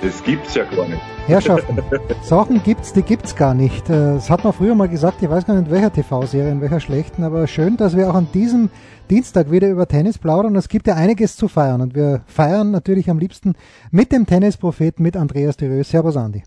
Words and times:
Das 0.00 0.22
gibt's 0.22 0.54
ja 0.54 0.64
gar 0.64 0.86
nicht. 0.86 1.02
Herrschaften, 1.26 1.76
Sachen 2.22 2.62
gibt's, 2.62 2.92
die 2.92 3.02
gibt's 3.02 3.34
gar 3.34 3.52
nicht. 3.52 3.90
Äh, 3.90 4.14
das 4.14 4.30
hat 4.30 4.44
man 4.44 4.52
früher 4.52 4.76
mal 4.76 4.88
gesagt, 4.88 5.20
ich 5.22 5.28
weiß 5.28 5.44
gar 5.44 5.54
nicht 5.54 5.66
in 5.66 5.72
welcher 5.72 5.92
TV-Serie, 5.92 6.52
in 6.52 6.60
welcher 6.60 6.78
schlechten, 6.78 7.24
aber 7.24 7.48
schön, 7.48 7.76
dass 7.76 7.96
wir 7.96 8.08
auch 8.08 8.14
an 8.14 8.28
diesem 8.32 8.70
Dienstag 9.10 9.50
wieder 9.50 9.68
über 9.68 9.88
Tennis 9.88 10.16
plaudern. 10.16 10.54
Es 10.54 10.68
gibt 10.68 10.86
ja 10.86 10.94
einiges 10.94 11.36
zu 11.36 11.48
feiern 11.48 11.80
und 11.80 11.96
wir 11.96 12.22
feiern 12.26 12.70
natürlich 12.70 13.10
am 13.10 13.18
liebsten 13.18 13.54
mit 13.90 14.12
dem 14.12 14.24
Tennispropheten, 14.24 15.02
mit 15.02 15.16
Andreas 15.16 15.56
Dürö. 15.56 15.82
Servus, 15.82 16.16
Andi. 16.16 16.44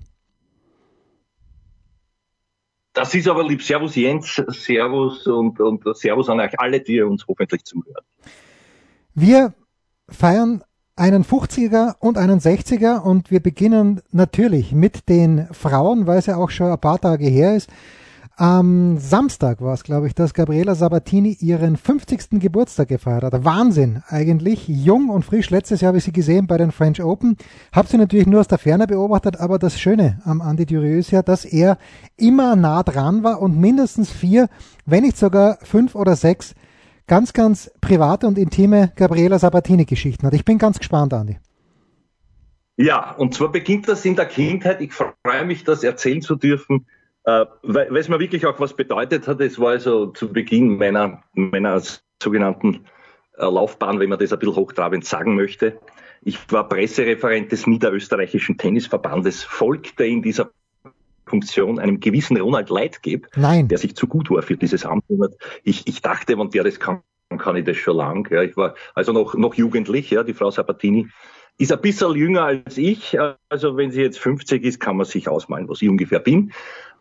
Das 2.94 3.13
ist 3.13 3.27
aber 3.27 3.45
lieb. 3.45 3.61
Servus 3.61 3.95
Jens, 3.95 4.41
Servus 4.47 5.27
und, 5.27 5.59
und 5.59 5.83
Servus 5.97 6.30
an 6.30 6.39
euch 6.39 6.58
alle, 6.58 6.80
die 6.80 7.02
uns 7.02 7.27
hoffentlich 7.27 7.66
zuhören. 7.66 8.05
Wir 9.13 9.53
feiern 10.08 10.63
einen 11.01 11.23
50er 11.23 11.95
und 11.97 12.19
einen 12.19 12.39
60er 12.39 13.01
und 13.01 13.31
wir 13.31 13.39
beginnen 13.39 14.01
natürlich 14.11 14.71
mit 14.71 15.09
den 15.09 15.47
Frauen, 15.51 16.05
weil 16.05 16.19
es 16.19 16.27
ja 16.27 16.37
auch 16.37 16.51
schon 16.51 16.71
ein 16.71 16.77
paar 16.77 17.01
Tage 17.01 17.25
her 17.25 17.55
ist. 17.55 17.71
Am 18.37 18.99
Samstag 18.99 19.61
war 19.61 19.73
es, 19.73 19.83
glaube 19.83 20.05
ich, 20.05 20.13
dass 20.13 20.35
Gabriela 20.35 20.75
Sabatini 20.75 21.35
ihren 21.39 21.75
50. 21.75 22.39
Geburtstag 22.39 22.89
gefeiert 22.89 23.23
hat. 23.23 23.43
Wahnsinn 23.43 24.03
eigentlich. 24.09 24.67
Jung 24.67 25.09
und 25.09 25.25
frisch. 25.25 25.49
Letztes 25.49 25.81
Jahr 25.81 25.89
habe 25.89 25.97
ich 25.97 26.03
sie 26.03 26.13
gesehen 26.13 26.45
bei 26.45 26.58
den 26.59 26.71
French 26.71 27.03
Open. 27.03 27.36
Habe 27.71 27.88
sie 27.88 27.97
natürlich 27.97 28.27
nur 28.27 28.39
aus 28.39 28.47
der 28.47 28.59
Ferne 28.59 28.86
beobachtet, 28.86 29.39
aber 29.39 29.58
das 29.58 29.80
Schöne 29.80 30.21
am 30.23 30.39
Andy 30.39 30.67
Dury 30.67 30.99
ist 30.99 31.09
ja, 31.09 31.23
dass 31.23 31.45
er 31.45 31.80
immer 32.15 32.55
nah 32.55 32.83
dran 32.83 33.23
war 33.23 33.41
und 33.41 33.59
mindestens 33.59 34.11
vier, 34.11 34.49
wenn 34.86 35.03
nicht 35.03 35.17
sogar 35.17 35.58
fünf 35.63 35.95
oder 35.95 36.15
sechs 36.15 36.53
ganz, 37.12 37.34
ganz 37.34 37.70
private 37.81 38.26
und 38.26 38.38
intime 38.38 38.94
Gabriela 38.95 39.38
Sabatini-Geschichten 39.38 40.26
hat. 40.26 40.34
Ich 40.34 40.45
bin 40.45 40.58
ganz 40.58 40.80
gespannt, 40.80 41.14
Andi. 41.14 41.40
Ja, 42.78 43.12
und 43.12 43.34
zwar 43.34 43.52
beginnt 43.52 43.90
das 43.90 44.06
in 44.06 44.16
der 44.16 44.28
Kindheit. 44.28 44.80
Ich 44.80 44.94
freue 44.94 45.44
mich, 45.44 45.66
das 45.66 45.84
erzählen 45.84 46.22
zu 46.22 46.38
dürfen, 46.38 46.86
äh, 47.26 47.45
weil, 47.64 47.98
es 47.98 48.08
mir 48.08 48.17
wirklich 48.22 48.45
auch 48.45 48.58
was 48.62 48.78
bedeutet 48.78 49.28
hat. 49.28 49.42
Es 49.42 49.59
war 49.59 49.72
also 49.72 50.06
zu 50.08 50.32
Beginn 50.32 50.78
meiner, 50.78 51.22
meiner 51.34 51.82
sogenannten 52.23 52.86
äh, 53.38 53.44
Laufbahn, 53.44 54.00
wenn 54.00 54.08
man 54.08 54.17
das 54.17 54.32
ein 54.32 54.39
bisschen 54.39 54.56
hochtrabend 54.56 55.04
sagen 55.04 55.36
möchte. 55.36 55.82
Ich 56.22 56.39
war 56.50 56.70
Pressereferent 56.70 57.52
des 57.52 57.67
Niederösterreichischen 57.67 58.58
Tennisverbandes, 58.58 59.44
folgte 59.44 60.06
in 60.06 60.22
dieser 60.22 60.52
Funktion 61.31 61.79
einem 61.79 61.99
gewissen 61.99 62.39
Ronald 62.39 62.69
Leit 62.69 63.01
gebe, 63.01 63.27
Nein. 63.35 63.67
der 63.67 63.79
sich 63.79 63.95
zu 63.95 64.07
gut 64.07 64.29
war 64.29 64.43
für 64.43 64.57
dieses 64.57 64.85
Amt. 64.85 65.05
Ich, 65.63 65.87
ich 65.87 66.01
dachte, 66.01 66.37
wenn 66.37 66.49
der 66.51 66.63
das 66.63 66.79
kann, 66.79 67.01
kann 67.37 67.55
ich 67.55 67.65
das 67.65 67.77
schon 67.77 67.97
lang. 67.97 68.29
Ja, 68.29 68.43
ich 68.43 68.55
war 68.55 68.75
also 68.93 69.11
noch, 69.13 69.33
noch 69.33 69.55
jugendlich, 69.55 70.11
ja, 70.11 70.23
die 70.23 70.33
Frau 70.33 70.52
Sabatini 70.52 71.07
ist 71.57 71.71
ein 71.71 71.81
bisschen 71.81 72.15
jünger 72.15 72.43
als 72.43 72.77
ich. 72.77 73.17
Also 73.49 73.77
wenn 73.77 73.91
sie 73.91 74.02
jetzt 74.02 74.19
50 74.19 74.63
ist, 74.63 74.79
kann 74.79 74.97
man 74.97 75.05
sich 75.05 75.27
ausmalen, 75.27 75.69
was 75.69 75.81
ich 75.81 75.89
ungefähr 75.89 76.19
bin. 76.19 76.52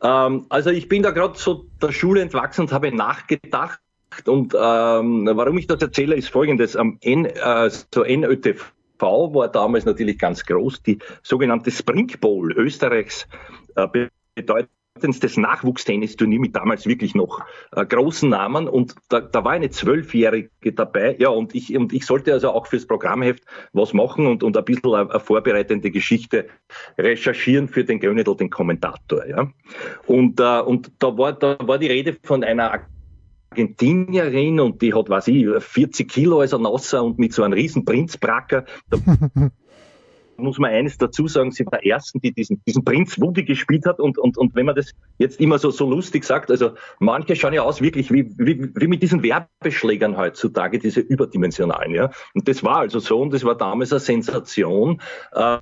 Ähm, 0.02 0.46
also 0.48 0.70
ich 0.70 0.88
bin 0.88 1.02
da 1.02 1.10
gerade 1.10 1.38
so 1.38 1.66
der 1.80 1.92
Schule 1.92 2.20
entwachsen 2.20 2.62
und 2.62 2.72
habe 2.72 2.94
nachgedacht. 2.94 3.80
Und 4.26 4.54
ähm, 4.54 5.30
warum 5.32 5.56
ich 5.58 5.66
das 5.66 5.80
erzähle, 5.80 6.16
ist 6.16 6.28
folgendes. 6.28 6.76
Am 6.76 6.98
N, 7.00 7.26
äh, 7.26 7.70
so 7.70 8.04
NÖTV 8.04 8.72
war 9.00 9.48
damals 9.48 9.86
natürlich 9.86 10.18
ganz 10.18 10.44
groß, 10.44 10.82
die 10.82 10.98
sogenannte 11.22 11.70
Spring 11.70 12.08
Bowl 12.20 12.52
Österreichs 12.52 13.26
äh, 13.76 13.86
bedeutendstes 14.34 15.36
Nachwuchstennisturnier 15.36 16.40
mit 16.40 16.56
damals 16.56 16.86
wirklich 16.86 17.14
noch 17.14 17.40
äh, 17.72 17.84
großen 17.84 18.28
Namen 18.28 18.68
und 18.68 18.94
da, 19.08 19.20
da 19.20 19.44
war 19.44 19.52
eine 19.52 19.70
Zwölfjährige 19.70 20.72
dabei, 20.74 21.16
ja, 21.18 21.28
und 21.28 21.54
ich, 21.54 21.76
und 21.76 21.92
ich 21.92 22.04
sollte 22.04 22.32
also 22.32 22.50
auch 22.50 22.66
fürs 22.66 22.86
Programmheft 22.86 23.44
was 23.72 23.92
machen 23.92 24.26
und, 24.26 24.42
und 24.42 24.56
ein 24.56 24.64
bisschen 24.64 24.94
eine, 24.94 25.20
vorbereitende 25.20 25.90
Geschichte 25.90 26.48
recherchieren 26.98 27.68
für 27.68 27.84
den 27.84 28.00
Gönedel, 28.00 28.36
den 28.36 28.50
Kommentator, 28.50 29.26
ja. 29.26 29.50
Und, 30.06 30.40
äh, 30.40 30.60
und 30.60 30.92
da 30.98 31.16
war, 31.16 31.32
da 31.32 31.56
war 31.60 31.78
die 31.78 31.88
Rede 31.88 32.16
von 32.22 32.44
einer 32.44 32.84
Argentinierin 33.50 34.60
und 34.60 34.80
die 34.82 34.94
hat, 34.94 35.08
was 35.08 35.28
ich, 35.28 35.46
40 35.58 36.08
Kilo 36.08 36.40
als 36.40 36.54
ein 36.54 36.62
Nasser 36.62 37.02
und 37.02 37.18
mit 37.18 37.32
so 37.32 37.42
einem 37.42 37.54
riesen 37.54 37.84
Prinzbracker. 37.84 38.64
muss 40.42 40.58
man 40.58 40.70
eines 40.70 40.98
dazu 40.98 41.26
sagen, 41.28 41.50
sie 41.50 41.64
war 41.66 41.78
der 41.78 41.86
Ersten, 41.86 42.20
die 42.20 42.32
diesen, 42.32 42.62
diesen 42.66 42.84
Prinz 42.84 43.20
Woody 43.20 43.44
gespielt 43.44 43.86
hat. 43.86 44.00
Und, 44.00 44.18
und, 44.18 44.36
und 44.38 44.54
wenn 44.54 44.66
man 44.66 44.74
das 44.74 44.92
jetzt 45.18 45.40
immer 45.40 45.58
so, 45.58 45.70
so 45.70 45.88
lustig 45.88 46.24
sagt, 46.24 46.50
also 46.50 46.72
manche 46.98 47.36
schauen 47.36 47.52
ja 47.52 47.62
aus 47.62 47.80
wirklich 47.80 48.12
wie, 48.12 48.32
wie, 48.38 48.70
wie 48.74 48.86
mit 48.86 49.02
diesen 49.02 49.22
Werbeschlägern 49.22 50.16
heutzutage, 50.16 50.78
diese 50.78 51.00
überdimensionalen. 51.00 51.94
Ja? 51.94 52.10
Und 52.34 52.48
das 52.48 52.62
war 52.62 52.78
also 52.78 52.98
so 52.98 53.20
und 53.20 53.32
das 53.32 53.44
war 53.44 53.56
damals 53.56 53.92
eine 53.92 54.00
Sensation. 54.00 55.00
Ähm, 55.34 55.60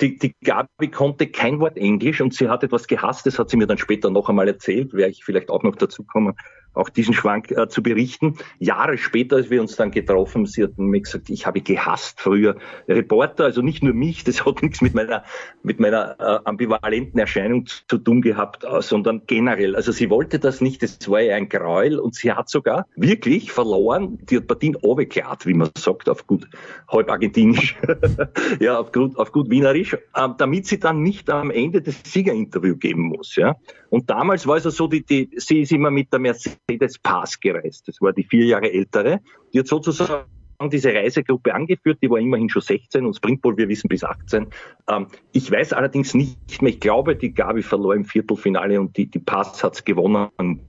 die, 0.00 0.18
die 0.18 0.34
Gabi 0.44 0.88
konnte 0.90 1.26
kein 1.26 1.60
Wort 1.60 1.76
Englisch 1.76 2.20
und 2.20 2.34
sie 2.34 2.48
hat 2.48 2.62
etwas 2.62 2.86
gehasst, 2.86 3.26
das 3.26 3.38
hat 3.38 3.50
sie 3.50 3.56
mir 3.56 3.66
dann 3.66 3.78
später 3.78 4.10
noch 4.10 4.28
einmal 4.28 4.46
erzählt, 4.46 4.92
werde 4.92 5.12
ich 5.12 5.24
vielleicht 5.24 5.50
auch 5.50 5.62
noch 5.62 5.76
dazu 5.76 6.04
kommen, 6.04 6.34
auch 6.74 6.88
diesen 6.88 7.14
Schwank 7.14 7.50
äh, 7.50 7.68
zu 7.68 7.82
berichten. 7.82 8.36
Jahre 8.58 8.98
später, 8.98 9.36
als 9.36 9.50
wir 9.50 9.60
uns 9.60 9.76
dann 9.76 9.90
getroffen, 9.90 10.46
sie 10.46 10.64
hat 10.64 10.78
mir 10.78 11.00
gesagt, 11.00 11.30
ich 11.30 11.46
habe 11.46 11.60
gehasst 11.60 12.20
früher 12.20 12.56
Reporter, 12.88 13.44
also 13.44 13.62
nicht 13.62 13.82
nur 13.82 13.94
mich, 13.94 14.24
das 14.24 14.44
hat 14.46 14.62
nichts 14.62 14.80
mit 14.80 14.94
meiner, 14.94 15.24
mit 15.62 15.80
meiner 15.80 16.16
äh, 16.18 16.38
ambivalenten 16.44 17.18
Erscheinung 17.18 17.66
zu 17.66 17.98
tun 17.98 18.22
gehabt, 18.22 18.64
äh, 18.64 18.80
sondern 18.80 19.22
generell. 19.26 19.74
Also 19.76 19.92
sie 19.92 20.10
wollte 20.10 20.38
das 20.38 20.60
nicht, 20.60 20.82
das 20.82 20.98
war 21.08 21.20
ihr 21.20 21.34
ein 21.34 21.48
Gräuel 21.48 21.98
und 21.98 22.14
sie 22.14 22.32
hat 22.32 22.48
sogar 22.48 22.86
wirklich 22.96 23.52
verloren, 23.52 24.18
die 24.30 24.36
hat 24.36 24.46
Partien 24.46 24.74
runtergeklart, 24.76 25.46
wie 25.46 25.54
man 25.54 25.70
sagt, 25.76 26.08
auf 26.08 26.26
gut 26.26 26.48
halb 26.88 27.10
argentinisch, 27.10 27.76
ja, 28.60 28.78
auf 28.78 28.92
gut, 28.92 29.16
auf 29.16 29.32
gut 29.32 29.50
wienerisch, 29.50 29.94
äh, 29.94 30.28
damit 30.38 30.66
sie 30.66 30.78
dann 30.78 31.02
nicht 31.02 31.30
am 31.30 31.50
Ende 31.50 31.82
das 31.82 32.00
Siegerinterview 32.04 32.76
geben 32.76 33.02
muss, 33.02 33.36
ja. 33.36 33.56
Und 33.90 34.10
damals 34.10 34.46
war 34.46 34.56
es 34.56 34.66
also 34.66 34.84
so, 34.84 34.86
die, 34.88 35.04
die, 35.04 35.30
sie 35.36 35.62
ist 35.62 35.72
immer 35.72 35.90
mit 35.90 36.12
der 36.12 36.20
Mercedes 36.20 36.57
Pass 37.02 37.40
gereist. 37.40 37.88
Das 37.88 38.00
war 38.00 38.12
die 38.12 38.24
vier 38.24 38.44
Jahre 38.44 38.70
ältere. 38.70 39.20
Die 39.52 39.60
hat 39.60 39.66
sozusagen 39.66 40.24
diese 40.72 40.92
Reisegruppe 40.92 41.54
angeführt, 41.54 41.98
die 42.02 42.10
war 42.10 42.18
immerhin 42.18 42.48
schon 42.48 42.62
16 42.62 43.06
und 43.06 43.14
Springpole, 43.14 43.56
wir 43.56 43.68
wissen, 43.68 43.88
bis 43.88 44.02
18. 44.02 44.48
Ähm, 44.88 45.06
ich 45.32 45.50
weiß 45.50 45.72
allerdings 45.72 46.14
nicht 46.14 46.60
mehr, 46.60 46.72
ich 46.72 46.80
glaube, 46.80 47.14
die 47.14 47.32
Gabi 47.32 47.62
verlor 47.62 47.94
im 47.94 48.04
Viertelfinale 48.04 48.80
und 48.80 48.96
die, 48.96 49.06
die 49.06 49.20
Pass 49.20 49.62
hat's 49.62 49.84
gewonnen 49.84 50.28
in 50.40 50.60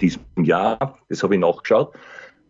diesem 0.00 0.22
Jahr. 0.36 0.98
Das 1.08 1.22
habe 1.22 1.34
ich 1.34 1.40
nachgeschaut. 1.40 1.94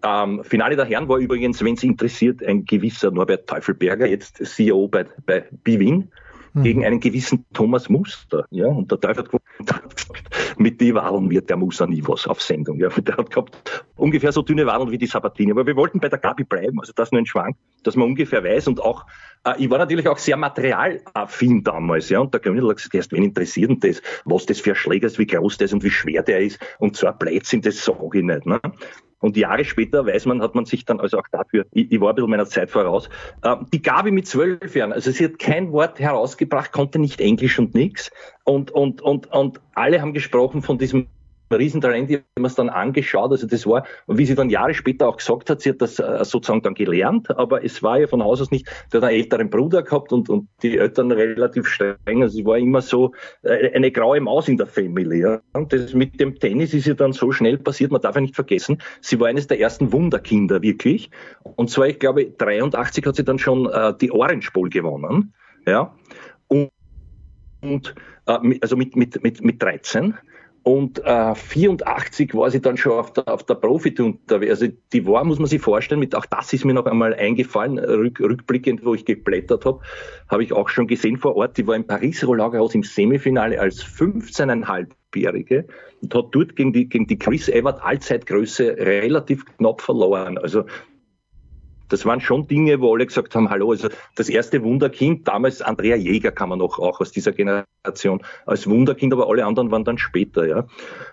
Ähm, 0.02 0.42
Finale 0.44 0.76
der 0.76 0.84
Herren 0.84 1.08
war 1.08 1.18
übrigens, 1.18 1.62
wenn 1.64 1.74
es 1.74 1.82
interessiert, 1.82 2.42
ein 2.44 2.64
gewisser 2.64 3.10
Norbert 3.10 3.48
Teufelberger, 3.48 4.06
jetzt 4.06 4.44
CEO 4.44 4.88
bei, 4.88 5.06
bei 5.24 5.44
Bwin 5.64 6.10
mhm. 6.52 6.62
gegen 6.62 6.84
einen 6.84 7.00
gewissen 7.00 7.44
Thomas 7.52 7.88
Muster. 7.88 8.46
Ja, 8.50 8.66
und 8.66 8.90
der 8.90 9.00
Teufel 9.00 9.24
hat 9.24 9.30
gesagt, 9.58 10.58
mit 10.58 10.80
die 10.80 10.94
Wadeln 10.94 11.30
wird 11.30 11.48
der 11.50 11.56
Muster 11.56 11.86
nie 11.86 12.02
was 12.06 12.26
auf 12.26 12.40
Sendung. 12.42 12.78
Ja, 12.78 12.88
der 12.88 13.16
hat 13.16 13.30
gehabt 13.30 13.84
ungefähr 13.96 14.32
so 14.32 14.42
dünne 14.42 14.66
Wadeln 14.66 14.90
wie 14.90 14.98
die 14.98 15.06
Sabatini. 15.06 15.52
Aber 15.52 15.66
wir 15.66 15.76
wollten 15.76 16.00
bei 16.00 16.08
der 16.08 16.18
Gabi 16.18 16.44
bleiben, 16.44 16.80
also 16.80 16.92
das 16.94 17.12
nur 17.12 17.20
ein 17.20 17.26
Schwank, 17.26 17.56
dass 17.82 17.96
man 17.96 18.08
ungefähr 18.08 18.42
weiß 18.44 18.68
und 18.68 18.80
auch 18.80 19.06
äh, 19.44 19.54
ich 19.58 19.70
war 19.70 19.78
natürlich 19.78 20.08
auch 20.08 20.18
sehr 20.18 20.36
materialaffin 20.36 21.62
damals, 21.62 22.08
ja, 22.08 22.20
und 22.20 22.32
der 22.32 22.40
König 22.40 22.62
hat 22.62 22.76
gesagt, 22.76 22.94
erst 22.94 23.12
wen 23.12 23.22
interessiert 23.22 23.70
denn 23.70 23.80
das, 23.80 24.02
was 24.24 24.46
das 24.46 24.60
für 24.60 24.70
ein 24.70 24.76
Schläger 24.76 25.06
ist, 25.06 25.18
wie 25.18 25.26
groß 25.26 25.58
der 25.58 25.66
ist 25.66 25.74
und 25.74 25.84
wie 25.84 25.90
schwer 25.90 26.22
der 26.22 26.40
ist 26.40 26.58
und 26.78 26.96
so 26.96 27.06
ein 27.06 27.18
Blödsinn, 27.18 27.62
das 27.62 27.84
sage 27.84 28.18
ich 28.18 28.24
nicht, 28.24 28.46
ne? 28.46 28.60
Und 29.20 29.36
Jahre 29.36 29.64
später 29.64 30.06
weiß 30.06 30.26
man, 30.26 30.42
hat 30.42 30.54
man 30.54 30.64
sich 30.64 30.84
dann 30.84 31.00
also 31.00 31.18
auch 31.18 31.28
dafür, 31.30 31.66
ich, 31.72 31.90
ich 31.90 32.00
war 32.00 32.10
ein 32.10 32.14
bisschen 32.14 32.30
meiner 32.30 32.46
Zeit 32.46 32.70
voraus, 32.70 33.08
äh, 33.42 33.56
die 33.72 33.82
Gabi 33.82 34.10
mit 34.10 34.26
zwölf 34.26 34.74
Jahren, 34.76 34.92
also 34.92 35.10
sie 35.10 35.24
hat 35.24 35.38
kein 35.38 35.72
Wort 35.72 35.98
herausgebracht, 35.98 36.72
konnte 36.72 36.98
nicht 36.98 37.20
Englisch 37.20 37.58
und 37.58 37.74
nix. 37.74 38.10
Und, 38.44 38.70
und, 38.70 39.02
und, 39.02 39.26
und 39.32 39.60
alle 39.74 40.00
haben 40.00 40.12
gesprochen 40.12 40.62
von 40.62 40.78
diesem 40.78 41.08
Riesentalent, 41.56 42.10
ich 42.10 42.16
habe 42.16 42.24
mir 42.38 42.46
es 42.46 42.54
dann 42.54 42.68
angeschaut, 42.68 43.30
also 43.30 43.46
das 43.46 43.66
war, 43.66 43.84
wie 44.06 44.26
sie 44.26 44.34
dann 44.34 44.50
Jahre 44.50 44.74
später 44.74 45.08
auch 45.08 45.16
gesagt 45.16 45.48
hat, 45.50 45.60
sie 45.60 45.70
hat 45.70 45.80
das 45.80 45.98
äh, 45.98 46.24
sozusagen 46.24 46.62
dann 46.62 46.74
gelernt, 46.74 47.30
aber 47.30 47.64
es 47.64 47.82
war 47.82 47.98
ja 47.98 48.06
von 48.06 48.22
Haus 48.22 48.40
aus 48.40 48.50
nicht, 48.50 48.68
sie 48.90 48.96
hat 48.96 49.04
einen 49.04 49.16
älteren 49.16 49.50
Bruder 49.50 49.82
gehabt 49.82 50.12
und, 50.12 50.28
und 50.28 50.48
die 50.62 50.76
Eltern 50.76 51.10
relativ 51.10 51.66
streng, 51.66 52.22
also 52.22 52.36
sie 52.36 52.44
war 52.44 52.58
immer 52.58 52.82
so 52.82 53.12
äh, 53.42 53.72
eine 53.72 53.90
graue 53.90 54.20
Maus 54.20 54.48
in 54.48 54.56
der 54.56 54.66
Family, 54.66 55.20
ja. 55.22 55.40
Und 55.52 55.72
das 55.72 55.94
mit 55.94 56.20
dem 56.20 56.38
Tennis 56.38 56.74
ist 56.74 56.86
ja 56.86 56.94
dann 56.94 57.12
so 57.12 57.32
schnell 57.32 57.58
passiert, 57.58 57.90
man 57.90 58.00
darf 58.00 58.14
ja 58.14 58.20
nicht 58.20 58.34
vergessen, 58.34 58.82
sie 59.00 59.18
war 59.18 59.28
eines 59.28 59.46
der 59.46 59.60
ersten 59.60 59.92
Wunderkinder, 59.92 60.62
wirklich. 60.62 61.10
Und 61.56 61.70
zwar, 61.70 61.88
ich 61.88 61.98
glaube, 61.98 62.26
83 62.26 63.06
hat 63.06 63.16
sie 63.16 63.24
dann 63.24 63.38
schon 63.38 63.66
äh, 63.66 63.94
die 64.00 64.12
Orange 64.12 64.52
Bowl 64.52 64.68
gewonnen, 64.68 65.32
ja. 65.66 65.94
Und, 66.48 66.70
und 67.60 67.94
äh, 68.26 68.58
also 68.60 68.76
mit, 68.76 68.96
mit, 68.96 69.22
mit, 69.22 69.42
mit 69.42 69.62
13. 69.62 70.14
Und 70.68 71.02
äh, 71.02 71.34
84 71.34 72.34
war 72.34 72.50
sie 72.50 72.60
dann 72.60 72.76
schon 72.76 72.92
auf 72.92 73.14
der, 73.14 73.26
auf 73.26 73.42
der 73.44 73.54
Profitour. 73.54 74.18
Also 74.30 74.66
die 74.92 75.06
war, 75.06 75.24
muss 75.24 75.38
man 75.38 75.48
sich 75.48 75.62
vorstellen, 75.62 75.98
mit 75.98 76.14
auch 76.14 76.26
das 76.26 76.52
ist 76.52 76.66
mir 76.66 76.74
noch 76.74 76.84
einmal 76.84 77.14
eingefallen, 77.14 77.78
rück, 77.78 78.20
rückblickend, 78.20 78.84
wo 78.84 78.92
ich 78.94 79.06
geblättert 79.06 79.64
habe, 79.64 79.80
habe 80.28 80.42
ich 80.44 80.52
auch 80.52 80.68
schon 80.68 80.86
gesehen 80.86 81.16
vor 81.16 81.36
Ort, 81.36 81.56
die 81.56 81.66
war 81.66 81.74
im 81.74 81.86
Paris-Rollagerhaus 81.86 82.74
im 82.74 82.82
Semifinale 82.82 83.58
als 83.58 83.82
15,5-Jährige 83.82 85.68
und 86.02 86.14
hat 86.14 86.26
dort 86.32 86.54
gegen 86.54 86.74
die, 86.74 86.86
gegen 86.86 87.06
die 87.06 87.18
Chris 87.18 87.48
Evert 87.48 87.82
Allzeitgröße 87.82 88.76
relativ 88.76 89.46
knapp 89.56 89.80
verloren. 89.80 90.36
Also 90.36 90.64
das 91.88 92.04
waren 92.04 92.20
schon 92.20 92.46
Dinge, 92.46 92.80
wo 92.80 92.94
alle 92.94 93.06
gesagt 93.06 93.34
haben, 93.34 93.50
hallo, 93.50 93.70
also 93.70 93.88
das 94.14 94.28
erste 94.28 94.62
Wunderkind, 94.62 95.26
damals 95.26 95.62
Andrea 95.62 95.96
Jäger 95.96 96.30
kann 96.30 96.48
man 96.48 96.58
noch 96.58 96.78
auch 96.78 97.00
aus 97.00 97.12
dieser 97.12 97.32
Generation 97.32 98.22
als 98.46 98.68
Wunderkind, 98.68 99.12
aber 99.12 99.28
alle 99.28 99.44
anderen 99.44 99.70
waren 99.70 99.84
dann 99.84 99.98
später, 99.98 100.46
ja. 100.46 100.66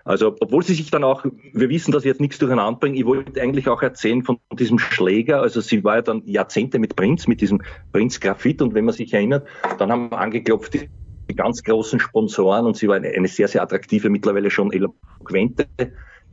Also, 0.03 0.35
obwohl 0.39 0.63
sie 0.63 0.73
sich 0.73 0.91
dann 0.91 1.03
auch, 1.03 1.25
wir 1.53 1.69
wissen, 1.69 1.91
dass 1.91 2.03
ich 2.03 2.07
jetzt 2.07 2.21
nichts 2.21 2.37
durcheinander 2.39 2.79
bringe, 2.79 2.97
ich 2.97 3.05
wollte 3.05 3.41
eigentlich 3.41 3.67
auch 3.69 3.81
erzählen 3.81 4.23
von 4.23 4.37
diesem 4.53 4.79
Schläger, 4.79 5.41
also 5.41 5.61
sie 5.61 5.83
war 5.83 5.95
ja 5.95 6.01
dann 6.01 6.21
Jahrzehnte 6.25 6.79
mit 6.79 6.95
Prinz, 6.95 7.27
mit 7.27 7.41
diesem 7.41 7.61
Prinz 7.91 8.19
Graphit 8.19 8.61
und 8.61 8.73
wenn 8.73 8.85
man 8.85 8.93
sich 8.93 9.13
erinnert, 9.13 9.47
dann 9.77 9.91
haben 9.91 10.11
wir 10.11 10.17
angeklopft, 10.17 10.73
die 10.73 10.89
die 11.29 11.35
ganz 11.35 11.63
großen 11.63 11.99
Sponsoren. 11.99 12.65
Und 12.65 12.77
sie 12.77 12.87
war 12.87 12.95
eine, 12.95 13.09
eine 13.09 13.27
sehr, 13.27 13.47
sehr 13.47 13.63
attraktive, 13.63 14.09
mittlerweile 14.09 14.51
schon 14.51 14.71
eloquente 14.71 15.65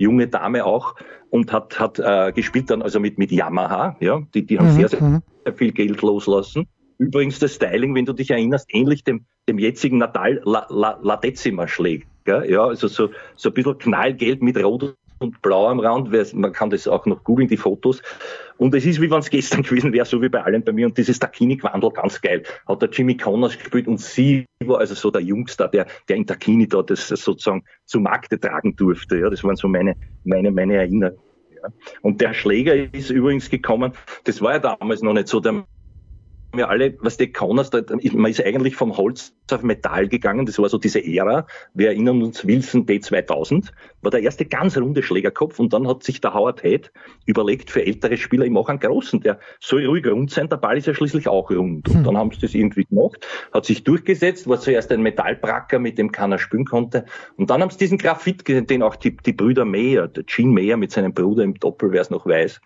junge 0.02 0.28
Dame 0.28 0.64
auch 0.64 0.94
und 1.30 1.52
hat, 1.52 1.80
hat 1.80 1.98
äh, 1.98 2.32
gespielt 2.32 2.70
dann 2.70 2.82
also 2.82 3.00
mit, 3.00 3.18
mit 3.18 3.32
Yamaha, 3.32 3.96
ja, 4.00 4.20
die, 4.34 4.44
die 4.44 4.58
haben 4.58 4.72
mhm. 4.72 4.76
sehr, 4.76 4.88
sehr, 4.88 5.02
mhm. 5.02 5.22
viel 5.56 5.72
Geld 5.72 6.02
loslassen. 6.02 6.66
Übrigens 6.98 7.38
das 7.38 7.54
Styling, 7.54 7.94
wenn 7.94 8.04
du 8.04 8.12
dich 8.12 8.30
erinnerst, 8.30 8.66
ähnlich 8.72 9.02
dem, 9.02 9.24
dem 9.48 9.58
jetzigen 9.58 9.98
Natal 9.98 10.40
La, 10.44 10.66
La, 10.68 10.98
La 11.02 11.66
Schläger. 11.66 12.04
Ja, 12.26 12.64
also 12.66 12.86
so, 12.86 13.10
so 13.34 13.48
ein 13.48 13.54
bisschen 13.54 13.78
Knallgelb 13.78 14.42
mit 14.42 14.62
Rot 14.62 14.94
und 15.22 15.40
blau 15.42 15.68
am 15.68 15.80
Rand. 15.80 16.10
Man 16.34 16.52
kann 16.52 16.70
das 16.70 16.88
auch 16.88 17.06
noch 17.06 17.24
googeln, 17.24 17.48
die 17.48 17.56
Fotos. 17.56 18.02
Und 18.58 18.74
es 18.74 18.84
ist, 18.84 19.00
wie 19.00 19.10
wenn 19.10 19.18
es 19.18 19.30
gestern 19.30 19.62
gewesen 19.62 19.92
wäre, 19.92 20.04
so 20.04 20.20
wie 20.22 20.28
bei 20.28 20.42
allen 20.42 20.62
bei 20.62 20.72
mir. 20.72 20.86
Und 20.86 20.98
dieses 20.98 21.18
Takini-Quandel, 21.18 21.90
ganz 21.90 22.20
geil. 22.20 22.42
Hat 22.66 22.82
der 22.82 22.90
Jimmy 22.90 23.16
Connors 23.16 23.56
gespielt 23.56 23.88
und 23.88 24.00
sie 24.00 24.46
war 24.64 24.78
also 24.78 24.94
so 24.94 25.10
der 25.10 25.22
Jüngste, 25.22 25.68
der, 25.72 25.86
der 26.08 26.16
in 26.16 26.26
Takini 26.26 26.66
da 26.66 26.82
das 26.82 27.08
sozusagen 27.08 27.64
zu 27.84 28.00
Markte 28.00 28.38
tragen 28.38 28.76
durfte. 28.76 29.18
Ja, 29.18 29.30
das 29.30 29.42
waren 29.44 29.56
so 29.56 29.68
meine, 29.68 29.96
meine, 30.24 30.50
meine 30.50 30.76
Erinnerungen. 30.76 31.18
Ja. 31.54 31.68
Und 32.02 32.20
der 32.20 32.34
Schläger 32.34 32.74
ist 32.94 33.10
übrigens 33.10 33.48
gekommen, 33.48 33.92
das 34.24 34.40
war 34.40 34.52
ja 34.52 34.58
damals 34.58 35.02
noch 35.02 35.12
nicht 35.12 35.28
so 35.28 35.40
der 35.40 35.64
wir 36.52 36.68
alle, 36.68 36.96
was 37.00 37.16
die 37.16 37.32
Connors, 37.32 37.70
man 38.12 38.30
ist 38.30 38.44
eigentlich 38.44 38.76
vom 38.76 38.96
Holz 38.96 39.34
auf 39.50 39.62
Metall 39.62 40.08
gegangen, 40.08 40.46
das 40.46 40.58
war 40.58 40.68
so 40.68 40.78
diese 40.78 41.04
Ära. 41.04 41.46
Wir 41.74 41.88
erinnern 41.88 42.22
uns, 42.22 42.46
Wilson 42.46 42.86
D2000 42.86 43.68
war 44.00 44.10
der 44.10 44.22
erste 44.22 44.46
ganz 44.46 44.76
runde 44.76 45.02
Schlägerkopf 45.02 45.58
und 45.58 45.72
dann 45.72 45.86
hat 45.86 46.02
sich 46.02 46.20
der 46.20 46.34
Howard 46.34 46.62
Head 46.62 46.90
überlegt 47.26 47.70
für 47.70 47.84
ältere 47.84 48.16
Spieler, 48.16 48.44
ich 48.44 48.50
mache 48.50 48.70
einen 48.70 48.80
großen, 48.80 49.20
der 49.20 49.38
soll 49.60 49.84
ruhig 49.86 50.06
rund 50.06 50.30
sein, 50.30 50.48
der 50.48 50.56
Ball 50.56 50.78
ist 50.78 50.86
ja 50.86 50.94
schließlich 50.94 51.28
auch 51.28 51.50
rund. 51.50 51.88
Und 51.88 51.94
hm. 51.96 52.04
dann 52.04 52.16
haben 52.16 52.30
sie 52.30 52.40
das 52.40 52.54
irgendwie 52.54 52.84
gemacht, 52.84 53.26
hat 53.52 53.66
sich 53.66 53.84
durchgesetzt, 53.84 54.48
war 54.48 54.58
zuerst 54.58 54.90
ein 54.92 55.02
Metallbracker, 55.02 55.78
mit 55.78 55.98
dem 55.98 56.12
keiner 56.12 56.38
spielen 56.38 56.64
konnte. 56.64 57.04
Und 57.36 57.50
dann 57.50 57.60
haben 57.60 57.70
sie 57.70 57.78
diesen 57.78 57.98
Graphit, 57.98 58.48
den 58.48 58.82
auch 58.82 58.96
die, 58.96 59.16
die 59.16 59.32
Brüder 59.32 59.64
Mayer, 59.64 60.08
der 60.08 60.24
Gene 60.24 60.52
Mayer 60.52 60.76
mit 60.76 60.92
seinem 60.92 61.12
Bruder 61.12 61.44
im 61.44 61.54
Doppel, 61.54 61.92
wer 61.92 62.00
es 62.00 62.10
noch 62.10 62.26
weiß, 62.26 62.60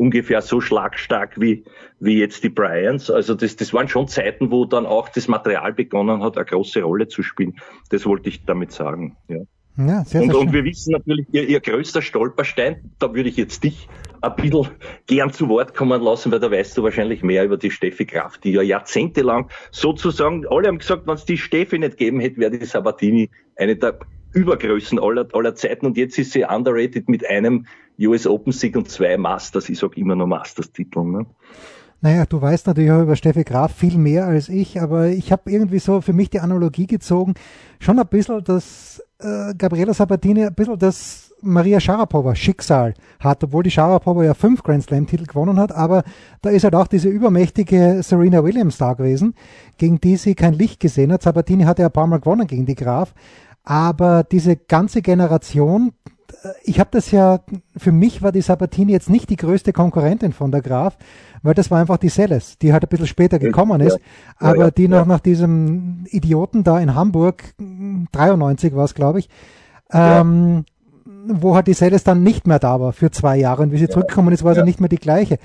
ungefähr 0.00 0.40
so 0.40 0.60
schlagstark 0.60 1.38
wie, 1.40 1.64
wie 2.00 2.18
jetzt 2.18 2.42
die 2.42 2.48
Bryans. 2.48 3.10
Also 3.10 3.34
das, 3.34 3.56
das 3.56 3.74
waren 3.74 3.86
schon 3.86 4.08
Zeiten, 4.08 4.50
wo 4.50 4.64
dann 4.64 4.86
auch 4.86 5.10
das 5.10 5.28
Material 5.28 5.74
begonnen 5.74 6.22
hat, 6.22 6.36
eine 6.36 6.46
große 6.46 6.82
Rolle 6.82 7.06
zu 7.06 7.22
spielen. 7.22 7.56
Das 7.90 8.06
wollte 8.06 8.30
ich 8.30 8.44
damit 8.46 8.72
sagen. 8.72 9.16
Ja. 9.28 9.40
Ja, 9.76 10.04
sehr, 10.04 10.22
und, 10.22 10.30
sehr 10.30 10.40
und 10.40 10.52
wir 10.52 10.64
wissen 10.64 10.92
natürlich, 10.92 11.26
ihr, 11.30 11.48
ihr 11.48 11.60
größter 11.60 12.02
Stolperstein, 12.02 12.90
da 12.98 13.14
würde 13.14 13.28
ich 13.28 13.36
jetzt 13.36 13.62
dich 13.62 13.88
ein 14.20 14.34
bisschen 14.34 14.68
gern 15.06 15.32
zu 15.32 15.48
Wort 15.48 15.74
kommen 15.74 16.02
lassen, 16.02 16.32
weil 16.32 16.40
da 16.40 16.50
weißt 16.50 16.76
du 16.76 16.82
wahrscheinlich 16.82 17.22
mehr 17.22 17.44
über 17.44 17.56
die 17.56 17.70
Steffi 17.70 18.04
Kraft, 18.04 18.44
die 18.44 18.52
ja 18.52 18.62
jahrzehntelang 18.62 19.48
sozusagen, 19.70 20.46
alle 20.48 20.68
haben 20.68 20.78
gesagt, 20.78 21.06
wenn 21.06 21.14
es 21.14 21.24
die 21.24 21.38
Steffi 21.38 21.78
nicht 21.78 21.96
gegeben 21.96 22.20
hätte, 22.20 22.38
wäre 22.38 22.50
die 22.50 22.66
Sabatini 22.66 23.30
eine 23.56 23.76
der 23.76 23.98
Übergrößen 24.32 24.98
aller, 24.98 25.26
aller 25.32 25.54
Zeiten 25.54 25.86
und 25.86 25.96
jetzt 25.96 26.18
ist 26.18 26.32
sie 26.32 26.44
underrated 26.44 27.08
mit 27.08 27.28
einem 27.28 27.66
US 28.00 28.26
Open 28.26 28.52
Sieg 28.52 28.76
und 28.76 28.88
zwei 28.88 29.16
Masters. 29.16 29.68
Ich 29.68 29.78
sage 29.78 30.00
immer 30.00 30.16
nur 30.16 30.26
Masters-Titel. 30.26 31.04
Ne? 31.04 31.26
Naja, 32.02 32.24
du 32.24 32.40
weißt 32.40 32.66
natürlich 32.66 32.90
auch 32.90 33.02
über 33.02 33.16
Steffi 33.16 33.44
Graf 33.44 33.74
viel 33.74 33.98
mehr 33.98 34.26
als 34.26 34.48
ich, 34.48 34.80
aber 34.80 35.08
ich 35.08 35.32
habe 35.32 35.50
irgendwie 35.50 35.80
so 35.80 36.00
für 36.00 36.14
mich 36.14 36.30
die 36.30 36.40
Analogie 36.40 36.86
gezogen, 36.86 37.34
schon 37.78 37.98
ein 37.98 38.06
bisschen, 38.06 38.42
dass 38.42 39.02
äh, 39.18 39.54
Gabriela 39.56 39.92
Sabatini 39.92 40.46
ein 40.46 40.54
bisschen 40.54 40.78
das 40.78 41.34
Maria 41.42 41.78
Sharapova 41.78 42.34
Schicksal 42.34 42.94
hat, 43.18 43.44
obwohl 43.44 43.62
die 43.62 43.70
Sharapova 43.70 44.24
ja 44.24 44.34
fünf 44.34 44.62
Grand 44.62 44.82
Slam 44.82 45.06
Titel 45.06 45.26
gewonnen 45.26 45.58
hat, 45.58 45.72
aber 45.72 46.04
da 46.40 46.50
ist 46.50 46.64
halt 46.64 46.74
auch 46.74 46.86
diese 46.86 47.08
übermächtige 47.08 48.02
Serena 48.02 48.42
Williams 48.44 48.78
da 48.78 48.94
gewesen, 48.94 49.34
gegen 49.76 50.00
die 50.00 50.16
sie 50.16 50.34
kein 50.34 50.54
Licht 50.54 50.80
gesehen 50.80 51.12
hat. 51.12 51.22
Sabatini 51.22 51.64
hatte 51.64 51.82
ja 51.82 51.88
ein 51.88 51.92
paar 51.92 52.06
Mal 52.06 52.20
gewonnen 52.20 52.46
gegen 52.46 52.66
die 52.66 52.74
Graf, 52.74 53.14
aber 53.62 54.24
diese 54.24 54.56
ganze 54.56 55.02
Generation, 55.02 55.92
ich 56.64 56.80
habe 56.80 56.90
das 56.92 57.10
ja, 57.10 57.40
für 57.76 57.92
mich 57.92 58.22
war 58.22 58.32
die 58.32 58.40
Sabatini 58.40 58.92
jetzt 58.92 59.10
nicht 59.10 59.30
die 59.30 59.36
größte 59.36 59.72
Konkurrentin 59.72 60.32
von 60.32 60.50
der 60.50 60.62
Graf, 60.62 60.96
weil 61.42 61.54
das 61.54 61.70
war 61.70 61.80
einfach 61.80 61.96
die 61.96 62.08
Selles, 62.08 62.58
die 62.58 62.72
halt 62.72 62.84
ein 62.84 62.88
bisschen 62.88 63.06
später 63.06 63.38
gekommen 63.38 63.80
ist, 63.80 63.98
ja, 64.40 64.48
aber 64.48 64.64
ja, 64.64 64.70
die 64.70 64.88
noch 64.88 65.06
nach 65.06 65.20
diesem 65.20 66.04
Idioten 66.10 66.64
da 66.64 66.78
in 66.78 66.94
Hamburg, 66.94 67.54
93 68.12 68.74
war 68.74 68.84
es, 68.84 68.94
glaube 68.94 69.20
ich, 69.20 69.28
ähm, 69.92 70.64
wo 71.26 71.54
halt 71.54 71.66
die 71.66 71.74
Selles 71.74 72.04
dann 72.04 72.22
nicht 72.22 72.46
mehr 72.46 72.58
da 72.58 72.80
war 72.80 72.92
für 72.92 73.10
zwei 73.10 73.36
Jahre 73.36 73.62
und 73.62 73.72
wie 73.72 73.78
sie 73.78 73.88
zurückgekommen 73.88 74.32
ist, 74.32 74.44
war 74.44 74.54
sie 74.54 74.62
nicht 74.62 74.80
mehr 74.80 74.88
die 74.88 74.96
gleiche. 74.96 75.38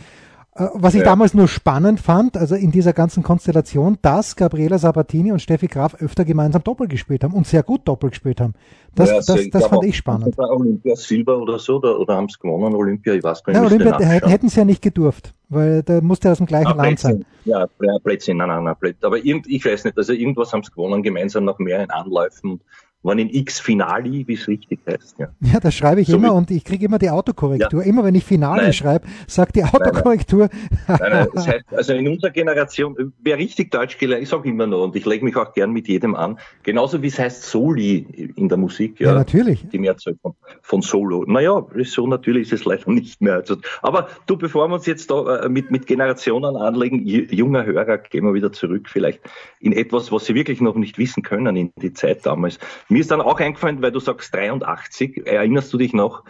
Äh, 0.58 0.70
was 0.74 0.94
ich 0.94 1.02
ja. 1.02 1.06
damals 1.06 1.34
nur 1.34 1.50
spannend 1.50 2.00
fand, 2.00 2.38
also 2.38 2.56
in 2.56 2.72
dieser 2.72 2.94
ganzen 2.94 3.24
Konstellation, 3.24 3.98
dass 4.02 4.38
Gabriela 4.38 4.78
Sabatini 4.78 5.34
und 5.34 5.42
Steffi 5.42 5.68
Graf 5.68 5.96
öfter 5.96 6.24
gemeinsam 6.24 6.64
Doppel 6.64 6.88
gespielt 6.88 7.26
haben 7.26 7.34
und 7.34 7.46
sehr 7.46 7.62
gut 7.62 7.82
Doppel 7.86 8.10
gespielt 8.10 8.40
haben. 8.40 8.54
Das, 8.96 9.10
ja, 9.10 9.16
das, 9.18 9.26
das, 9.26 9.50
das 9.52 9.68
fand 9.68 9.84
ich 9.84 9.98
spannend. 9.98 10.40
Olympia 10.40 10.96
Silber 10.96 11.38
oder 11.40 11.60
so, 11.60 11.76
oder, 11.76 12.00
oder 12.00 12.16
haben 12.16 12.30
sie 12.30 12.40
gewonnen, 12.40 12.74
Olympia, 12.74 13.14
ich 13.14 13.24
weiß 13.24 13.44
gar 13.44 13.52
nicht. 13.52 13.62
Ja, 13.62 13.68
Olympia 13.68 14.00
hätten 14.00 14.48
sie 14.48 14.60
ja 14.60 14.66
nicht 14.66 14.82
gedurft, 14.82 15.34
weil 15.50 15.84
da 15.84 16.00
musste 16.00 16.32
aus 16.32 16.38
dem 16.38 16.46
gleichen 16.46 16.80
ah, 16.80 16.84
Land 16.84 17.00
sein. 17.00 17.26
Ja, 17.44 17.68
Plätzchen, 18.04 18.38
nein, 18.38 18.48
nein, 18.48 18.64
nein, 18.64 18.76
Plätzchen. 18.80 19.06
Aber 19.06 19.18
irgend, 19.18 19.48
ich 19.48 19.66
weiß 19.66 19.84
nicht, 19.84 19.98
also 19.98 20.14
irgendwas 20.14 20.54
haben 20.54 20.64
sie 20.64 20.72
gewonnen, 20.72 21.04
gemeinsam 21.04 21.44
nach 21.44 21.60
mehreren 21.60 21.90
Anläufen 21.90 22.62
waren 23.06 23.20
in 23.20 23.30
X 23.30 23.60
Finali, 23.60 24.28
wie 24.28 24.34
es 24.34 24.48
richtig 24.48 24.80
heißt. 24.88 25.20
Ja, 25.20 25.28
ja 25.42 25.60
das 25.60 25.76
schreibe 25.76 26.02
ich 26.02 26.08
so 26.08 26.18
immer 26.18 26.34
und 26.34 26.52
ich 26.52 26.64
kriege 26.64 26.86
immer 26.86 26.98
die 26.98 27.10
Autokorrektur. 27.10 27.82
Ja. 27.82 27.88
Immer 27.88 28.04
wenn 28.04 28.16
ich 28.16 28.24
Finale 28.24 28.74
schreibe, 28.74 29.08
sagt 29.28 29.56
die 29.56 29.64
Autokorrektur. 29.64 30.50
Nein, 30.88 30.98
nein. 31.00 31.12
nein, 31.12 31.28
das 31.34 31.48
heißt, 31.48 31.66
also 31.72 31.94
in 31.94 32.08
unserer 32.08 32.32
Generation, 32.32 33.14
wer 33.22 33.38
richtig 33.38 33.72
Deutsch 33.72 33.98
gelernt, 33.98 34.24
ich 34.24 34.30
sage 34.30 34.50
immer 34.50 34.68
noch 34.68 34.84
und 34.84 34.96
ich 34.96 35.06
lege 35.06 35.24
mich 35.24 35.36
auch 35.36 35.54
gern 35.54 35.72
mit 35.72 35.88
jedem 35.88 36.16
an, 36.16 36.40
genauso 36.64 37.02
wie 37.02 37.08
es 37.08 37.20
heißt 37.20 37.44
Soli 37.44 38.32
in 38.36 38.50
der 38.50 38.58
Musik. 38.58 39.00
Ja, 39.00 39.10
ja 39.10 39.14
natürlich. 39.14 39.68
Die 39.70 39.80
Mehrzahl 39.80 40.16
von, 40.22 40.34
von 40.62 40.82
Solo. 40.82 41.26
Naja, 41.28 41.66
so 41.84 42.08
natürlich 42.08 42.52
ist 42.52 42.62
es 42.62 42.66
leider 42.66 42.92
nicht 42.92 43.22
mehr. 43.22 43.36
Also, 43.36 43.58
aber 43.82 44.10
du, 44.26 44.38
bevor 44.38 44.68
wir 44.68 44.76
uns 44.76 44.86
jetzt 44.86 45.12
da 45.12 45.44
äh, 45.44 45.50
mit, 45.50 45.70
mit 45.70 45.86
Generationen 45.86 46.56
anlegen, 46.56 47.06
junger 47.06 47.66
Hörer, 47.66 48.00
gehen 48.00 48.26
wir 48.26 48.34
wieder 48.34 48.52
zurück 48.52 48.90
vielleicht 48.90 49.22
in 49.60 49.74
etwas, 49.74 50.12
was 50.12 50.26
sie 50.26 50.36
wirklich 50.36 50.62
noch 50.62 50.76
nicht 50.76 50.98
wissen 50.98 51.24
können 51.24 51.56
in 51.56 51.72
die 51.82 51.94
Zeit 51.94 52.26
damals. 52.26 52.60
Mir 52.96 53.02
ist 53.02 53.12
dann 53.12 53.20
auch 53.20 53.42
eingefallen, 53.42 53.82
weil 53.82 53.92
du 53.92 54.00
sagst 54.00 54.34
83, 54.34 55.28
erinnerst 55.28 55.74
du 55.74 55.78
dich 55.78 55.92
noch, 55.92 56.24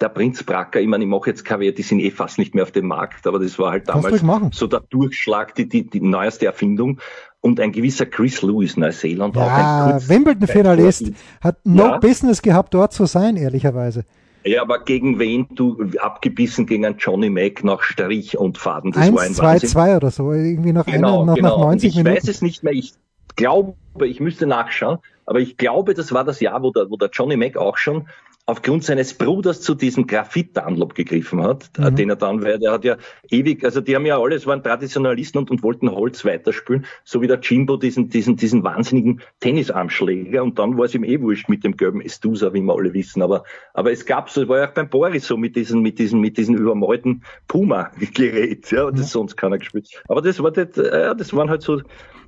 der 0.00 0.08
Prinz 0.08 0.44
Bracker, 0.44 0.80
ich 0.80 0.86
meine, 0.86 1.02
ich 1.02 1.10
mache 1.10 1.28
jetzt 1.28 1.44
KW, 1.44 1.72
die 1.72 1.82
sind 1.82 1.98
eh 1.98 2.12
fast 2.12 2.38
nicht 2.38 2.54
mehr 2.54 2.62
auf 2.62 2.70
dem 2.70 2.86
Markt, 2.86 3.26
aber 3.26 3.40
das 3.40 3.58
war 3.58 3.72
halt 3.72 3.88
damals 3.88 4.22
so 4.56 4.68
der 4.68 4.84
Durchschlag, 4.88 5.56
die, 5.56 5.68
die, 5.68 5.90
die 5.90 6.00
neueste 6.00 6.46
Erfindung. 6.46 7.00
Und 7.40 7.58
ein 7.58 7.72
gewisser 7.72 8.06
Chris 8.06 8.40
Lewis, 8.40 8.76
Neuseeland, 8.76 9.34
ja, 9.34 9.42
auch 9.42 9.94
ein 9.94 10.08
Wimbledon-Finalist, 10.08 11.10
hat 11.40 11.56
no 11.64 11.86
ja. 11.86 11.98
Business 11.98 12.40
gehabt, 12.40 12.72
dort 12.72 12.92
zu 12.92 13.06
sein, 13.06 13.36
ehrlicherweise. 13.36 14.04
Ja, 14.44 14.62
aber 14.62 14.84
gegen 14.84 15.18
wen 15.18 15.48
du 15.56 15.90
abgebissen 15.98 16.66
gegen 16.66 16.86
einen 16.86 16.98
Johnny 16.98 17.30
Mac 17.30 17.64
nach 17.64 17.82
Strich 17.82 18.38
und 18.38 18.58
Faden? 18.58 18.92
Das 18.92 19.08
1, 19.08 19.16
war 19.16 19.22
ein 19.24 19.58
2, 19.58 19.66
2 19.66 19.96
oder 19.96 20.12
so, 20.12 20.32
irgendwie 20.32 20.72
nach, 20.72 20.86
genau, 20.86 21.22
einer, 21.22 21.32
nach, 21.32 21.34
genau. 21.34 21.58
nach 21.58 21.64
90 21.64 21.88
ich 21.88 21.96
Minuten. 21.96 22.16
Ich 22.16 22.22
weiß 22.22 22.28
es 22.28 22.42
nicht 22.42 22.62
mehr, 22.62 22.74
ich 22.74 22.94
glaube, 23.36 23.74
ich 24.04 24.20
müsste 24.20 24.46
nachschauen, 24.46 24.98
aber 25.26 25.40
ich 25.40 25.56
glaube, 25.56 25.94
das 25.94 26.12
war 26.12 26.24
das 26.24 26.40
Jahr, 26.40 26.62
wo 26.62 26.70
der, 26.70 26.90
wo 26.90 26.96
der 26.96 27.10
Johnny 27.10 27.36
Mac 27.36 27.56
auch 27.56 27.76
schon 27.76 28.06
aufgrund 28.44 28.82
seines 28.82 29.14
Bruders 29.14 29.60
zu 29.60 29.74
diesem 29.74 30.06
Graphit-Dunlop 30.06 30.96
gegriffen 30.96 31.42
hat, 31.42 31.70
äh, 31.78 31.90
mhm. 31.90 31.96
den 31.96 32.10
er 32.10 32.16
dann, 32.16 32.42
weil 32.42 32.58
der 32.58 32.72
hat 32.72 32.84
ja 32.84 32.96
ewig, 33.30 33.64
also 33.64 33.80
die 33.80 33.94
haben 33.94 34.04
ja 34.04 34.20
alles, 34.20 34.46
waren 34.46 34.62
Traditionalisten 34.62 35.38
und, 35.38 35.50
und 35.50 35.62
wollten 35.62 35.90
Holz 35.92 36.24
weiterspülen, 36.24 36.84
so 37.04 37.22
wie 37.22 37.28
der 37.28 37.38
Jimbo 37.40 37.76
diesen, 37.76 38.08
diesen, 38.08 38.36
diesen 38.36 38.64
wahnsinnigen 38.64 39.20
Tennisarmschläger 39.38 40.42
und 40.42 40.58
dann 40.58 40.76
war 40.76 40.86
es 40.86 40.94
ihm 40.94 41.04
eh 41.04 41.20
wurscht 41.20 41.48
mit 41.48 41.62
dem 41.62 41.76
gelben 41.76 42.00
Estusa, 42.00 42.52
wie 42.52 42.62
wir 42.62 42.74
alle 42.74 42.92
wissen, 42.92 43.22
aber, 43.22 43.44
aber 43.74 43.92
es 43.92 44.06
gab 44.06 44.28
so, 44.28 44.42
es 44.42 44.48
war 44.48 44.58
ja 44.58 44.68
auch 44.68 44.74
beim 44.74 44.88
Boris 44.88 45.26
so 45.26 45.36
mit 45.36 45.54
diesen, 45.54 45.80
mit 45.80 46.00
diesen, 46.00 46.20
mit 46.20 46.36
diesen 46.36 46.56
übermalten 46.56 47.22
Puma-Gerät, 47.46 48.72
ja, 48.72 48.84
und 48.86 48.98
das 48.98 49.06
mhm. 49.06 49.10
sonst 49.10 49.36
keiner 49.36 49.58
gespielt. 49.58 49.88
Aber 50.08 50.20
das 50.20 50.42
war 50.42 50.50
das, 50.50 50.76
äh, 50.76 51.14
das 51.14 51.32
waren 51.32 51.48
halt 51.48 51.62
so, 51.62 51.80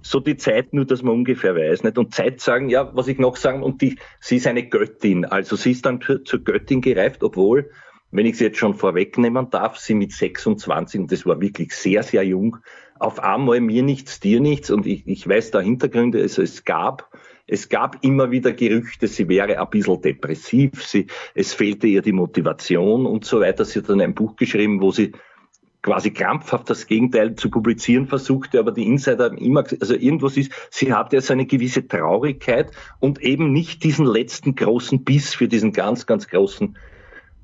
so 0.04 0.20
die 0.20 0.37
Zeit, 0.37 0.75
nur 0.75 0.84
dass 0.84 1.02
man 1.02 1.14
ungefähr 1.14 1.56
weiß, 1.56 1.82
nicht? 1.82 1.99
Und 1.99 2.14
Zeit 2.14 2.40
sagen, 2.40 2.68
ja, 2.68 2.94
was 2.94 3.08
ich 3.08 3.18
noch 3.18 3.37
sagen, 3.37 3.62
und 3.62 3.80
die, 3.80 3.99
sie 4.20 4.37
ist 4.37 4.46
eine 4.46 4.68
Göttin. 4.68 5.25
Also 5.25 5.56
sie 5.56 5.70
ist 5.70 5.87
dann 5.87 6.00
zur 6.00 6.44
Göttin 6.44 6.82
gereift, 6.82 7.23
obwohl, 7.23 7.70
wenn 8.11 8.26
ich 8.26 8.37
sie 8.37 8.44
jetzt 8.44 8.58
schon 8.58 8.75
vorwegnehmen 8.75 9.49
darf, 9.50 9.78
sie 9.78 9.94
mit 9.94 10.12
26, 10.12 11.00
und 11.00 11.12
das 11.12 11.25
war 11.25 11.40
wirklich 11.40 11.73
sehr, 11.73 12.02
sehr 12.02 12.23
jung, 12.23 12.58
auf 13.00 13.18
einmal 13.18 13.61
mir 13.61 13.82
nichts, 13.82 14.20
dir 14.20 14.40
nichts, 14.40 14.70
und 14.70 14.87
ich, 14.87 15.06
ich 15.06 15.26
weiß 15.26 15.50
da 15.50 15.61
Hintergründe, 15.61 16.20
also 16.20 16.42
es 16.42 16.64
gab, 16.64 17.11
es 17.46 17.68
gab 17.70 18.04
immer 18.04 18.30
wieder 18.30 18.52
Gerüchte, 18.52 19.08
sie 19.08 19.28
wäre 19.28 19.58
ein 19.58 19.70
bisschen 19.70 20.02
depressiv, 20.02 20.84
sie, 20.84 21.06
es 21.34 21.54
fehlte 21.54 21.87
ihr 21.87 22.02
die 22.02 22.12
Motivation 22.12 23.06
und 23.06 23.25
so 23.25 23.40
weiter. 23.40 23.64
Sie 23.64 23.80
hat 23.80 23.88
dann 23.88 24.00
ein 24.00 24.14
Buch 24.14 24.37
geschrieben, 24.37 24.80
wo 24.80 24.92
sie 24.92 25.12
quasi 25.84 26.10
krampfhaft 26.10 26.70
das 26.70 26.86
Gegenteil 26.86 27.34
zu 27.36 27.50
publizieren 27.50 28.06
versuchte, 28.06 28.58
aber 28.58 28.72
die 28.72 28.86
Insider 28.86 29.26
haben 29.26 29.36
immer, 29.36 29.64
also 29.80 29.94
irgendwas 29.94 30.38
ist, 30.38 30.50
sie 30.70 30.94
hatte 30.94 31.20
so 31.20 31.34
eine 31.34 31.44
gewisse 31.44 31.86
Traurigkeit 31.86 32.70
und 33.00 33.20
eben 33.20 33.52
nicht 33.52 33.84
diesen 33.84 34.06
letzten 34.06 34.54
großen 34.54 35.04
Biss 35.04 35.34
für 35.34 35.46
diesen 35.46 35.72
ganz, 35.72 36.06
ganz 36.06 36.26
großen 36.26 36.78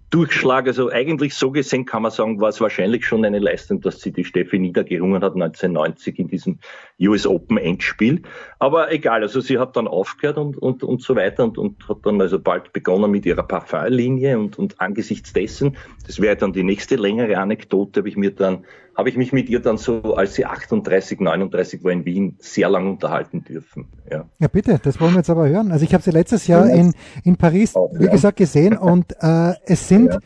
Durchschlag. 0.08 0.66
Also 0.66 0.88
eigentlich 0.88 1.34
so 1.34 1.50
gesehen 1.50 1.84
kann 1.84 2.00
man 2.00 2.10
sagen, 2.10 2.40
war 2.40 2.48
es 2.48 2.62
wahrscheinlich 2.62 3.04
schon 3.04 3.26
eine 3.26 3.40
Leistung, 3.40 3.82
dass 3.82 4.00
sie 4.00 4.10
die 4.10 4.24
Steffi 4.24 4.58
niedergerungen 4.58 5.22
hat 5.22 5.34
1990 5.34 6.18
in 6.18 6.28
diesem 6.28 6.58
US 7.00 7.26
Open 7.26 7.58
Endspiel. 7.58 8.22
Aber 8.58 8.92
egal, 8.92 9.22
also 9.22 9.40
sie 9.40 9.58
hat 9.58 9.76
dann 9.76 9.88
aufgehört 9.88 10.38
und, 10.38 10.56
und, 10.56 10.82
und 10.82 11.02
so 11.02 11.16
weiter 11.16 11.44
und, 11.44 11.58
und 11.58 11.88
hat 11.88 11.98
dann 12.04 12.20
also 12.20 12.38
bald 12.38 12.72
begonnen 12.72 13.10
mit 13.10 13.26
ihrer 13.26 13.42
Parfumlinie 13.42 14.38
und, 14.38 14.58
und 14.58 14.80
angesichts 14.80 15.32
dessen, 15.32 15.76
das 16.06 16.20
wäre 16.20 16.36
dann 16.36 16.52
die 16.52 16.64
nächste 16.64 16.96
längere 16.96 17.38
Anekdote, 17.38 18.00
habe 18.00 18.08
ich 18.08 18.16
mir 18.16 18.30
dann 18.30 18.64
habe 19.00 19.08
ich 19.08 19.16
mich 19.16 19.32
mit 19.32 19.48
ihr 19.48 19.60
dann 19.60 19.78
so, 19.78 20.14
als 20.14 20.34
sie 20.34 20.44
38, 20.44 21.20
39 21.20 21.82
war 21.84 21.92
in 21.92 22.04
Wien, 22.04 22.36
sehr 22.38 22.68
lang 22.68 22.86
unterhalten 22.90 23.42
dürfen. 23.44 23.86
Ja, 24.10 24.26
ja 24.38 24.48
bitte, 24.48 24.78
das 24.82 25.00
wollen 25.00 25.12
wir 25.12 25.18
jetzt 25.18 25.30
aber 25.30 25.48
hören. 25.48 25.72
Also 25.72 25.84
ich 25.84 25.94
habe 25.94 26.02
sie 26.02 26.10
letztes 26.10 26.46
Jahr 26.46 26.68
in, 26.68 26.92
in 27.24 27.36
Paris, 27.36 27.74
wie 27.92 28.08
gesagt, 28.08 28.36
gesehen 28.36 28.76
und 28.76 29.12
äh, 29.20 29.54
es 29.64 29.88
sind 29.88 30.12
ja. 30.12 30.18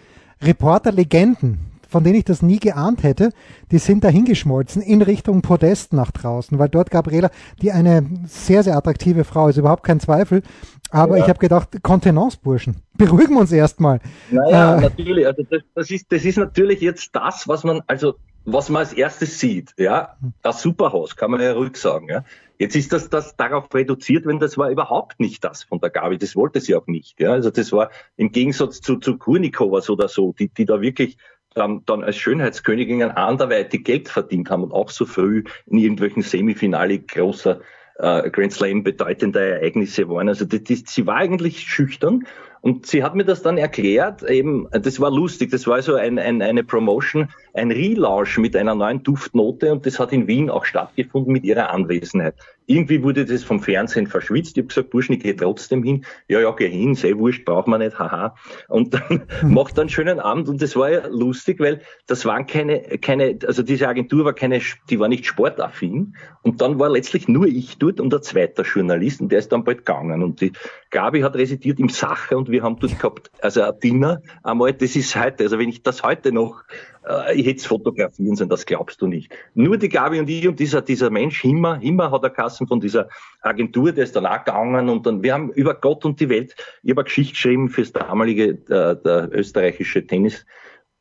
Reporter-Legenden, 0.43 1.74
von 1.95 2.03
denen 2.03 2.17
ich 2.17 2.25
das 2.25 2.43
nie 2.43 2.59
geahnt 2.59 3.05
hätte, 3.05 3.31
die 3.71 3.79
sind 3.79 4.03
dahingeschmolzen 4.03 4.83
in 4.83 5.01
Richtung 5.01 5.43
Podest 5.43 5.93
nach 5.93 6.11
draußen, 6.11 6.59
weil 6.59 6.69
dort 6.69 6.91
Gabriela, 6.91 7.31
die 7.63 7.71
eine 7.71 8.05
sehr, 8.27 8.65
sehr 8.65 8.77
attraktive 8.77 9.23
Frau 9.23 9.47
ist, 9.47 9.59
überhaupt 9.59 9.85
kein 9.85 10.01
Zweifel, 10.01 10.43
aber 10.91 11.19
ja. 11.19 11.23
ich 11.23 11.29
habe 11.29 11.39
gedacht, 11.39 11.69
Kontenance-Burschen, 11.85 12.83
beruhigen 12.99 13.35
wir 13.35 13.43
uns 13.43 13.53
erstmal. 13.53 14.01
Naja, 14.29 14.77
äh, 14.77 14.81
natürlich, 14.81 15.25
also 15.25 15.45
das, 15.49 15.63
das, 15.73 15.91
ist, 15.93 16.11
das 16.11 16.25
ist 16.25 16.37
natürlich 16.37 16.81
jetzt 16.81 17.15
das, 17.15 17.47
was 17.47 17.63
man, 17.63 17.81
also 17.87 18.17
was 18.45 18.71
man 18.71 18.81
als 18.81 18.93
erstes 18.93 19.39
sieht, 19.39 19.73
ja, 19.79 20.17
das 20.43 20.63
Superhaus, 20.63 21.15
kann 21.15 21.31
man 21.31 21.41
ja 21.41 21.53
ruhig 21.53 21.77
sagen, 21.77 22.09
ja. 22.09 22.25
Jetzt 22.59 22.77
ist 22.77 22.93
das, 22.93 23.11
das 23.11 23.37
darauf 23.37 23.73
reduziert, 23.75 24.27
wenn 24.27 24.39
das 24.39 24.57
war 24.57 24.71
überhaupt 24.71 25.19
nicht 25.19 25.43
das 25.43 25.65
von 25.65 25.81
der 25.81 25.91
Gabi, 25.91 26.19
das 26.19 26.37
wollte 26.37 26.61
sie 26.61 26.75
auch 26.75 26.87
nicht, 26.87 27.21
ja. 27.21 27.33
Also 27.33 27.51
das 27.51 27.73
war 27.73 27.91
im 28.17 28.33
Gegensatz 28.33 28.81
zu, 28.81 28.97
zu 28.97 29.17
Kurnikovas 29.17 29.91
oder 29.91 30.09
so, 30.09 30.33
die, 30.33 30.49
die 30.49 30.65
da 30.65 30.81
wirklich 30.81 31.19
ähm, 31.57 31.83
dann 31.87 32.05
als 32.05 32.17
Schönheitsköniginnen 32.17 33.11
anderweitig 33.11 33.85
Geld 33.85 34.09
verdient 34.09 34.51
haben 34.51 34.65
und 34.65 34.73
auch 34.73 34.91
so 34.91 35.07
früh 35.07 35.45
in 35.67 35.79
irgendwelchen 35.79 36.23
Semifinale 36.23 36.99
großer 36.99 37.61
äh, 37.99 38.31
Grand 38.31 38.53
Slam 38.53 38.83
bedeutender 38.83 39.41
Ereignisse 39.41 40.09
waren. 40.09 40.29
Also 40.29 40.45
die, 40.45 40.63
die, 40.63 40.77
sie 40.87 41.07
war 41.07 41.17
eigentlich 41.17 41.61
schüchtern 41.61 42.27
und 42.61 42.87
sie 42.87 43.03
hat 43.05 43.15
mir 43.15 43.25
das 43.25 43.43
dann 43.43 43.59
erklärt, 43.59 44.23
eben, 44.23 44.69
das 44.71 44.99
war 45.01 45.11
lustig, 45.11 45.51
das 45.51 45.67
war 45.67 45.83
so 45.83 45.95
ein, 45.95 46.19
ein, 46.19 46.43
eine 46.43 46.65
Promotion, 46.65 47.29
ein 47.55 47.71
Relaunch 47.71 48.37
mit 48.39 48.57
einer 48.57 48.75
neuen 48.75 49.03
Duftnote 49.05 49.73
und 49.73 49.87
das 49.87 50.01
hat 50.01 50.13
in 50.13 50.27
Wien 50.27 50.51
auch 50.51 50.65
stattgefunden 50.65 51.33
mit 51.33 51.45
ihrer 51.45 51.71
Anwesenheit. 51.71 52.35
Irgendwie 52.67 53.03
wurde 53.03 53.25
das 53.25 53.45
vom 53.45 53.61
Fernsehen 53.61 54.07
verschwitzt. 54.07 54.57
Ich 54.57 54.63
habe 54.63 54.69
gesagt, 54.69 54.91
Burschen, 54.91 55.15
ich 55.15 55.23
gehe 55.23 55.37
trotzdem 55.37 55.83
hin. 55.83 56.05
Ja, 56.29 56.41
ja, 56.41 56.51
geh 56.51 56.69
hin, 56.69 56.95
sehr 56.95 57.17
wurscht, 57.19 57.45
braucht 57.45 57.69
man 57.69 57.81
nicht, 57.81 57.99
haha. 57.99 58.35
Und 58.69 58.95
dann 58.95 59.23
macht 59.43 59.79
einen 59.79 59.89
schönen 59.89 60.19
Abend 60.19 60.49
und 60.49 60.63
das 60.63 60.75
war 60.75 60.91
ja 60.91 61.07
lustig, 61.07 61.61
weil 61.61 61.83
das 62.07 62.25
waren 62.25 62.47
keine, 62.47 62.81
keine, 62.99 63.39
also 63.47 63.63
diese 63.63 63.87
Agentur 63.87 64.25
war 64.25 64.33
keine, 64.33 64.61
die 64.91 64.99
war 64.99 65.09
nicht 65.09 65.27
sportaffin. 65.27 66.17
Und 66.43 66.61
dann 66.61 66.79
war 66.79 66.89
letztlich 66.89 67.29
nur 67.29 67.47
ich 67.47 67.79
dort 67.79 68.01
und 68.01 68.13
ein 68.13 68.23
zweiter 68.23 68.65
Journalist 68.65 69.21
und 69.21 69.31
der 69.31 69.39
ist 69.39 69.53
dann 69.53 69.63
bald 69.63 69.79
gegangen. 69.79 70.23
Und 70.23 70.41
die 70.41 70.53
Gabi 70.91 71.21
hat 71.21 71.37
residiert 71.37 71.79
im 71.79 71.89
Sache 71.89 72.37
und 72.37 72.51
wir 72.51 72.63
haben 72.63 72.79
dort 72.79 72.99
gehabt, 72.99 73.31
also 73.41 73.63
ein 73.63 73.79
Dinner 73.83 74.23
einmal, 74.43 74.73
das 74.73 74.97
ist 74.97 75.15
heute, 75.17 75.45
also 75.45 75.59
wenn 75.59 75.69
ich 75.69 75.83
das 75.83 76.03
heute 76.03 76.33
noch 76.33 76.65
äh, 77.09 77.35
ich 77.35 77.47
hätte 77.47 77.59
es 77.59 77.67
fotografieren 77.67 78.37
sollen, 78.37 78.51
das 78.51 78.67
glaubst 78.67 79.01
du 79.01 79.07
nicht. 79.07 79.33
Nur 79.55 79.77
die 79.77 79.89
Gabi 79.89 80.21
und 80.21 80.29
ich 80.29 80.47
und 80.49 80.59
dieser, 80.59 80.83
dieser 80.83 81.11
Mensch, 81.11 81.41
Himmer, 81.41 81.79
Himmer 81.79 82.11
hat 82.11 82.23
er 82.23 82.31
Kassen 82.31 82.67
von 82.67 82.81
dieser 82.81 83.09
Agentur, 83.43 83.93
der 83.93 84.05
ist 84.05 84.17
dann 84.17 84.27
auch 84.27 84.45
gegangen 84.45 84.89
und 84.89 85.07
dann, 85.07 85.23
wir 85.23 85.35
haben 85.35 85.51
über 85.51 85.75
Gott 85.75 86.05
und 86.05 86.21
die 86.21 86.29
Welt, 86.29 86.55
ich 86.83 86.91
habe 86.91 87.01
eine 87.01 87.05
Geschichte 87.05 87.33
geschrieben 87.33 87.69
fürs 87.69 87.93
damalige, 87.93 88.55
der, 88.55 88.91
äh, 88.91 89.03
der 89.03 89.29
österreichische 89.33 90.07
Tennis, 90.07 90.47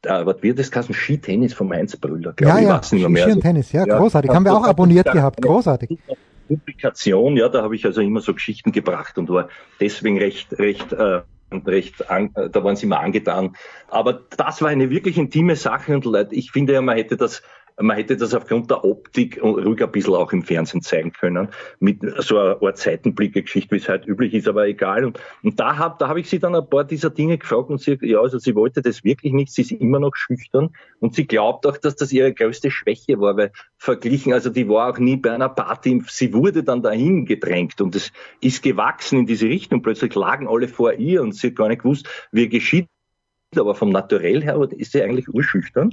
äh, 0.04 0.26
was 0.26 0.44
wird 0.44 0.60
das 0.60 0.70
Kassen? 0.70 0.94
Skitennis 0.94 1.54
von 1.54 1.68
Mainz 1.68 1.96
Brüller, 1.96 2.34
glaube 2.34 2.54
ja, 2.54 2.60
ich. 2.60 2.66
Ja, 2.66 2.78
weiß 2.78 2.92
nicht 2.92 3.10
mehr. 3.10 3.30
Ski 3.30 3.40
Tennis, 3.40 3.72
ja, 3.72 3.86
ja, 3.86 3.98
großartig. 3.98 4.32
Haben 4.32 4.46
wir 4.46 4.54
auch 4.54 4.66
abonniert 4.66 5.12
gehabt, 5.12 5.42
großartig. 5.42 5.98
Publikation, 6.48 7.38
ja, 7.38 7.48
da 7.48 7.64
habe 7.64 7.76
ich 7.76 7.86
also 7.86 8.02
immer 8.02 8.20
so 8.20 8.34
Geschichten 8.34 8.72
gebracht 8.72 9.18
und 9.18 9.30
war 9.30 9.48
deswegen 9.80 10.20
recht, 10.20 10.58
recht 10.60 10.92
äh, 10.92 11.22
und 11.54 11.68
recht, 11.68 12.10
an, 12.10 12.34
da 12.34 12.64
waren 12.64 12.76
sie 12.76 12.86
immer 12.86 13.00
angetan. 13.00 13.56
Aber 13.90 14.22
das 14.36 14.62
war 14.62 14.70
eine 14.70 14.90
wirklich 14.90 15.18
intime 15.18 15.56
Sache 15.56 15.94
und 15.94 16.06
Leute, 16.06 16.36
ich 16.36 16.52
finde 16.52 16.74
ja, 16.74 16.82
man 16.82 16.98
hätte 16.98 17.18
das 17.18 17.44
man 17.80 17.98
hätte 17.98 18.18
das 18.18 18.34
aufgrund 18.34 18.70
der 18.70 18.84
Optik 18.84 19.42
ruhig 19.42 19.82
ein 19.82 19.92
bisschen 19.92 20.14
auch 20.14 20.32
im 20.32 20.44
Fernsehen 20.44 20.82
zeigen 20.82 21.12
können, 21.12 21.50
mit 21.80 22.02
so 22.20 22.38
einer 22.38 22.62
Art 22.62 22.78
Seitenblicke-Geschichte, 22.78 23.72
wie 23.72 23.80
es 23.80 23.90
halt 23.90 24.06
üblich 24.06 24.34
ist, 24.34 24.48
aber 24.48 24.68
egal. 24.68 25.06
Und, 25.06 25.20
und 25.42 25.60
da 25.60 25.78
habe 25.78 25.96
da 26.00 26.08
hab 26.08 26.18
ich 26.18 26.30
sie 26.30 26.40
dann 26.40 26.56
ein 26.56 26.70
paar 26.70 26.84
dieser 26.84 27.10
Dinge 27.10 27.38
gefragt 27.38 27.70
und 27.70 27.82
sie, 27.82 27.98
ja, 28.02 28.20
also 28.20 28.38
sie 28.38 28.56
wollte 28.56 28.82
das 28.82 29.04
wirklich 29.04 29.34
nicht, 29.34 29.52
sie 29.52 29.62
ist 29.62 29.72
immer 29.72 30.00
noch 30.00 30.16
schüchtern 30.16 30.70
und 31.00 31.16
sie 31.16 31.26
glaubt 31.26 31.66
auch, 31.66 31.78
dass 31.78 31.96
das 31.96 32.12
ihre 32.12 32.34
größte 32.34 32.72
Schwäche 32.72 33.20
war, 33.20 33.38
weil 33.38 33.52
verglichen, 33.78 34.34
also 34.34 34.50
die 34.50 34.68
war 34.70 34.92
auch 34.92 35.00
nie 35.00 35.18
bei 35.18 35.32
einer 35.32 35.50
Party, 35.50 36.02
sie 36.08 36.34
wurde 36.34 36.64
dann 36.64 36.82
dahin 36.82 37.26
gedrängt 37.26 37.82
und 37.82 37.96
es 37.96 38.12
ist 38.42 38.64
gewachsen 38.64 39.20
in 39.20 39.26
diese 39.26 39.48
Richtung. 39.48 39.82
Plötzlich 39.82 40.14
lagen 40.16 40.48
alle 40.48 40.68
vor 40.68 40.94
ihr 40.94 41.22
und 41.22 41.34
sie 41.34 41.48
hat 41.48 41.56
gar 41.56 41.68
nicht 41.68 41.82
gewusst, 41.82 42.08
wie 42.32 42.50
geschieht 42.50 42.88
aber 43.56 43.76
vom 43.76 43.92
Naturell 43.92 44.42
her 44.42 44.60
ist 44.72 44.94
sie 44.94 45.04
eigentlich 45.04 45.28
urschüchtern. 45.30 45.92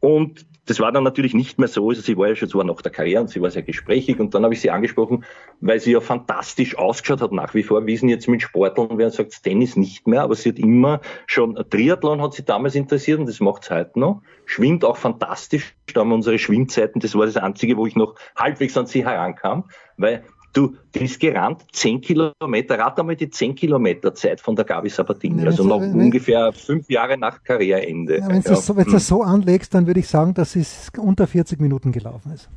Und 0.00 0.46
das 0.66 0.80
war 0.80 0.92
dann 0.92 1.04
natürlich 1.04 1.34
nicht 1.34 1.58
mehr 1.58 1.68
so. 1.68 1.88
Also 1.88 2.02
sie 2.02 2.16
war 2.16 2.28
ja 2.28 2.36
schon 2.36 2.48
zwar 2.48 2.64
nach 2.64 2.80
der 2.82 2.92
Karriere 2.92 3.22
und 3.22 3.28
sie 3.28 3.40
war 3.40 3.50
sehr 3.50 3.62
gesprächig 3.62 4.20
und 4.20 4.34
dann 4.34 4.44
habe 4.44 4.54
ich 4.54 4.60
sie 4.60 4.70
angesprochen, 4.70 5.24
weil 5.60 5.80
sie 5.80 5.92
ja 5.92 6.00
fantastisch 6.00 6.76
ausgeschaut 6.76 7.22
hat 7.22 7.32
nach 7.32 7.54
wie 7.54 7.62
vor. 7.62 7.86
Wie 7.86 7.94
ist 7.94 8.02
denn 8.02 8.08
jetzt 8.08 8.28
mit 8.28 8.42
Sportlern? 8.42 8.90
Wer 8.98 9.10
sagt 9.10 9.42
Tennis 9.42 9.76
nicht 9.76 10.06
mehr, 10.06 10.22
aber 10.22 10.34
sie 10.34 10.50
hat 10.50 10.58
immer 10.58 11.00
schon, 11.26 11.56
Triathlon 11.70 12.22
hat 12.22 12.34
sie 12.34 12.44
damals 12.44 12.74
interessiert 12.74 13.18
und 13.18 13.26
das 13.26 13.40
macht 13.40 13.64
sie 13.64 13.74
heute 13.74 13.98
noch. 13.98 14.22
Schwimmt 14.44 14.84
auch 14.84 14.96
fantastisch. 14.96 15.74
Da 15.92 16.00
haben 16.00 16.10
wir 16.10 16.14
unsere 16.14 16.38
Schwimmzeiten, 16.38 17.00
das 17.00 17.14
war 17.14 17.26
das 17.26 17.36
Einzige, 17.36 17.76
wo 17.76 17.86
ich 17.86 17.96
noch 17.96 18.14
halbwegs 18.36 18.76
an 18.76 18.86
sie 18.86 19.04
herankam, 19.04 19.70
weil 19.96 20.24
Du, 20.52 20.74
die 20.94 21.04
ist 21.04 21.20
gerannt, 21.20 21.64
10 21.72 22.00
Kilometer, 22.00 22.78
rat 22.78 22.98
einmal 22.98 23.14
die 23.14 23.30
10 23.30 23.54
Kilometer 23.54 24.12
Zeit 24.14 24.40
von 24.40 24.56
der 24.56 24.64
Gabi 24.64 24.88
Sabatini, 24.88 25.42
ja, 25.42 25.48
also 25.48 25.62
noch 25.62 25.80
wenn, 25.80 25.94
ungefähr 25.94 26.52
fünf 26.52 26.90
Jahre 26.90 27.16
nach 27.16 27.44
Karriereende. 27.44 28.18
Ja, 28.18 28.28
wenn 28.28 28.42
du 28.42 28.48
das, 28.48 28.66
so, 28.66 28.76
hm. 28.76 28.84
das 28.90 29.06
so 29.06 29.22
anlegst, 29.22 29.72
dann 29.74 29.86
würde 29.86 30.00
ich 30.00 30.08
sagen, 30.08 30.34
dass 30.34 30.56
es 30.56 30.90
unter 30.98 31.28
40 31.28 31.60
Minuten 31.60 31.92
gelaufen 31.92 32.32
ist. 32.32 32.48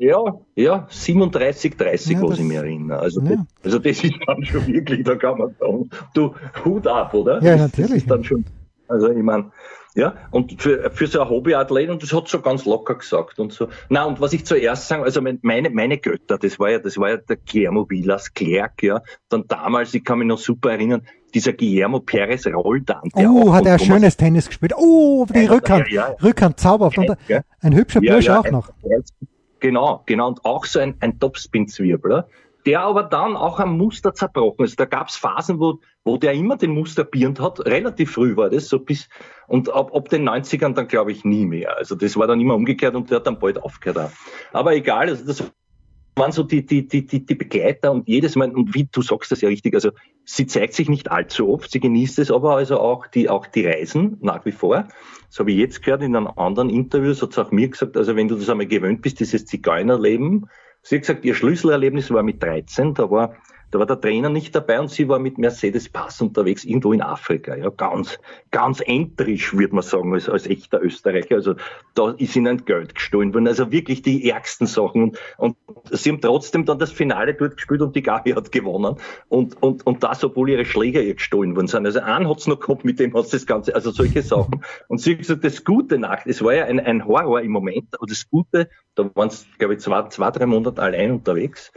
Ja, 0.00 0.20
ja, 0.54 0.86
37, 0.88 1.76
30, 1.76 2.12
ja, 2.12 2.22
was 2.22 2.38
ich 2.38 2.44
mich 2.44 2.56
erinnere. 2.56 2.98
Also, 3.00 3.20
ja. 3.20 3.30
das, 3.30 3.38
also 3.64 3.78
das 3.78 4.04
ist 4.04 4.14
dann 4.26 4.44
schon 4.44 4.66
wirklich, 4.66 5.04
da 5.04 5.16
kann 5.16 5.38
man 5.38 5.54
sagen, 5.58 5.90
du, 6.14 6.34
Hut 6.64 6.86
ab, 6.86 7.14
oder? 7.14 7.42
Ja, 7.42 7.56
natürlich. 7.56 7.90
Das 7.90 7.98
ist 7.98 8.10
dann 8.10 8.24
schon, 8.24 8.44
also 8.88 9.10
ich 9.10 9.22
meine, 9.22 9.50
ja, 9.94 10.14
und 10.30 10.60
für, 10.60 10.90
für 10.90 11.06
so 11.06 11.20
ein 11.20 11.28
Hobbyathlet, 11.28 11.90
und 11.90 12.02
das 12.02 12.12
hat 12.12 12.28
so 12.28 12.40
ganz 12.40 12.64
locker 12.64 12.96
gesagt 12.96 13.38
und 13.38 13.52
so. 13.52 13.68
Na, 13.88 14.04
und 14.04 14.20
was 14.20 14.32
ich 14.32 14.44
zuerst 14.44 14.88
sagen, 14.88 15.02
also 15.02 15.20
meine, 15.20 15.70
meine 15.70 15.98
Götter, 15.98 16.38
das 16.38 16.58
war 16.58 16.70
ja, 16.70 16.78
das 16.78 16.98
war 16.98 17.10
ja 17.10 17.16
der 17.16 17.36
Guillermo 17.36 17.88
Villas 17.88 18.32
Clerc, 18.32 18.82
ja. 18.82 19.02
Dann 19.28 19.46
damals, 19.48 19.94
ich 19.94 20.04
kann 20.04 20.18
mich 20.18 20.28
noch 20.28 20.38
super 20.38 20.72
erinnern, 20.72 21.06
dieser 21.34 21.52
Guillermo 21.52 22.00
Perez 22.00 22.46
Roldan. 22.46 23.10
Oh, 23.14 23.52
hat 23.52 23.66
er 23.66 23.74
ein 23.74 23.78
schönes 23.78 24.16
Tennis 24.16 24.46
gespielt. 24.46 24.72
Oh, 24.76 25.26
die 25.28 25.40
ja, 25.40 25.50
Rückhand, 25.50 25.88
ja, 25.88 26.08
ja. 26.08 26.16
Rückhand 26.22 26.58
zauberhaft. 26.58 26.98
Und 26.98 27.16
ein 27.60 27.74
hübscher 27.74 28.00
Bursch 28.00 28.28
auch 28.28 28.50
noch. 28.50 28.70
Genau, 29.60 30.02
genau. 30.06 30.28
Und 30.28 30.44
auch 30.44 30.64
so 30.64 30.78
ein, 30.78 30.94
ein 31.00 31.18
Topspin-Zwirbler 31.18 32.28
der 32.68 32.82
aber 32.82 33.02
dann 33.02 33.34
auch 33.34 33.60
am 33.60 33.78
Muster 33.78 34.12
zerbrochen 34.12 34.66
ist. 34.66 34.78
Da 34.78 34.84
gab 34.84 35.08
es 35.08 35.16
Phasen, 35.16 35.58
wo, 35.58 35.80
wo 36.04 36.18
der 36.18 36.34
immer 36.34 36.58
den 36.58 36.72
Muster 36.72 37.02
birnt 37.02 37.40
hat. 37.40 37.64
Relativ 37.64 38.12
früh 38.12 38.36
war 38.36 38.50
das, 38.50 38.68
so 38.68 38.78
bis, 38.78 39.08
und 39.46 39.72
ab, 39.72 39.96
ab 39.96 40.10
den 40.10 40.28
90ern 40.28 40.74
dann 40.74 40.86
glaube 40.86 41.12
ich 41.12 41.24
nie 41.24 41.46
mehr. 41.46 41.78
Also 41.78 41.94
das 41.94 42.14
war 42.18 42.26
dann 42.26 42.38
immer 42.38 42.54
umgekehrt 42.54 42.94
und 42.94 43.08
der 43.08 43.20
hat 43.20 43.26
dann 43.26 43.38
bald 43.38 43.62
aufgehört. 43.62 44.12
Aber 44.52 44.74
egal, 44.74 45.08
also 45.08 45.24
das 45.24 45.50
waren 46.14 46.30
so 46.30 46.42
die, 46.42 46.66
die, 46.66 46.86
die, 46.86 47.06
die, 47.06 47.24
die 47.24 47.34
Begleiter 47.34 47.90
und 47.90 48.06
jedes 48.06 48.36
Mal, 48.36 48.54
und 48.54 48.74
wie 48.74 48.86
du 48.92 49.00
sagst 49.00 49.32
das 49.32 49.40
ja 49.40 49.48
richtig, 49.48 49.72
also 49.72 49.92
sie 50.26 50.46
zeigt 50.46 50.74
sich 50.74 50.90
nicht 50.90 51.10
allzu 51.10 51.48
oft, 51.48 51.70
sie 51.70 51.80
genießt 51.80 52.18
es 52.18 52.30
aber 52.30 52.56
also 52.56 52.80
auch 52.80 53.06
die, 53.06 53.30
auch 53.30 53.46
die 53.46 53.66
Reisen 53.66 54.18
nach 54.20 54.44
wie 54.44 54.52
vor. 54.52 54.88
Das 55.30 55.38
habe 55.38 55.52
ich 55.52 55.56
jetzt 55.56 55.82
gehört 55.82 56.02
in 56.02 56.14
einem 56.14 56.26
anderen 56.36 56.68
Interview, 56.68 57.14
so 57.14 57.24
hat 57.24 57.32
es 57.32 57.38
auch 57.38 57.50
mir 57.50 57.70
gesagt, 57.70 57.96
also 57.96 58.14
wenn 58.14 58.28
du 58.28 58.34
das 58.34 58.50
einmal 58.50 58.66
gewöhnt 58.66 59.00
bist, 59.00 59.20
dieses 59.20 59.46
Zigeunerleben, 59.46 60.50
sie 60.88 60.96
hat 60.96 61.02
gesagt, 61.02 61.24
ihr 61.24 61.34
Schlüsselerlebnis 61.34 62.10
war 62.10 62.22
mit 62.22 62.42
13, 62.42 62.94
da 62.94 63.10
war 63.10 63.36
da 63.70 63.78
war 63.78 63.86
der 63.86 64.00
Trainer 64.00 64.30
nicht 64.30 64.54
dabei 64.54 64.80
und 64.80 64.90
sie 64.90 65.08
war 65.08 65.18
mit 65.18 65.38
Mercedes 65.38 65.88
Pass 65.88 66.20
unterwegs, 66.20 66.64
irgendwo 66.64 66.92
in 66.92 67.02
Afrika. 67.02 67.54
Ja, 67.54 67.68
ganz, 67.68 68.18
ganz 68.50 68.80
entrisch, 68.80 69.52
würde 69.52 69.74
man 69.74 69.82
sagen, 69.82 70.14
als, 70.14 70.28
als 70.28 70.46
echter 70.46 70.82
Österreicher. 70.82 71.36
Also 71.36 71.54
da 71.94 72.10
ist 72.12 72.34
ihnen 72.36 72.64
Geld 72.64 72.94
gestohlen 72.94 73.34
worden. 73.34 73.46
Also 73.46 73.70
wirklich 73.70 74.02
die 74.02 74.30
ärgsten 74.30 74.66
Sachen. 74.66 75.02
Und, 75.02 75.16
und 75.36 75.56
sie 75.90 76.10
haben 76.10 76.20
trotzdem 76.20 76.64
dann 76.64 76.78
das 76.78 76.92
Finale 76.92 77.34
dort 77.34 77.56
gespielt 77.56 77.82
und 77.82 77.94
die 77.94 78.02
Gabi 78.02 78.32
hat 78.32 78.50
gewonnen. 78.52 78.96
Und, 79.28 79.62
und, 79.62 79.86
und 79.86 80.02
das, 80.02 80.24
obwohl 80.24 80.48
ihre 80.48 80.64
Schläger 80.64 81.02
ihr 81.02 81.14
gestohlen 81.14 81.54
worden 81.54 81.66
sind. 81.66 81.84
Also 81.84 82.00
einen 82.00 82.28
hat's 82.28 82.46
noch 82.46 82.60
gehabt, 82.60 82.84
mit 82.84 82.98
dem 82.98 83.14
hat's 83.14 83.30
das 83.30 83.46
Ganze, 83.46 83.74
also 83.74 83.90
solche 83.90 84.22
Sachen. 84.22 84.64
Und 84.88 85.00
sie 85.00 85.12
hat 85.12 85.18
gesagt, 85.18 85.44
das 85.44 85.64
Gute 85.64 85.98
nach, 85.98 86.24
es 86.24 86.42
war 86.42 86.54
ja 86.54 86.64
ein, 86.64 86.80
ein 86.80 87.04
Horror 87.06 87.42
im 87.42 87.50
Moment, 87.50 87.88
aber 87.96 88.06
das 88.06 88.28
Gute, 88.30 88.68
da 88.94 89.10
waren 89.14 89.28
es, 89.28 89.46
glaube 89.58 89.74
ich, 89.74 89.80
zwei, 89.80 90.08
zwei, 90.08 90.30
drei 90.30 90.46
Monate 90.46 90.80
allein 90.80 91.12
unterwegs 91.12 91.72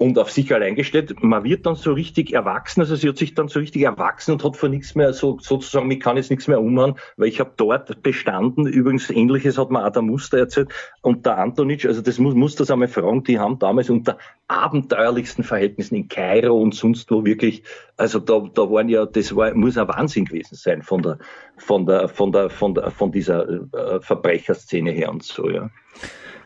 und 0.00 0.18
auf 0.18 0.30
sich 0.30 0.52
allein 0.54 0.76
gestellt. 0.76 1.22
Man 1.22 1.44
wird 1.44 1.66
dann 1.66 1.74
so 1.74 1.92
richtig 1.92 2.32
erwachsen, 2.32 2.80
also 2.80 2.96
sie 2.96 3.06
hat 3.06 3.18
sich 3.18 3.34
dann 3.34 3.48
so 3.48 3.60
richtig 3.60 3.82
erwachsen 3.82 4.32
und 4.32 4.42
hat 4.42 4.56
vor 4.56 4.70
nichts 4.70 4.94
mehr 4.94 5.12
so 5.12 5.38
sozusagen, 5.38 5.88
mich 5.88 6.00
kann 6.00 6.16
jetzt 6.16 6.30
nichts 6.30 6.48
mehr 6.48 6.58
umhauen, 6.58 6.94
weil 7.18 7.28
ich 7.28 7.38
habe 7.38 7.52
dort 7.58 8.02
bestanden. 8.02 8.66
Übrigens 8.66 9.10
ähnliches 9.10 9.58
hat 9.58 9.70
mir 9.70 9.84
auch 9.86 9.92
der 9.92 10.00
Muster 10.00 10.38
erzählt 10.38 10.70
und 11.02 11.26
der 11.26 11.36
Antonic, 11.36 11.84
also 11.84 12.00
das 12.00 12.18
muss, 12.18 12.34
muss 12.34 12.56
das 12.56 12.70
einmal 12.70 12.88
fragen, 12.88 13.24
die 13.24 13.38
haben 13.38 13.58
damals 13.58 13.90
unter 13.90 14.16
abenteuerlichsten 14.48 15.44
Verhältnissen 15.44 15.96
in 15.96 16.08
Kairo 16.08 16.58
und 16.58 16.74
sonst 16.74 17.10
wo 17.10 17.26
wirklich, 17.26 17.62
also 17.98 18.20
da, 18.20 18.40
da 18.54 18.70
waren 18.70 18.88
ja, 18.88 19.04
das 19.04 19.36
war, 19.36 19.52
muss 19.52 19.76
ein 19.76 19.86
Wahnsinn 19.86 20.24
gewesen 20.24 20.54
sein 20.54 20.80
von 20.80 21.02
der, 21.02 21.18
von 21.58 21.84
der, 21.84 22.08
von 22.08 22.32
der, 22.32 22.48
von 22.48 22.74
der, 22.74 22.90
von 22.90 23.12
dieser 23.12 23.46
äh, 23.50 24.00
Verbrecherszene 24.00 24.92
her 24.92 25.10
und 25.10 25.24
so, 25.24 25.50
ja. 25.50 25.68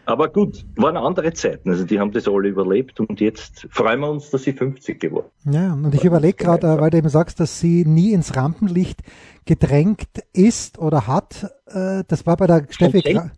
Aber 0.07 0.29
gut, 0.29 0.65
waren 0.77 0.97
andere 0.97 1.33
Zeiten. 1.33 1.71
Also 1.71 1.85
die 1.85 1.99
haben 1.99 2.13
das 2.13 2.29
alle 2.29 2.49
überlebt 2.49 3.01
und 3.01 3.21
jetzt 3.21 3.67
freuen 3.71 4.01
wir 4.01 4.11
uns, 4.11 4.31
dass 4.31 4.43
sie 4.43 4.53
50 4.53 5.01
geworden 5.01 5.29
Ja, 5.51 5.73
und 5.73 5.95
ich 5.95 6.05
überlege 6.05 6.45
gerade, 6.45 6.81
weil 6.81 6.91
du 6.91 6.99
eben 6.99 7.09
sagst, 7.09 7.41
dass 7.41 7.61
sie 7.61 7.85
nie 7.85 8.13
ins 8.13 8.37
Rampenlicht 8.37 9.01
gedrängt 9.45 10.09
ist 10.33 10.79
oder 10.79 11.07
hat. 11.07 11.51
Äh, 11.67 12.05
das 12.09 12.27
war 12.27 12.37
bei 12.37 12.47
der 12.47 12.67
Steffi 12.71 13.01
Gra 13.01 13.31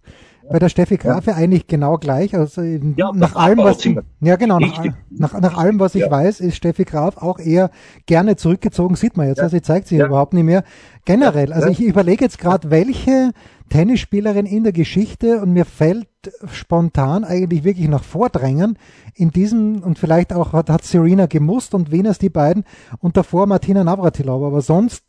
bei 0.49 0.59
der 0.59 0.69
Steffi 0.69 0.97
Grafe 0.97 1.31
ja. 1.31 1.37
eigentlich 1.37 1.67
genau 1.67 1.99
gleich. 1.99 2.35
Also 2.35 2.63
ja, 2.63 3.11
nach 3.13 3.35
allem, 3.37 3.59
was 3.59 3.83
ja 4.21 4.37
genau, 4.37 4.59
nach, 4.59 4.85
nach, 5.11 5.41
nach, 5.41 5.57
allem, 5.57 5.81
was 5.81 5.95
ich 5.95 6.03
ja. 6.03 6.11
weiß, 6.11 6.41
ist 6.41 6.57
Steffi 6.57 6.85
Graf 6.85 7.17
auch 7.17 7.39
eher 7.39 7.71
gerne 8.07 8.37
zurückgezogen, 8.37 8.97
sieht 8.97 9.17
man 9.17 9.29
jetzt. 9.29 9.41
Also 9.41 9.57
sie 9.57 9.63
zeigt 9.63 9.89
sich 9.89 9.99
überhaupt 9.99 10.35
nicht 10.35 10.45
mehr. 10.45 10.65
Generell, 11.05 11.53
also 11.53 11.69
ich 11.69 11.81
überlege 11.81 12.25
jetzt 12.25 12.39
gerade, 12.39 12.71
welche 12.71 13.33
Tennisspielerin 13.71 14.47
in 14.47 14.63
der 14.63 14.73
Geschichte 14.73 15.41
und 15.41 15.53
mir 15.53 15.65
fällt 15.65 16.07
spontan 16.53 17.25
eigentlich 17.25 17.65
wirklich 17.65 17.89
nach 17.89 18.05
Vordrängen 18.05 18.79
in 19.15 19.31
diesem 19.31 19.83
und 19.83 19.99
vielleicht 19.99 20.33
auch 20.33 20.53
hat, 20.53 20.71
hat 20.71 20.85
Serena 20.85 21.27
gemusst 21.27 21.75
und 21.75 21.91
Venus 21.91 22.19
die 22.19 22.31
beiden 22.31 22.65
und 23.01 23.17
davor 23.17 23.47
Martina 23.47 23.85
Navratilova, 23.85 24.49
aber 24.49 24.61
sonst 24.61 25.05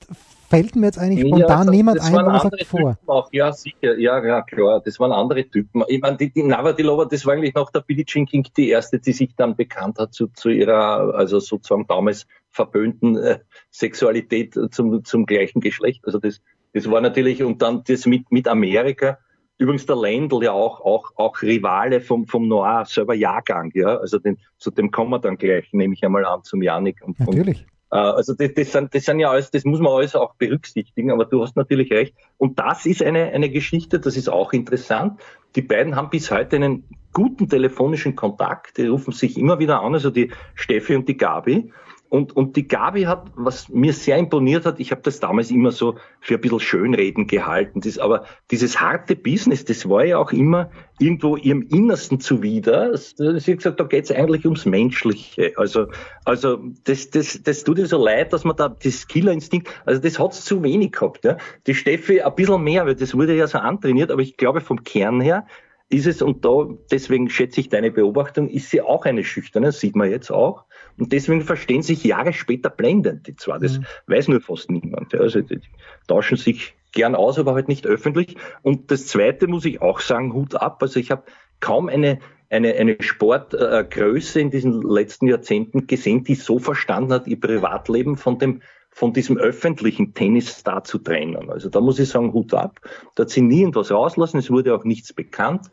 fällt 0.50 0.76
mir 0.76 0.86
jetzt 0.86 0.98
eigentlich 0.98 1.28
spontan 1.28 1.66
ja, 1.66 1.72
niemand 1.72 2.00
ein, 2.00 2.14
wo 2.14 2.22
man 2.22 2.40
sagt 2.40 2.64
vor. 2.66 2.98
Auch, 3.06 3.30
ja, 3.32 3.52
sicher, 3.52 3.98
ja, 3.98 4.24
ja, 4.26 4.42
klar, 4.42 4.82
das 4.84 5.00
waren 5.00 5.12
andere 5.12 5.44
Typen. 5.44 5.84
Ich 5.88 6.02
meine, 6.02 6.18
die, 6.18 6.32
die 6.32 6.44
Navratilova, 6.44 7.06
das 7.06 7.26
war 7.26 7.34
eigentlich 7.34 7.54
nach 7.54 7.70
der 7.72 7.82
Billie 7.82 8.06
Jean 8.06 8.26
King 8.26 8.48
die 8.56 8.70
erste, 8.70 9.00
die 9.00 9.12
sich 9.12 9.36
dann 9.36 9.56
bekannt 9.56 10.00
hat 10.00 10.14
zu, 10.14 10.28
zu 10.28 10.50
ihrer, 10.50 11.14
also 11.16 11.40
sozusagen 11.40 11.86
damals 11.88 12.28
verböhnten 12.50 13.18
äh, 13.18 13.40
Sexualität 13.72 14.58
zum, 14.72 15.04
zum 15.04 15.26
gleichen 15.26 15.60
Geschlecht. 15.60 16.06
Also 16.06 16.20
das, 16.20 16.40
das 16.74 16.90
war 16.90 17.02
natürlich, 17.02 17.44
und 17.44 17.62
dann 17.62 17.84
das 17.86 18.06
mit, 18.06 18.32
mit 18.32 18.48
Amerika, 18.48 19.18
übrigens 19.58 19.86
der 19.86 19.96
Lendl 19.96 20.44
ja 20.44 20.52
auch, 20.52 20.82
auch, 20.82 21.12
auch 21.16 21.42
Rivale 21.42 22.02
vom, 22.02 22.28
vom 22.28 22.48
Noir, 22.48 22.86
selber 22.86 23.16
Jahrgang, 23.16 23.72
ja, 23.74 23.98
also 23.98 24.20
den, 24.20 24.38
zu 24.58 24.72
dem 24.72 24.92
kommen 24.92 25.12
wir 25.12 25.20
dann 25.20 25.38
gleich, 25.38 25.72
nehme 25.72 25.94
ich 25.94 26.04
einmal 26.04 26.26
an, 26.26 26.44
zum 26.44 26.62
Janik. 26.62 27.02
Und, 27.04 27.20
natürlich. 27.20 27.66
Und, 27.90 27.98
äh, 27.98 28.02
also 28.02 28.34
das, 28.34 28.54
das, 28.54 28.72
sind, 28.72 28.94
das 28.94 29.06
sind 29.06 29.20
ja 29.20 29.32
alles, 29.32 29.52
das 29.52 29.66
muss 29.66 29.80
man 29.80 29.94
alles 29.94 30.16
auch 30.16 30.36
berücksichtigen, 30.36 31.12
aber 31.12 31.26
du 31.26 31.42
hast 31.42 31.56
natürlich 31.56 31.92
recht. 31.92 32.16
Und 32.38 32.60
das 32.60 32.86
ist 32.86 33.02
eine, 33.02 33.32
eine 33.32 33.50
Geschichte, 33.50 34.00
das 34.00 34.18
ist 34.18 34.30
auch 34.30 34.54
interessant. 34.54 35.20
Die 35.56 35.62
beiden 35.62 35.96
haben 35.96 36.10
bis 36.10 36.30
heute 36.30 36.58
einen 36.58 36.84
guten 37.14 37.50
telefonischen 37.50 38.16
Kontakt, 38.16 38.78
die 38.78 38.88
rufen 38.88 39.14
sich 39.14 39.38
immer 39.38 39.60
wieder 39.60 39.82
an, 39.82 39.94
also 39.94 40.12
die 40.12 40.32
Steffi 40.54 40.96
und 40.96 41.08
die 41.08 41.18
Gabi. 41.18 41.72
Und, 42.10 42.36
und 42.36 42.56
die 42.56 42.68
Gabi 42.68 43.04
hat, 43.04 43.32
was 43.36 43.70
mir 43.70 43.94
sehr 43.94 44.18
imponiert 44.18 44.66
hat, 44.66 44.80
ich 44.80 44.92
habe 44.92 45.02
das 45.02 45.20
damals 45.20 45.52
immer 45.52 45.72
so 45.72 45.96
für 46.22 46.36
ein 46.36 46.42
bisschen 46.42 46.60
Schönreden 46.60 47.28
gehalten, 47.28 47.82
das, 47.82 47.98
aber 47.98 48.26
dieses 48.50 48.80
harte 48.80 49.16
Business, 49.16 49.66
das 49.66 49.88
war 49.90 50.06
ja 50.06 50.18
auch 50.18 50.32
immer 50.32 50.70
irgendwo 51.00 51.36
ihrem 51.36 51.64
Innersten 51.64 52.20
zuwider. 52.20 52.96
Sie 52.98 53.52
hat 53.52 53.58
gesagt, 53.58 53.80
da 53.80 53.84
geht's 53.84 54.12
eigentlich 54.12 54.46
ums 54.46 54.66
Menschliche. 54.66 55.54
Also, 55.58 55.88
also 56.26 56.60
das, 56.86 57.10
das, 57.10 57.42
das 57.44 57.64
tut 57.64 57.78
ihr 57.78 57.88
so 57.88 58.04
leid, 58.04 58.32
dass 58.34 58.44
man 58.44 58.56
da 58.56 58.70
das 58.70 59.08
Killerinstinkt, 59.08 59.68
also 59.86 60.02
das 60.02 60.18
hat's 60.18 60.46
zu 60.46 60.64
wenig 60.64 60.94
gehabt. 60.94 61.26
Ja. 61.26 61.38
Die 61.68 61.76
Steffi 61.76 62.22
ein 62.22 62.36
bisschen 62.36 62.64
mehr, 62.64 62.86
weil 62.86 62.96
das 62.96 63.14
wurde 63.14 63.36
ja 63.36 63.48
so 63.48 63.58
antrainiert, 63.58 64.12
aber 64.12 64.22
ich 64.22 64.38
glaube 64.38 64.62
vom 64.62 64.84
Kern 64.84 65.20
her 65.22 65.46
ist 65.90 66.06
es, 66.06 66.22
und 66.22 66.44
da, 66.44 66.68
deswegen 66.92 67.30
schätze 67.30 67.62
ich 67.62 67.70
deine 67.70 67.92
Beobachtung, 67.92 68.50
ist 68.50 68.70
sie 68.70 68.82
auch 68.82 69.06
eine 69.06 69.24
Schüchterne, 69.24 69.72
sieht 69.72 69.96
man 69.96 70.10
jetzt 70.10 70.32
auch. 70.32 70.66
Und 70.98 71.14
deswegen 71.14 71.42
verstehen 71.42 71.84
sich 71.84 72.04
Jahre 72.04 72.34
später 72.34 72.70
blendend, 72.70 73.28
die 73.28 73.36
zwei. 73.36 73.60
Das 73.60 73.80
mhm. 73.80 73.86
weiß 74.08 74.28
nur 74.30 74.42
fast 74.42 74.72
niemand. 74.72 75.14
Also 75.14 75.42
die 75.42 75.60
tauschen 76.08 76.38
sich 76.38 76.76
gern 76.92 77.16
aus, 77.16 77.38
aber 77.38 77.54
halt 77.54 77.68
nicht 77.68 77.86
öffentlich. 77.86 78.36
Und 78.64 78.92
das 78.92 79.08
Zweite 79.08 79.48
muss 79.48 79.66
ich 79.66 79.82
auch 79.82 80.00
sagen, 80.00 80.34
Hut 80.34 80.56
ab. 80.56 80.82
Also 80.82 81.00
ich 81.00 81.12
habe 81.12 81.24
kaum 81.60 81.90
eine 81.90 82.20
eine, 82.50 82.76
eine 82.76 82.96
Sportgröße 83.00 84.40
in 84.40 84.52
diesen 84.52 84.82
letzten 84.82 85.28
Jahrzehnten 85.28 85.88
gesehen, 85.88 86.24
die 86.24 86.36
so 86.36 86.60
verstanden 86.60 87.14
hat, 87.14 87.28
ihr 87.28 87.40
Privatleben 87.40 88.18
von 88.18 88.40
dem 88.40 88.62
von 88.90 89.14
diesem 89.14 89.38
öffentlichen 89.38 90.16
Tennisstar 90.16 90.84
zu 90.84 90.98
trennen. 90.98 91.52
Also 91.52 91.70
da 91.70 91.82
muss 91.82 92.00
ich 92.00 92.10
sagen, 92.10 92.34
Hut 92.34 92.52
ab. 92.56 92.80
Da 93.14 93.24
hat 93.24 93.30
sie 93.30 93.42
nie 93.42 93.60
irgendwas 93.60 93.92
rauslassen, 93.92 94.40
es 94.40 94.50
wurde 94.50 94.74
auch 94.74 94.86
nichts 94.86 95.14
bekannt. 95.14 95.70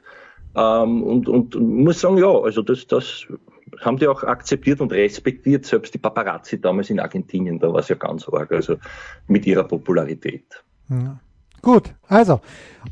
Ähm, 0.55 1.03
und, 1.03 1.27
und 1.29 1.55
muss 1.55 2.01
sagen, 2.01 2.19
ja, 2.19 2.29
also 2.29 2.61
das, 2.61 2.87
das 2.87 3.27
haben 3.81 3.97
die 3.99 4.07
auch 4.07 4.23
akzeptiert 4.23 4.81
und 4.81 4.93
respektiert, 4.93 5.67
selbst 5.67 5.95
die 5.95 5.99
Paparazzi 5.99 6.61
damals 6.61 6.91
in 6.91 7.01
Argentinien, 7.01 7.59
da 7.59 7.73
war 7.73 7.81
es 7.81 7.89
ja 7.89 7.97
ganz 7.97 8.29
arg, 8.29 8.53
also 8.53 8.77
mit 9.27 9.47
ihrer 9.47 9.65
Popularität. 9.65 10.45
Ja. 10.89 11.19
Gut, 11.65 11.95
also, 12.09 12.41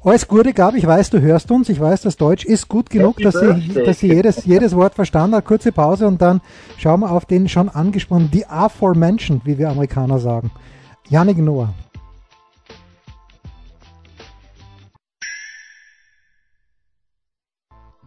alles 0.03 0.27
Gute, 0.27 0.55
Gabi, 0.55 0.79
ich 0.79 0.87
weiß, 0.87 1.11
du 1.11 1.21
hörst 1.21 1.51
uns, 1.51 1.69
ich 1.69 1.79
weiß, 1.79 2.01
das 2.01 2.17
Deutsch 2.17 2.47
ist 2.47 2.69
gut 2.69 2.89
genug, 2.89 3.19
dass 3.19 3.35
sie, 3.35 3.75
dass 3.75 3.99
sie 3.99 4.09
jedes, 4.09 4.47
jedes 4.47 4.75
Wort 4.75 4.95
verstanden 4.95 5.37
hat. 5.37 5.45
Kurze 5.45 5.73
Pause 5.73 6.07
und 6.07 6.23
dann 6.23 6.41
schauen 6.79 7.01
wir 7.01 7.11
auf 7.11 7.27
den 7.27 7.51
schon 7.51 7.69
angesprochenen, 7.69 8.31
die 8.31 8.47
aforementioned, 8.47 9.45
wie 9.45 9.59
wir 9.59 9.69
Amerikaner 9.69 10.19
sagen. 10.19 10.51
Yannick 11.11 11.37
Noah. 11.37 11.75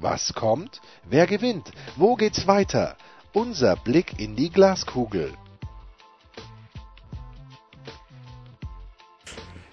Was 0.05 0.35
kommt? 0.35 0.81
Wer 1.09 1.25
gewinnt? 1.25 1.71
Wo 1.95 2.13
geht's 2.13 2.45
weiter? 2.45 2.95
Unser 3.33 3.75
Blick 3.75 4.19
in 4.19 4.35
die 4.35 4.51
Glaskugel. 4.51 5.31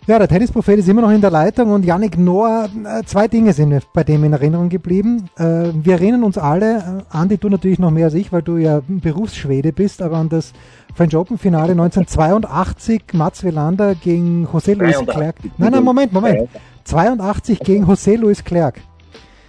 Ja, 0.06 0.18
der 0.18 0.28
Tennisprophet 0.28 0.78
ist 0.78 0.88
immer 0.88 1.02
noch 1.02 1.10
in 1.10 1.20
der 1.20 1.30
Leitung 1.30 1.70
und 1.70 1.84
Yannick 1.84 2.16
Noah, 2.16 2.70
äh, 2.82 3.02
zwei 3.04 3.28
Dinge 3.28 3.52
sind 3.52 3.78
bei 3.92 4.04
dem 4.04 4.24
in 4.24 4.32
Erinnerung 4.32 4.70
geblieben. 4.70 5.28
Äh, 5.36 5.68
wir 5.74 5.92
erinnern 5.92 6.24
uns 6.24 6.38
alle, 6.38 6.78
äh, 6.78 7.14
Andi, 7.14 7.36
du 7.36 7.50
natürlich 7.50 7.78
noch 7.78 7.90
mehr 7.90 8.06
als 8.06 8.14
ich, 8.14 8.32
weil 8.32 8.40
du 8.40 8.56
ja 8.56 8.80
Berufsschwede 8.88 9.74
bist, 9.74 10.00
aber 10.00 10.16
an 10.16 10.30
das 10.30 10.54
French 10.94 11.14
Open 11.14 11.36
Finale 11.36 11.72
1982, 11.72 13.02
Mats 13.12 13.44
Wilander 13.44 13.94
gegen 13.96 14.46
José 14.46 14.76
Luis 14.76 14.96
Clerc. 15.06 15.36
Nein, 15.58 15.72
nein, 15.72 15.84
Moment, 15.84 16.14
Moment. 16.14 16.48
82 16.84 17.60
gegen 17.60 17.84
José 17.84 18.16
Luis 18.16 18.42
Clerc. 18.42 18.80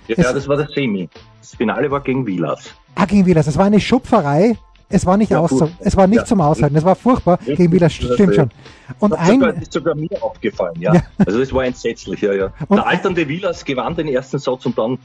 Ja, 0.07 0.15
es, 0.17 0.33
das 0.33 0.47
war 0.47 0.57
das 0.57 0.71
Semi. 0.71 1.09
Das 1.39 1.55
Finale 1.55 1.89
war 1.89 2.01
gegen 2.01 2.25
Vilas. 2.25 2.73
Ah, 2.95 3.05
gegen 3.05 3.25
Vilas. 3.25 3.47
Es 3.47 3.57
war 3.57 3.65
eine 3.65 3.79
Schupferei. 3.79 4.57
Es 4.89 5.05
war 5.07 5.17
nicht, 5.17 5.31
ja, 5.31 5.39
aus, 5.39 5.51
es 5.79 5.97
war 5.97 6.05
nicht 6.05 6.19
ja. 6.19 6.25
zum 6.25 6.39
Aushalten. 6.39 6.75
Es 6.75 6.83
war 6.83 6.95
furchtbar 6.95 7.39
ja, 7.45 7.55
gegen 7.55 7.71
Vilas. 7.71 7.93
Stimmt 7.93 8.35
schon. 8.35 8.51
Und 8.99 9.13
ein, 9.13 9.39
sogar, 9.39 9.53
ist 9.55 9.73
sogar 9.73 9.95
mir 9.95 10.21
aufgefallen, 10.21 10.79
ja. 10.79 10.93
Also 11.25 11.39
das 11.39 11.51
war 11.51 11.65
entsetzlich, 11.65 12.21
ja, 12.21 12.33
ja. 12.33 12.53
Und 12.67 12.77
Der 12.77 12.85
alternde 12.85 13.27
Vilas 13.27 13.65
gewann 13.65 13.95
den 13.95 14.07
ersten 14.07 14.37
Satz 14.37 14.65
und 14.67 14.77
dann 14.77 14.99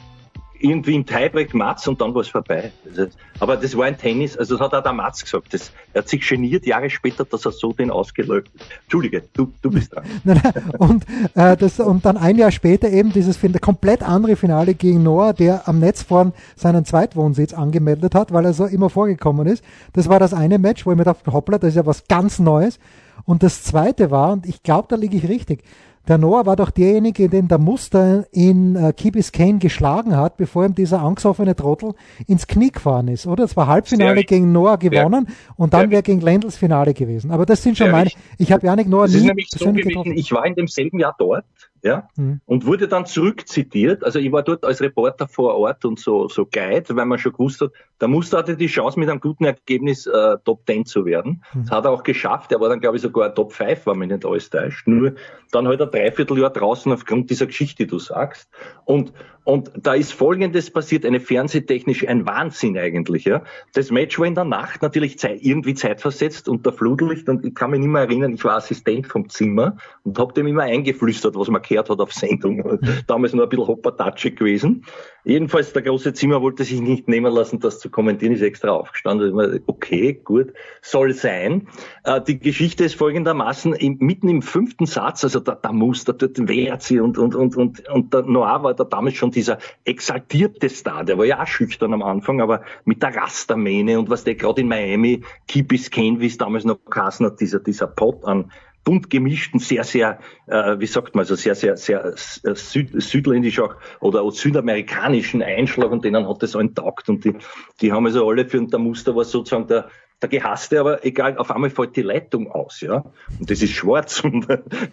irgendwie 0.61 0.94
im 0.94 1.07
Tiebreak 1.07 1.55
Matz 1.55 1.87
und 1.87 2.01
dann 2.01 2.14
war 2.14 2.23
es 2.23 2.29
vorbei. 2.29 2.73
Also, 2.88 3.07
aber 3.38 3.57
das 3.57 3.77
war 3.77 3.87
ein 3.87 3.97
Tennis, 3.97 4.37
also 4.37 4.57
das 4.57 4.66
hat 4.66 4.75
auch 4.75 4.83
der 4.83 4.92
Matz 4.92 5.23
gesagt. 5.23 5.55
Das, 5.55 5.73
er 5.92 6.03
hat 6.03 6.09
sich 6.09 6.27
geniert 6.29 6.66
Jahre 6.66 6.90
später, 6.90 7.25
dass 7.25 7.44
er 7.44 7.53
so 7.53 7.73
den 7.73 7.90
ausgelöst 7.90 8.49
hat. 8.59 8.66
Entschuldige, 8.83 9.23
du, 9.33 9.53
du 9.62 9.71
bist 9.71 9.94
dran. 9.94 10.05
nein, 10.25 10.40
nein, 10.42 10.71
und, 10.79 11.07
äh, 11.35 11.57
das, 11.57 11.79
und 11.81 12.05
dann 12.05 12.16
ein 12.16 12.37
Jahr 12.37 12.51
später 12.51 12.88
eben 12.88 13.12
dieses 13.12 13.38
komplett 13.61 14.03
andere 14.03 14.37
Finale 14.37 14.75
gegen 14.75 15.03
Noah, 15.03 15.33
der 15.33 15.68
am 15.68 15.79
Netz 15.79 16.03
vorn 16.03 16.33
seinen 16.57 16.85
Zweitwohnsitz 16.85 17.53
angemeldet 17.53 18.14
hat, 18.14 18.33
weil 18.33 18.44
er 18.44 18.53
so 18.53 18.66
immer 18.66 18.90
vorgekommen 18.90 19.47
ist. 19.47 19.62
Das 19.92 20.09
war 20.09 20.18
das 20.18 20.35
eine 20.35 20.59
Match, 20.59 20.87
wo 20.87 20.92
ich 20.92 20.99
mir 20.99 21.05
dachte, 21.05 21.33
hoppla, 21.33 21.59
das 21.59 21.71
ist 21.71 21.77
ja 21.77 21.87
was 21.87 22.07
ganz 22.09 22.38
Neues. 22.38 22.79
Und 23.25 23.42
das 23.42 23.62
zweite 23.62 24.11
war, 24.11 24.33
und 24.33 24.47
ich 24.47 24.62
glaube, 24.62 24.88
da 24.88 24.97
liege 24.97 25.16
ich 25.16 25.29
richtig, 25.29 25.62
der 26.09 26.18
Noah 26.18 26.47
war 26.47 26.57
doch 26.57 26.71
derjenige, 26.71 27.29
den 27.29 27.49
der 27.49 27.59
Muster 27.59 28.27
in 28.33 28.77
äh, 28.77 28.92
Key 28.92 29.11
Biscayne 29.11 29.59
geschlagen 29.59 30.16
hat, 30.16 30.37
bevor 30.38 30.64
ihm 30.64 30.75
dieser 30.75 31.01
angesoffene 31.01 31.55
Trottel 31.55 31.92
ins 32.27 32.47
Knie 32.47 32.71
gefahren 32.71 33.09
ist, 33.09 33.27
oder? 33.27 33.44
Es 33.44 33.57
war 33.57 33.66
Halbfinale 33.66 34.25
gegen 34.25 34.51
Noah 34.53 34.79
gewonnen 34.79 35.27
ja. 35.29 35.35
und 35.57 35.75
dann 35.75 35.90
wäre 35.90 36.03
gegen 36.03 36.21
Lendls 36.21 36.57
Finale 36.57 36.94
gewesen. 36.94 37.31
Aber 37.31 37.44
das 37.44 37.62
sind 37.62 37.77
schon 37.77 37.90
meine. 37.90 38.11
Ich 38.38 38.53
habe 38.53 38.66
Janik 38.66 38.88
Noah 38.88 39.05
das 39.05 39.12
nie 39.12 39.18
ist 39.18 39.27
nämlich 39.27 39.49
so 39.51 39.66
gewesen, 39.66 39.88
getroffen. 39.88 40.12
Ich 40.16 40.33
war 40.33 40.47
in 40.47 40.55
demselben 40.55 40.99
Jahr 40.99 41.14
dort 41.18 41.44
ja, 41.83 42.09
mhm. 42.16 42.40
und 42.47 42.66
wurde 42.66 42.88
dann 42.88 43.07
zurückzitiert. 43.07 44.05
Also 44.05 44.18
ich 44.18 44.33
war 44.33 44.42
dort 44.42 44.64
als 44.64 44.81
Reporter 44.81 45.29
vor 45.29 45.55
Ort 45.57 45.85
und 45.85 45.99
so, 45.99 46.29
so 46.29 46.47
Guide, 46.47 46.85
weil 46.97 47.07
man 47.07 47.18
schon 47.18 47.33
gewusst 47.33 47.61
hat, 47.61 47.71
der 48.00 48.08
Muster 48.08 48.38
hatte 48.38 48.56
die 48.56 48.66
Chance, 48.66 48.98
mit 48.98 49.08
einem 49.08 49.20
guten 49.20 49.44
Ergebnis 49.44 50.06
äh, 50.06 50.37
Top 50.44 50.62
10 50.66 50.87
zu 50.87 51.04
werden. 51.04 51.42
Mhm. 51.52 51.62
Das 51.62 51.70
hat 51.70 51.84
er 51.84 51.90
auch 51.90 52.02
geschafft. 52.02 52.52
Er 52.52 52.61
war 52.61 52.68
dann, 52.68 52.80
glaube 52.80 52.96
ich, 52.96 53.02
sogar 53.02 53.34
Top 53.34 53.52
5, 53.52 53.87
wenn 53.87 53.98
mich 53.98 54.11
nicht 54.11 54.24
alles 54.24 54.50
täuscht. 54.50 54.87
Nur 54.87 55.14
dann 55.50 55.66
halt 55.66 55.80
ein 55.80 55.90
Dreivierteljahr 55.90 56.50
draußen 56.50 56.92
aufgrund 56.92 57.30
dieser 57.30 57.46
Geschichte, 57.46 57.84
die 57.84 57.90
du 57.90 57.98
sagst. 57.98 58.50
Und, 58.84 59.12
und 59.44 59.70
da 59.76 59.94
ist 59.94 60.12
Folgendes 60.12 60.70
passiert, 60.70 61.06
eine 61.06 61.20
fernsehtechnisch 61.20 62.06
ein 62.06 62.26
Wahnsinn 62.26 62.76
eigentlich. 62.76 63.24
Ja. 63.24 63.42
Das 63.72 63.90
Match 63.90 64.18
war 64.18 64.26
in 64.26 64.34
der 64.34 64.44
Nacht 64.44 64.82
natürlich 64.82 65.18
Zeit, 65.18 65.38
irgendwie 65.40 65.74
zeitversetzt 65.74 66.48
unter 66.48 66.72
Flutlicht 66.72 67.28
und 67.28 67.44
ich 67.44 67.54
kann 67.54 67.70
mich 67.70 67.80
nicht 67.80 67.88
mehr 67.88 68.02
erinnern, 68.02 68.34
ich 68.34 68.44
war 68.44 68.56
Assistent 68.56 69.06
vom 69.06 69.28
Zimmer 69.28 69.78
und 70.04 70.18
habe 70.18 70.34
dem 70.34 70.46
immer 70.46 70.64
eingeflüstert, 70.64 71.34
was 71.34 71.48
man 71.48 71.62
gehört 71.62 71.88
hat 71.88 72.00
auf 72.00 72.12
Sendung. 72.12 72.78
Damals 73.06 73.32
nur 73.32 73.44
ein 73.44 73.48
bisschen 73.48 73.66
hoppertatschig 73.66 74.37
gewesen. 74.37 74.84
Jedenfalls 75.24 75.72
der 75.72 75.82
große 75.82 76.12
Zimmer 76.14 76.42
wollte 76.42 76.64
sich 76.64 76.80
nicht 76.80 77.08
nehmen 77.08 77.32
lassen, 77.32 77.61
das 77.61 77.78
zu 77.78 77.88
kommentieren, 77.90 78.33
ist 78.33 78.42
extra 78.42 78.70
aufgestanden. 78.70 79.62
Okay, 79.66 80.14
gut, 80.24 80.53
soll 80.83 81.12
sein. 81.12 81.68
Äh, 82.05 82.20
die 82.20 82.38
Geschichte 82.38 82.85
ist 82.85 82.94
folgendermaßen, 82.94 83.77
mitten 83.98 84.29
im 84.29 84.42
fünften 84.42 84.87
Satz, 84.87 85.24
also 85.24 85.40
der, 85.40 85.57
der 85.57 85.72
Muster, 85.72 86.12
dort 86.12 86.48
wehrt 86.48 86.83
sie 86.83 87.01
und, 87.01 87.18
und, 87.18 87.35
und, 87.35 87.57
und, 87.57 87.88
und 87.88 88.12
der 88.12 88.22
Noir 88.22 88.62
war 88.62 88.74
da 88.74 88.85
damals 88.85 89.16
schon 89.16 89.31
dieser 89.31 89.59
exaltierte 89.85 90.68
Star, 90.68 91.05
der 91.05 91.18
war 91.18 91.24
ja 91.24 91.42
auch 91.42 91.46
schüchtern 91.46 91.92
am 91.92 92.03
Anfang, 92.03 92.40
aber 92.40 92.62
mit 92.85 93.03
der 93.03 93.14
Rastermähne 93.14 93.98
und 93.98 94.11
was 94.11 94.24
der 94.24 94.35
gerade 94.35 94.61
in 94.61 94.68
Miami, 94.68 95.22
Keep 95.46 95.68
Kane, 95.90 96.20
wie 96.20 96.27
es 96.27 96.38
damals 96.38 96.64
noch 96.64 96.79
geheißen 96.90 97.27
hat, 97.27 97.40
dieser, 97.40 97.61
dieser 97.61 97.87
Pot 97.87 98.24
an 98.24 98.51
bunt 98.88 99.11
gemischten, 99.11 99.61
sehr, 99.61 99.85
sehr, 99.85 100.18
äh, 100.46 100.79
wie 100.79 100.87
sagt 100.87 101.14
man, 101.14 101.20
also 101.20 101.35
sehr, 101.35 101.55
sehr, 101.55 101.77
sehr 101.77 102.07
äh, 102.07 102.55
süd, 102.55 103.03
südländisch 103.03 103.61
auch 103.61 103.74
oder 104.01 104.31
südamerikanischen 104.31 105.42
Einschlag 105.42 105.90
und 105.90 106.07
denen 106.07 106.27
hat 106.27 106.42
das 106.42 106.57
allen 106.57 106.74
taugt 106.74 107.11
und 107.11 107.22
die, 107.22 107.35
die 107.83 107.92
haben 107.92 108.07
also 108.07 108.27
alle 108.27 108.46
für, 108.46 108.59
und 108.59 108.72
der 108.72 108.81
Muster 108.81 109.14
war 109.14 109.27
sozusagen 109.27 109.66
der, 109.66 109.90
der 110.22 110.31
Gehasste, 110.31 110.81
aber 110.81 111.05
egal, 111.05 111.37
auf 111.37 111.51
einmal 111.51 111.68
fällt 111.68 111.96
die 111.96 112.03
Leitung 112.03 112.51
aus, 112.51 112.81
ja. 112.81 113.05
Und 113.38 113.51
das 113.51 113.61
ist 113.61 113.72
schwarz 113.72 114.20
und 114.24 114.46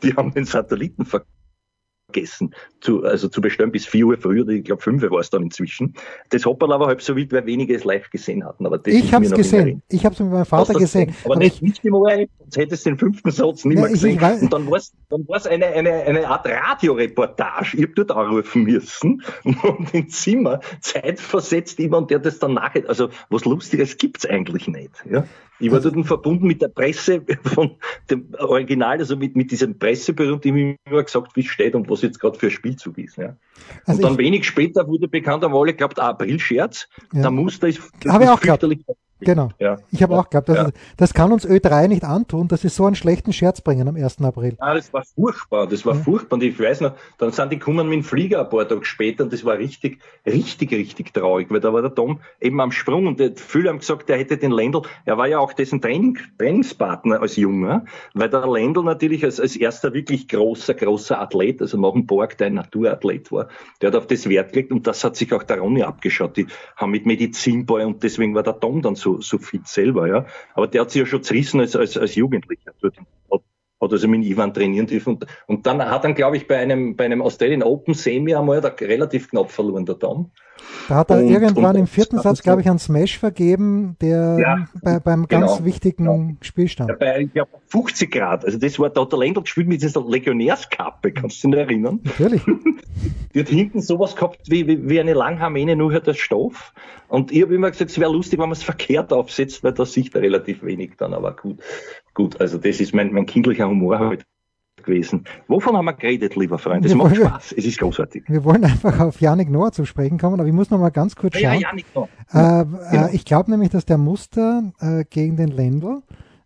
die 0.03 0.13
haben 0.13 0.33
den 0.33 0.43
Satelliten 0.43 1.05
verkauft 1.05 1.31
vergessen, 2.15 2.55
zu, 2.81 3.03
also 3.03 3.27
zu 3.27 3.41
bestellen 3.41 3.71
bis 3.71 3.85
4 3.85 4.05
Uhr 4.05 4.17
früher, 4.17 4.47
ich 4.47 4.63
glaube 4.63 4.81
5 4.81 5.03
Uhr 5.03 5.11
war 5.11 5.19
es 5.19 5.29
dann 5.29 5.43
inzwischen. 5.43 5.93
Das 6.29 6.45
Hopperl 6.45 6.71
aber 6.71 6.87
halb 6.87 7.01
so 7.01 7.15
wild, 7.15 7.31
weil 7.33 7.45
wenige 7.45 7.75
es 7.75 7.83
live 7.83 8.09
gesehen 8.09 8.45
hatten. 8.45 8.65
Aber 8.65 8.79
ich 8.85 9.13
habe 9.13 9.25
es 9.25 9.31
gesehen. 9.31 9.81
Ich 9.89 10.05
habe 10.05 10.13
es 10.13 10.19
mit 10.19 10.31
meinem 10.31 10.45
Vater 10.45 10.73
gesehen. 10.73 11.13
Aber, 11.23 11.35
aber 11.35 11.43
nicht, 11.43 11.61
nicht 11.61 11.83
im 11.83 11.93
ORF, 11.95 12.29
sonst 12.45 12.57
hättest 12.57 12.85
du 12.85 12.91
den 12.91 12.99
fünften 12.99 13.31
Satz 13.31 13.65
nicht 13.65 13.79
mehr 13.79 13.89
gesehen. 13.89 14.19
Ich, 14.21 14.41
und 14.41 14.53
dann 14.53 14.69
war 14.69 14.77
es 14.77 14.93
dann 15.09 15.27
war's 15.27 15.47
eine, 15.47 15.67
eine, 15.67 15.91
eine 16.03 16.27
Art 16.27 16.47
Radioreportage. 16.47 17.77
Ich 17.77 17.83
habe 17.83 17.93
dort 17.95 18.11
anrufen 18.11 18.63
müssen 18.63 19.23
und 19.43 19.93
im 19.93 20.09
Zimmer 20.09 20.59
zeitversetzt 20.81 21.79
jemand, 21.79 22.11
der 22.11 22.19
das 22.19 22.39
dann 22.39 22.53
nachher, 22.53 22.87
also 22.87 23.09
was 23.29 23.45
Lustiges 23.45 23.97
gibt's 23.97 24.25
eigentlich 24.25 24.67
nicht. 24.67 24.91
Ja? 25.09 25.25
Ich 25.59 25.71
war 25.71 25.79
dort 25.79 26.05
verbunden 26.05 26.47
mit 26.47 26.61
der 26.61 26.67
Presse 26.67 27.21
von 27.43 27.71
dem 28.09 28.27
Original, 28.37 28.97
also 28.97 29.15
mit, 29.15 29.35
mit 29.35 29.51
diesem 29.51 29.79
Pressebüro, 29.79 30.35
die 30.37 30.51
mir 30.51 30.75
immer 30.85 31.03
gesagt, 31.03 31.35
wie 31.35 31.41
es 31.41 31.47
steht 31.47 31.75
und 31.75 31.89
was 31.89 32.01
jetzt 32.01 32.19
gerade 32.19 32.37
für 32.37 32.47
ein 32.47 32.51
Spielzug 32.51 32.97
ist. 32.97 33.17
Ja. 33.17 33.37
Also 33.85 34.01
und 34.01 34.03
dann 34.03 34.17
wenig 34.17 34.45
später 34.45 34.87
wurde 34.87 35.07
bekannt, 35.07 35.43
haben 35.43 35.55
alle 35.55 35.71
geglaubt, 35.71 35.99
April-Scherz. 35.99 36.89
Ja. 37.13 37.21
Der 37.21 37.31
Muster 37.31 37.67
ist, 37.67 37.81
Habe 38.05 38.25
ich 38.25 38.29
auch 38.29 38.41
gehabt. 38.41 38.65
Genau. 39.25 39.49
Ja. 39.59 39.77
Ich 39.91 40.01
habe 40.01 40.17
auch 40.17 40.29
gehabt, 40.29 40.49
das, 40.49 40.57
ja. 40.57 40.69
das 40.97 41.13
kann 41.13 41.31
uns 41.31 41.47
Ö3 41.47 41.87
nicht 41.87 42.03
antun, 42.03 42.47
dass 42.47 42.61
sie 42.61 42.69
so 42.69 42.85
einen 42.85 42.95
schlechten 42.95 43.33
Scherz 43.33 43.61
bringen 43.61 43.87
am 43.87 43.95
1. 43.95 44.21
April. 44.21 44.55
Ah, 44.59 44.73
das 44.73 44.93
war 44.93 45.03
furchtbar, 45.03 45.67
das 45.67 45.85
war 45.85 45.95
ja. 45.95 46.01
furchtbar. 46.01 46.35
Und 46.35 46.43
ich 46.43 46.59
weiß 46.59 46.81
noch, 46.81 46.93
dann 47.17 47.31
sind 47.31 47.51
die 47.51 47.59
gekommen 47.59 47.89
mit 47.89 47.97
dem 47.97 48.03
Flieger 48.03 48.41
ein 48.41 48.49
paar 48.49 48.67
Tage 48.67 48.85
später 48.85 49.23
und 49.23 49.33
das 49.33 49.43
war 49.43 49.57
richtig, 49.57 49.99
richtig, 50.25 50.71
richtig 50.71 51.13
traurig, 51.13 51.49
weil 51.49 51.59
da 51.59 51.73
war 51.73 51.81
der 51.81 51.93
Tom 51.93 52.19
eben 52.39 52.61
am 52.61 52.71
Sprung 52.71 53.07
und 53.07 53.39
viele 53.39 53.69
haben 53.69 53.79
gesagt, 53.79 54.09
er 54.09 54.17
hätte 54.17 54.37
den 54.37 54.51
Lendl, 54.51 54.81
er 55.05 55.17
war 55.17 55.27
ja 55.27 55.39
auch 55.39 55.53
dessen 55.53 55.81
Training, 55.81 56.17
Trainingspartner 56.37 57.21
als 57.21 57.35
Junger, 57.35 57.85
weil 58.13 58.29
der 58.29 58.47
Lendl 58.47 58.83
natürlich 58.83 59.23
als, 59.23 59.39
als 59.39 59.55
erster 59.55 59.93
wirklich 59.93 60.27
großer, 60.27 60.73
großer 60.73 61.19
Athlet, 61.19 61.61
also 61.61 61.79
nach 61.79 61.93
dem 61.93 62.05
Borg, 62.05 62.37
der 62.37 62.47
ein 62.47 62.53
Naturathlet 62.55 63.31
war, 63.31 63.47
der 63.81 63.87
hat 63.87 63.95
auf 63.95 64.07
das 64.07 64.29
Wert 64.29 64.53
gelegt 64.53 64.71
und 64.71 64.85
das 64.87 65.03
hat 65.03 65.15
sich 65.15 65.33
auch 65.33 65.43
der 65.43 65.59
Ronny 65.59 65.83
abgeschaut. 65.83 66.37
Die 66.37 66.47
haben 66.75 66.91
mit 66.91 67.05
Medizinball 67.05 67.85
und 67.85 68.03
deswegen 68.03 68.35
war 68.35 68.43
der 68.43 68.59
Tom 68.59 68.81
dann 68.81 68.95
so, 68.95 69.14
so 69.21 69.37
fit 69.37 69.67
selber, 69.67 70.07
ja. 70.07 70.25
Aber 70.53 70.67
der 70.67 70.81
hat 70.81 70.91
sich 70.91 71.01
ja 71.01 71.05
schon 71.05 71.23
zerrissen 71.23 71.59
als, 71.59 71.75
als, 71.75 71.97
als 71.97 72.15
Jugendlicher. 72.15 72.71
Dort 72.81 72.97
hat, 72.97 73.41
hat 73.81 73.91
also 73.91 74.07
mit 74.07 74.23
Ivan 74.25 74.53
trainieren 74.53 74.87
dürfen. 74.87 75.15
Und, 75.15 75.27
und 75.47 75.65
dann 75.65 75.83
hat 75.83 76.03
er, 76.03 76.13
glaube 76.13 76.37
ich, 76.37 76.47
bei 76.47 76.57
einem, 76.57 76.95
bei 76.95 77.05
einem 77.05 77.21
Australian 77.21 77.63
Open 77.63 77.93
Semi 77.93 78.35
einmal 78.35 78.61
da 78.61 78.69
relativ 78.69 79.29
knapp 79.29 79.51
verloren, 79.51 79.85
der 79.85 79.99
Tom. 79.99 80.31
Da 80.87 80.95
hat 80.95 81.09
er 81.09 81.17
und, 81.17 81.29
irgendwann 81.29 81.75
und, 81.75 81.81
im 81.81 81.87
vierten 81.87 82.19
Satz, 82.19 82.41
glaube 82.41 82.61
ich, 82.61 82.69
einen 82.69 82.79
Smash 82.79 83.17
vergeben, 83.17 83.95
der 84.01 84.37
ja, 84.39 84.67
bei, 84.81 84.99
beim 84.99 85.27
genau, 85.27 85.47
ganz 85.47 85.63
wichtigen 85.63 86.05
genau. 86.05 86.37
Spielstand. 86.41 86.89
Ja, 86.89 86.95
bei 86.95 87.29
ja, 87.33 87.45
50 87.67 88.11
Grad. 88.11 88.45
Also 88.45 88.57
das 88.57 88.77
war, 88.79 88.89
da 88.89 89.01
hat 89.01 89.11
der 89.11 89.19
Ländl 89.19 89.41
gespielt 89.41 89.67
mit 89.67 89.81
dieser 89.81 90.03
Legionärskappe, 90.07 91.11
kannst 91.11 91.43
du 91.43 91.47
dich 91.47 91.55
noch 91.55 91.65
erinnern? 91.65 91.99
Natürlich. 92.03 92.43
Die 93.33 93.39
hat 93.39 93.49
hinten 93.49 93.81
sowas 93.81 94.15
gehabt 94.15 94.39
wie, 94.47 94.67
wie, 94.67 94.89
wie 94.89 94.99
eine 94.99 95.13
Langhaarmähne, 95.13 95.75
nur 95.75 95.93
hat 95.93 96.07
der 96.07 96.13
Stoff. 96.13 96.73
Und 97.07 97.31
ich 97.31 97.41
habe 97.41 97.55
immer 97.55 97.69
gesagt, 97.69 97.91
es 97.91 97.99
wäre 97.99 98.11
lustig, 98.11 98.39
wenn 98.39 98.49
man 98.49 98.53
es 98.53 98.63
verkehrt 98.63 99.11
aufsetzt, 99.11 99.63
weil 99.63 99.73
da 99.73 99.85
sieht 99.85 100.15
er 100.15 100.21
relativ 100.21 100.63
wenig 100.63 100.93
dann, 100.97 101.13
aber 101.13 101.35
gut. 101.35 101.59
Gut, 102.13 102.39
also 102.39 102.57
das 102.57 102.79
ist 102.79 102.93
mein, 102.93 103.11
mein 103.11 103.25
kindlicher 103.25 103.67
Humor 103.67 103.99
heute 103.99 104.25
gewesen. 104.85 105.25
Wovon 105.47 105.75
haben 105.75 105.85
wir 105.85 105.93
geredet, 105.93 106.35
lieber 106.35 106.57
Freund? 106.57 106.85
Es 106.85 106.91
wir 106.91 106.97
macht 106.97 107.17
wollen, 107.17 107.27
Spaß, 107.27 107.53
es 107.57 107.65
ist 107.65 107.79
großartig. 107.79 108.23
Wir 108.27 108.43
wollen 108.43 108.63
einfach 108.63 108.99
auf 108.99 109.19
Janik 109.19 109.49
Noah 109.49 109.71
zu 109.71 109.85
sprechen 109.85 110.17
kommen, 110.17 110.39
aber 110.39 110.47
ich 110.47 110.53
muss 110.53 110.69
noch 110.69 110.79
mal 110.79 110.89
ganz 110.89 111.15
kurz 111.15 111.37
schauen. 111.37 111.59
Ja. 111.59 111.71
Äh, 112.33 112.61
äh, 112.61 112.65
genau. 112.91 113.09
Ich 113.11 113.25
glaube 113.25 113.51
nämlich, 113.51 113.69
dass 113.69 113.85
der 113.85 113.97
Muster 113.97 114.71
äh, 114.79 115.03
gegen 115.09 115.35
den 115.35 115.49
Lendl 115.49 116.01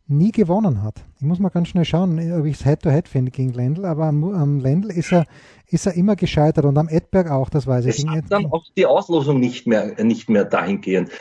nie 0.10 0.32
gewonnen 0.32 0.82
hat. 0.82 1.04
Ich 1.20 1.26
muss 1.26 1.40
mal 1.40 1.50
ganz 1.50 1.68
schnell 1.68 1.86
schauen, 1.86 2.20
ob 2.34 2.46
ich 2.46 2.56
es 2.56 2.66
Head-to-Head 2.66 3.08
finde 3.08 3.32
gegen 3.32 3.54
Lendl, 3.54 3.86
aber 3.86 4.06
am, 4.06 4.24
am 4.34 4.60
Lendl 4.60 4.90
ist 4.90 5.12
er, 5.12 5.26
ist 5.68 5.86
er 5.86 5.94
immer 5.94 6.16
gescheitert 6.16 6.66
und 6.66 6.78
am 6.78 6.90
Edberg 6.90 7.30
auch, 7.30 7.50
das 7.50 7.68
weiß 7.68 7.86
ich. 7.86 8.00
Es 8.00 8.08
hat 8.08 8.26
dann 8.30 8.48
auch 8.48 8.64
die 8.76 8.88
Auslosung 8.88 9.40
nicht 9.40 9.68
mehr, 9.68 10.04
nicht 10.04 10.30
mehr 10.30 10.46
dahingehend. 10.46 11.12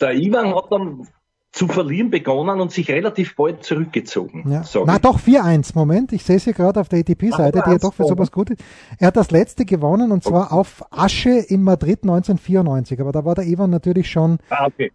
Der 0.00 0.14
Ivan 0.14 0.54
hat 0.54 0.70
dann 0.70 1.08
zu 1.50 1.66
verlieren 1.66 2.10
begonnen 2.10 2.60
und 2.60 2.70
sich 2.72 2.90
relativ 2.90 3.34
bald 3.34 3.64
zurückgezogen. 3.64 4.50
Ja. 4.50 4.62
Na 4.84 4.98
doch, 4.98 5.18
4-1, 5.18 5.72
Moment, 5.74 6.12
ich 6.12 6.22
sehe 6.22 6.36
es 6.36 6.44
hier 6.44 6.52
gerade 6.52 6.80
auf 6.80 6.88
der 6.88 7.00
ATP-Seite, 7.00 7.62
die 7.64 7.70
ja 7.70 7.78
doch 7.78 7.94
für 7.94 8.04
sowas 8.04 8.30
gut 8.30 8.50
ist. 8.50 8.62
Er 8.98 9.08
hat 9.08 9.16
das 9.16 9.30
letzte 9.30 9.64
gewonnen 9.64 10.12
und 10.12 10.22
zwar 10.22 10.46
okay. 10.46 10.54
auf 10.54 10.84
Asche 10.90 11.30
in 11.30 11.62
Madrid 11.62 12.02
1994, 12.02 13.00
aber 13.00 13.12
da 13.12 13.24
war 13.24 13.34
der 13.34 13.46
Ivan 13.46 13.70
natürlich 13.70 14.10
schon... 14.10 14.38
Ah, 14.50 14.66
okay. 14.66 14.92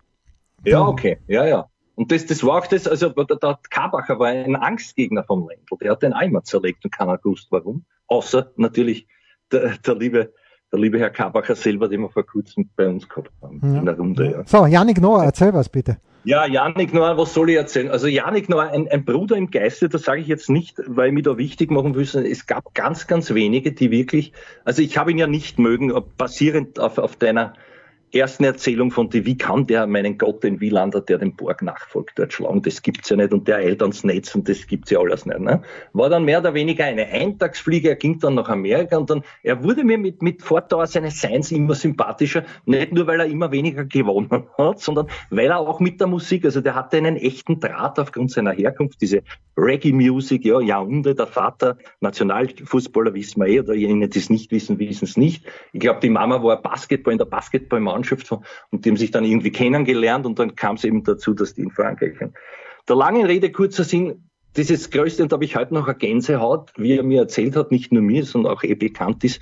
Ja, 0.63 0.81
okay, 0.81 1.17
ja, 1.27 1.45
ja. 1.45 1.69
Und 1.95 2.11
das, 2.11 2.25
das 2.25 2.43
war 2.43 2.59
auch 2.59 2.67
das, 2.67 2.87
also 2.87 3.09
der, 3.09 3.35
der 3.35 3.59
Kabacher 3.69 4.17
war 4.19 4.27
ein 4.27 4.55
Angstgegner 4.55 5.23
vom 5.23 5.47
Ländl. 5.47 5.77
Der 5.81 5.91
hat 5.91 6.01
den 6.01 6.13
Eimer 6.13 6.43
zerlegt 6.43 6.85
und 6.85 6.91
keiner 6.91 7.17
gewusst 7.17 7.47
warum. 7.51 7.85
Außer 8.07 8.51
natürlich 8.55 9.07
der, 9.51 9.77
der 9.77 9.95
liebe 9.95 10.33
der 10.73 10.79
liebe 10.79 10.99
Herr 10.99 11.11
Kabacher 11.11 11.55
selber, 11.55 11.87
den 11.87 12.01
wir 12.01 12.09
vor 12.09 12.25
kurzem 12.25 12.67
bei 12.75 12.87
uns 12.87 13.07
gehabt 13.07 13.31
haben 13.41 13.61
ja. 13.63 13.79
in 13.79 13.85
der 13.85 13.95
Runde. 13.95 14.31
Ja. 14.31 14.43
So, 14.45 14.65
Janik 14.65 14.99
Noah, 14.99 15.23
erzähl 15.23 15.53
was 15.53 15.69
bitte. 15.69 15.97
Ja, 16.25 16.45
Janik 16.45 16.93
Noah, 16.93 17.17
was 17.17 17.33
soll 17.33 17.51
ich 17.51 17.57
erzählen? 17.57 17.91
Also 17.91 18.07
Janik 18.07 18.49
Noah, 18.49 18.71
ein, 18.71 18.87
ein 18.87 19.05
Bruder 19.05 19.35
im 19.35 19.51
Geiste, 19.51 19.87
das 19.87 20.03
sage 20.03 20.21
ich 20.21 20.27
jetzt 20.27 20.49
nicht, 20.49 20.81
weil 20.87 21.09
ich 21.09 21.13
mich 21.13 21.23
da 21.23 21.37
wichtig 21.37 21.69
machen 21.69 21.93
will, 21.95 22.05
sondern 22.05 22.31
es 22.31 22.47
gab 22.47 22.73
ganz, 22.73 23.07
ganz 23.07 23.33
wenige, 23.33 23.71
die 23.71 23.91
wirklich, 23.91 24.33
also 24.65 24.81
ich 24.81 24.97
habe 24.97 25.11
ihn 25.11 25.17
ja 25.17 25.27
nicht 25.27 25.59
mögen, 25.59 25.93
basierend 26.17 26.79
auf, 26.79 26.97
auf 26.97 27.17
deiner 27.17 27.53
ersten 28.13 28.43
Erzählung 28.43 28.91
von 28.91 29.09
die, 29.09 29.25
wie 29.25 29.37
kann 29.37 29.65
der 29.65 29.87
meinen 29.87 30.17
Gott, 30.17 30.43
den 30.43 30.59
Wielander, 30.61 31.01
der 31.01 31.17
den 31.17 31.35
Borg 31.35 31.61
nachfolgt, 31.61 32.19
dort 32.19 32.31
schlagen? 32.31 32.61
Das 32.61 32.81
gibt's 32.81 33.09
ja 33.09 33.15
nicht 33.15 33.33
und 33.33 33.47
der 33.47 33.57
eilt 33.57 33.81
ans 33.81 34.03
Netz 34.03 34.35
und 34.35 34.47
das 34.47 34.67
gibt's 34.67 34.91
ja 34.91 34.99
alles 34.99 35.25
nicht. 35.25 35.39
Ne? 35.39 35.61
War 35.93 36.09
dann 36.09 36.23
mehr 36.23 36.39
oder 36.39 36.53
weniger 36.53 36.85
eine 36.85 37.07
Eintagsfliege, 37.07 37.89
er 37.89 37.95
ging 37.95 38.19
dann 38.19 38.35
nach 38.35 38.49
Amerika 38.49 38.97
und 38.97 39.09
dann, 39.09 39.23
er 39.41 39.63
wurde 39.63 39.83
mir 39.83 39.97
mit, 39.97 40.21
mit 40.21 40.43
Fortdauer 40.43 40.87
seines 40.87 41.19
Seins 41.19 41.51
immer 41.51 41.75
sympathischer, 41.75 42.43
nicht 42.65 42.93
nur 42.93 43.07
weil 43.07 43.19
er 43.19 43.25
immer 43.25 43.51
weniger 43.51 43.85
gewonnen 43.85 44.45
hat, 44.57 44.79
sondern 44.79 45.07
weil 45.29 45.47
er 45.47 45.59
auch 45.59 45.79
mit 45.79 45.99
der 45.99 46.07
Musik, 46.07 46.45
also 46.45 46.61
der 46.61 46.75
hatte 46.75 46.97
einen 46.97 47.17
echten 47.17 47.59
Draht 47.59 47.97
aufgrund 47.99 48.31
seiner 48.31 48.51
Herkunft, 48.51 49.01
diese 49.01 49.23
Reggae-Music, 49.57 50.45
ja, 50.45 50.59
Jahrhundert, 50.59 51.19
der 51.19 51.27
Vater, 51.27 51.77
Nationalfußballer, 52.01 53.13
wissen 53.13 53.41
wir 53.41 53.47
eh, 53.47 53.59
oder 53.59 53.73
jene, 53.73 54.07
die 54.07 54.19
es 54.19 54.29
nicht 54.29 54.51
wissen, 54.51 54.79
wissen 54.79 55.05
es 55.05 55.17
nicht. 55.17 55.45
Ich 55.73 55.79
glaube, 55.79 55.99
die 55.99 56.09
Mama 56.09 56.43
war 56.43 56.61
Basketball 56.61 57.13
in 57.13 57.17
der 57.17 57.25
Basketballmannschaft 57.25 58.02
und 58.71 58.85
die 58.85 58.89
haben 58.89 58.97
sich 58.97 59.11
dann 59.11 59.23
irgendwie 59.23 59.51
kennengelernt 59.51 60.25
und 60.25 60.39
dann 60.39 60.55
kam 60.55 60.75
es 60.75 60.83
eben 60.83 61.03
dazu, 61.03 61.33
dass 61.33 61.53
die 61.53 61.61
in 61.61 61.71
Frankreich 61.71 62.17
sind. 62.17 62.33
Der 62.87 62.95
langen 62.95 63.25
Rede, 63.25 63.51
kurzer 63.51 63.83
Sinn, 63.83 64.29
dieses 64.55 64.91
Größte, 64.91 65.23
und 65.23 65.31
da 65.31 65.35
habe 65.35 65.45
ich 65.45 65.55
heute 65.55 65.73
noch 65.73 65.87
eine 65.87 65.97
Gänsehaut, 65.97 66.71
wie 66.77 66.97
er 66.97 67.03
mir 67.03 67.21
erzählt 67.21 67.55
hat, 67.55 67.71
nicht 67.71 67.91
nur 67.91 68.03
mir, 68.03 68.23
sondern 68.23 68.53
auch 68.53 68.63
eh 68.63 68.75
bekannt 68.75 69.23
ist, 69.23 69.41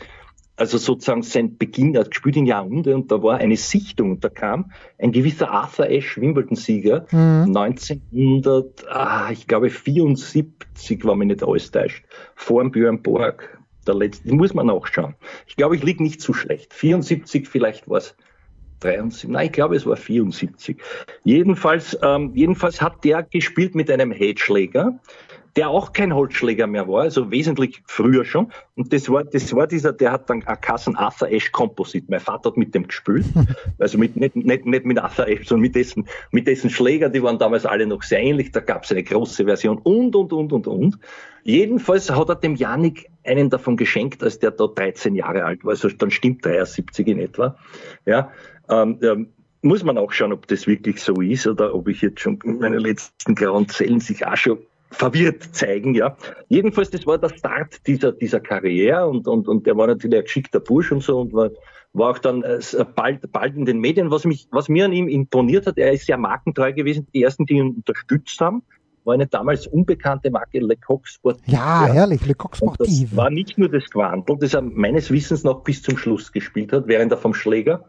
also 0.62 0.78
sozusagen 0.78 1.24
sein 1.24 1.58
Beginn, 1.58 1.96
er 1.96 2.02
hat 2.02 2.12
gespielt 2.12 2.36
in 2.36 2.46
Jahrhundert 2.46 2.94
und 2.94 3.12
da 3.12 3.24
war 3.24 3.38
eine 3.38 3.58
Sichtung, 3.58 4.20
da 4.20 4.30
kam 4.30 4.72
ein 5.00 5.12
gewisser 5.12 5.50
Arthur 5.50 5.88
Ashe, 5.88 6.22
Wimbledon-Sieger, 6.22 7.08
mhm. 7.12 7.56
1900, 7.58 8.88
ah, 8.88 9.30
ich 9.32 9.48
glaube 9.48 9.72
74, 9.72 11.04
war 11.04 11.16
mir 11.16 11.26
nicht 11.26 11.44
alles 11.44 11.72
täuscht, 11.72 12.06
vor 12.36 12.62
dem 12.62 12.72
Björn 12.72 13.02
Borg, 13.02 13.60
der 13.88 13.96
letzte, 13.96 14.34
muss 14.36 14.54
man 14.54 14.68
nachschauen. 14.68 15.16
Ich 15.48 15.56
glaube, 15.56 15.76
ich 15.76 15.84
liege 15.84 16.04
nicht 16.04 16.22
zu 16.22 16.34
schlecht. 16.34 16.74
74 16.74 17.48
vielleicht 17.48 17.90
war 17.90 17.98
es 17.98 18.16
73, 18.82 19.30
nein, 19.30 19.46
ich 19.48 19.52
glaube, 19.52 19.76
es 19.76 19.86
war 19.86 19.96
74. 19.96 20.78
Jedenfalls, 21.24 21.98
ähm, 22.02 22.32
jedenfalls 22.36 22.82
hat 22.82 23.04
der 23.04 23.24
gespielt 23.24 23.76
mit 23.76 23.90
einem 23.90 24.12
Headschläger 24.12 25.00
der 25.56 25.70
auch 25.70 25.92
kein 25.92 26.14
Holzschläger 26.14 26.68
mehr 26.68 26.88
war, 26.88 27.02
also 27.02 27.30
wesentlich 27.32 27.82
früher 27.86 28.24
schon. 28.24 28.52
Und 28.76 28.94
das 28.94 29.10
war, 29.10 29.24
das 29.24 29.54
war 29.54 29.68
dieser, 29.68 29.92
der 29.92 30.12
hat 30.14 30.30
dann 30.30 30.42
Kassen 30.42 30.96
Arthur 30.96 31.28
Ashe 31.28 31.52
Composite. 31.52 32.06
Mein 32.10 32.20
Vater 32.20 32.52
hat 32.52 32.58
mit 32.58 32.74
dem 32.74 32.88
gespielt. 32.88 33.26
Also 33.80 33.98
mit, 33.98 34.16
nicht, 34.16 34.36
nicht, 34.36 34.66
nicht 34.66 34.86
mit 34.86 35.00
Arthur 35.00 35.26
Ashe, 35.26 35.44
sondern 35.44 35.62
mit 35.62 35.76
dessen, 35.76 36.08
mit 36.32 36.48
dessen 36.48 36.70
Schläger, 36.70 37.10
die 37.10 37.24
waren 37.24 37.40
damals 37.40 37.66
alle 37.66 37.86
noch 37.88 38.04
sehr 38.04 38.20
ähnlich. 38.20 38.52
Da 38.52 38.60
gab 38.60 38.84
es 38.84 38.92
eine 38.92 39.04
große 39.04 39.46
Version 39.46 39.80
und, 39.80 40.16
und, 40.16 40.32
und, 40.32 40.54
und, 40.54 40.68
und. 40.68 41.00
Jedenfalls 41.44 42.10
hat 42.12 42.30
er 42.30 42.36
dem 42.36 42.56
Janik 42.56 43.10
einen 43.24 43.50
davon 43.50 43.76
geschenkt, 43.76 44.24
als 44.24 44.40
der 44.40 44.52
da 44.52 44.68
13 44.68 45.16
Jahre 45.16 45.44
alt 45.44 45.66
war. 45.66 45.72
Also 45.72 45.90
dann 45.90 46.12
stimmt 46.12 46.46
73 46.46 47.08
in 47.08 47.20
etwa. 47.20 47.58
Ja, 48.06 48.32
ähm, 48.72 49.28
muss 49.62 49.84
man 49.84 49.98
auch 49.98 50.12
schauen, 50.12 50.34
ob 50.34 50.48
das 50.48 50.66
wirklich 50.66 51.02
so 51.02 51.22
ist 51.22 51.46
oder 51.46 51.76
ob 51.76 51.88
ich 51.88 52.02
jetzt 52.02 52.22
schon 52.22 52.40
meine 52.44 52.80
letzten 52.80 53.36
grauen 53.36 53.70
Zellen 53.70 54.00
sich 54.00 54.26
auch 54.26 54.38
schon 54.38 54.60
verwirrt 54.90 55.44
zeigen, 55.54 55.96
ja. 55.96 56.18
Jedenfalls, 56.50 56.90
das 56.90 57.06
war 57.06 57.18
der 57.18 57.30
Start 57.30 57.86
dieser, 57.88 58.12
dieser 58.12 58.40
Karriere 58.40 59.08
und, 59.08 59.28
und, 59.28 59.48
und 59.48 59.66
der 59.66 59.78
war 59.78 59.88
natürlich 59.88 60.18
ein 60.18 60.24
geschickter 60.24 60.60
Bursch 60.60 60.92
und 60.92 61.02
so 61.02 61.22
und 61.22 61.34
war, 61.34 61.50
war 61.94 62.12
auch 62.12 62.20
dann 62.20 62.44
äh, 62.44 62.60
bald, 62.96 63.32
bald 63.32 63.56
in 63.56 63.66
den 63.66 63.80
Medien. 63.80 64.12
Was 64.12 64.26
mich, 64.26 64.48
was 64.52 64.68
mir 64.68 64.86
an 64.86 64.94
ihm 64.94 65.08
imponiert 65.08 65.66
hat, 65.66 65.78
er 65.78 65.94
ist 65.94 66.08
sehr 66.08 66.18
markentreu 66.18 66.74
gewesen. 66.74 67.08
Die 67.14 67.24
ersten, 67.24 67.46
die 67.46 67.56
ihn 67.56 67.76
unterstützt 67.78 68.40
haben, 68.42 68.64
war 69.04 69.14
eine 69.14 69.28
damals 69.28 69.66
unbekannte 69.66 70.30
Marke 70.30 70.60
Lecoq 70.60 71.08
Sportiv. 71.08 71.48
Ja, 71.48 71.88
ja, 71.88 71.94
herrlich, 71.94 72.26
Lecoq 72.26 72.56
Sportiv. 72.56 73.10
Das 73.10 73.18
war 73.18 73.30
nicht 73.30 73.58
nur 73.58 73.70
das 73.70 73.90
Quantel, 73.90 74.38
das 74.40 74.54
er 74.54 74.62
meines 74.62 75.10
Wissens 75.10 75.44
noch 75.44 75.64
bis 75.64 75.82
zum 75.82 75.98
Schluss 75.98 76.32
gespielt 76.32 76.72
hat, 76.74 76.88
während 76.88 77.12
er 77.12 77.18
vom 77.18 77.34
Schläger 77.34 77.86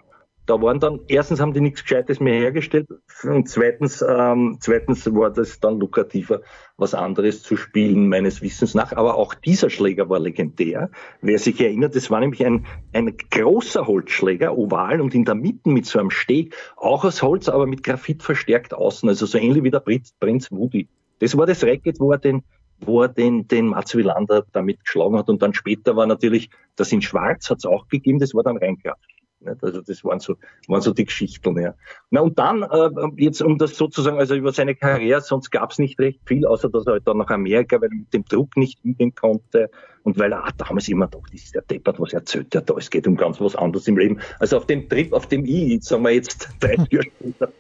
da 0.46 0.61
waren 0.61 0.81
dann, 0.81 1.00
erstens 1.07 1.40
haben 1.40 1.52
die 1.52 1.61
nichts 1.61 1.83
Gescheites 1.83 2.18
mehr 2.18 2.35
hergestellt 2.35 2.88
und 3.22 3.48
zweitens, 3.48 4.05
ähm, 4.07 4.57
zweitens 4.61 5.07
war 5.14 5.31
das 5.31 5.61
dann 5.61 5.78
lukrativer, 5.78 6.40
was 6.76 6.94
anderes 6.94 7.42
zu 7.42 7.57
spielen, 7.57 8.09
meines 8.09 8.42
Wissens 8.42 8.74
nach. 8.74 8.92
Aber 8.92 9.14
auch 9.14 9.35
dieser 9.35 9.70
Schläger 9.70 10.09
war 10.09 10.18
legendär. 10.18 10.90
Wer 11.20 11.38
sich 11.38 11.61
erinnert, 11.61 11.94
das 11.94 12.11
war 12.11 12.18
nämlich 12.18 12.44
ein, 12.44 12.66
ein 12.92 13.16
großer 13.31 13.87
Holzschläger, 13.87 14.57
oval 14.59 15.00
und 15.00 15.14
in 15.14 15.24
der 15.24 15.37
Mitte 15.37 15.68
mit 15.68 15.87
so 15.87 16.00
einem 16.00 16.11
Steg, 16.11 16.57
auch 16.76 17.05
aus 17.05 17.22
Holz, 17.22 17.48
aber 17.48 17.66
mit 17.66 17.85
Graphit 17.85 18.22
verstärkt 18.22 18.74
außen, 18.74 19.09
also 19.09 19.26
so 19.26 19.38
ähnlich 19.38 19.62
wie 19.62 19.70
der 19.70 19.81
Prinz, 19.81 20.12
Prinz 20.18 20.50
Woody. 20.50 20.88
Das 21.20 21.37
war 21.37 21.46
das 21.46 21.62
Racket, 21.62 22.00
wo 22.00 22.11
er 22.11 22.18
den, 22.18 22.42
wo 22.81 23.02
er 23.02 23.09
den, 23.09 23.46
den 23.46 23.66
Mats 23.66 23.94
Wilander 23.94 24.44
damit 24.52 24.81
geschlagen 24.81 25.16
hat. 25.16 25.28
Und 25.28 25.40
dann 25.40 25.55
später 25.55 25.94
war 25.94 26.07
natürlich, 26.07 26.50
das 26.74 26.90
in 26.90 27.00
Schwarz 27.00 27.48
hat 27.48 27.59
es 27.59 27.64
auch 27.64 27.87
gegeben, 27.87 28.18
das 28.18 28.35
war 28.35 28.42
dann 28.42 28.57
Reinkraft. 28.57 29.07
Nicht? 29.44 29.62
Also 29.62 29.81
das 29.81 30.05
waren 30.05 30.20
so, 30.20 30.37
waren 30.68 30.81
so 30.81 30.92
die 30.92 31.05
Geschichten. 31.05 31.59
Ja. 31.59 31.74
Na 32.11 32.20
und 32.20 32.38
dann, 32.38 32.62
äh, 32.62 32.90
jetzt 33.16 33.42
um 33.42 33.59
das 33.59 33.76
sozusagen, 33.76 34.18
also 34.18 34.35
über 34.35 34.52
seine 34.52 34.74
Karriere, 34.74 35.20
sonst 35.20 35.50
gab 35.50 35.70
es 35.70 35.78
nicht 35.78 35.98
recht 35.98 36.20
viel, 36.26 36.46
außer 36.46 36.68
dass 36.68 36.87
er 36.87 36.94
halt 36.94 37.09
dann 37.09 37.18
nach 37.18 37.31
Amerika, 37.31 37.81
weil 37.81 37.90
er 37.90 37.96
mit 37.96 38.12
dem 38.12 38.24
Druck 38.24 38.57
nicht 38.57 38.85
üben 38.85 39.14
konnte 39.14 39.70
und 40.05 40.18
weil 40.18 40.33
er 40.33 40.44
ah, 40.44 40.50
damals 40.57 40.88
immer 40.88 41.07
doch, 41.07 41.22
das 41.31 41.42
ist 41.42 41.55
der 41.55 41.62
Deppert, 41.62 42.00
was 42.00 42.12
erzählt 42.12 42.55
er 42.55 42.62
da, 42.62 42.74
es 42.76 42.90
geht 42.90 43.07
um 43.07 43.16
ganz 43.16 43.40
was 43.40 43.55
anderes 43.57 43.87
im 43.87 43.96
Leben. 43.96 44.18
Also 44.38 44.57
auf 44.57 44.66
dem 44.66 44.88
Trip, 44.88 45.12
auf 45.12 45.26
dem 45.26 45.44
ich, 45.44 45.83
sagen 45.85 46.02
wir 46.02 46.11
jetzt 46.11 46.48
drei 46.61 46.76
Jahre 46.90 47.07
später, 47.18 47.52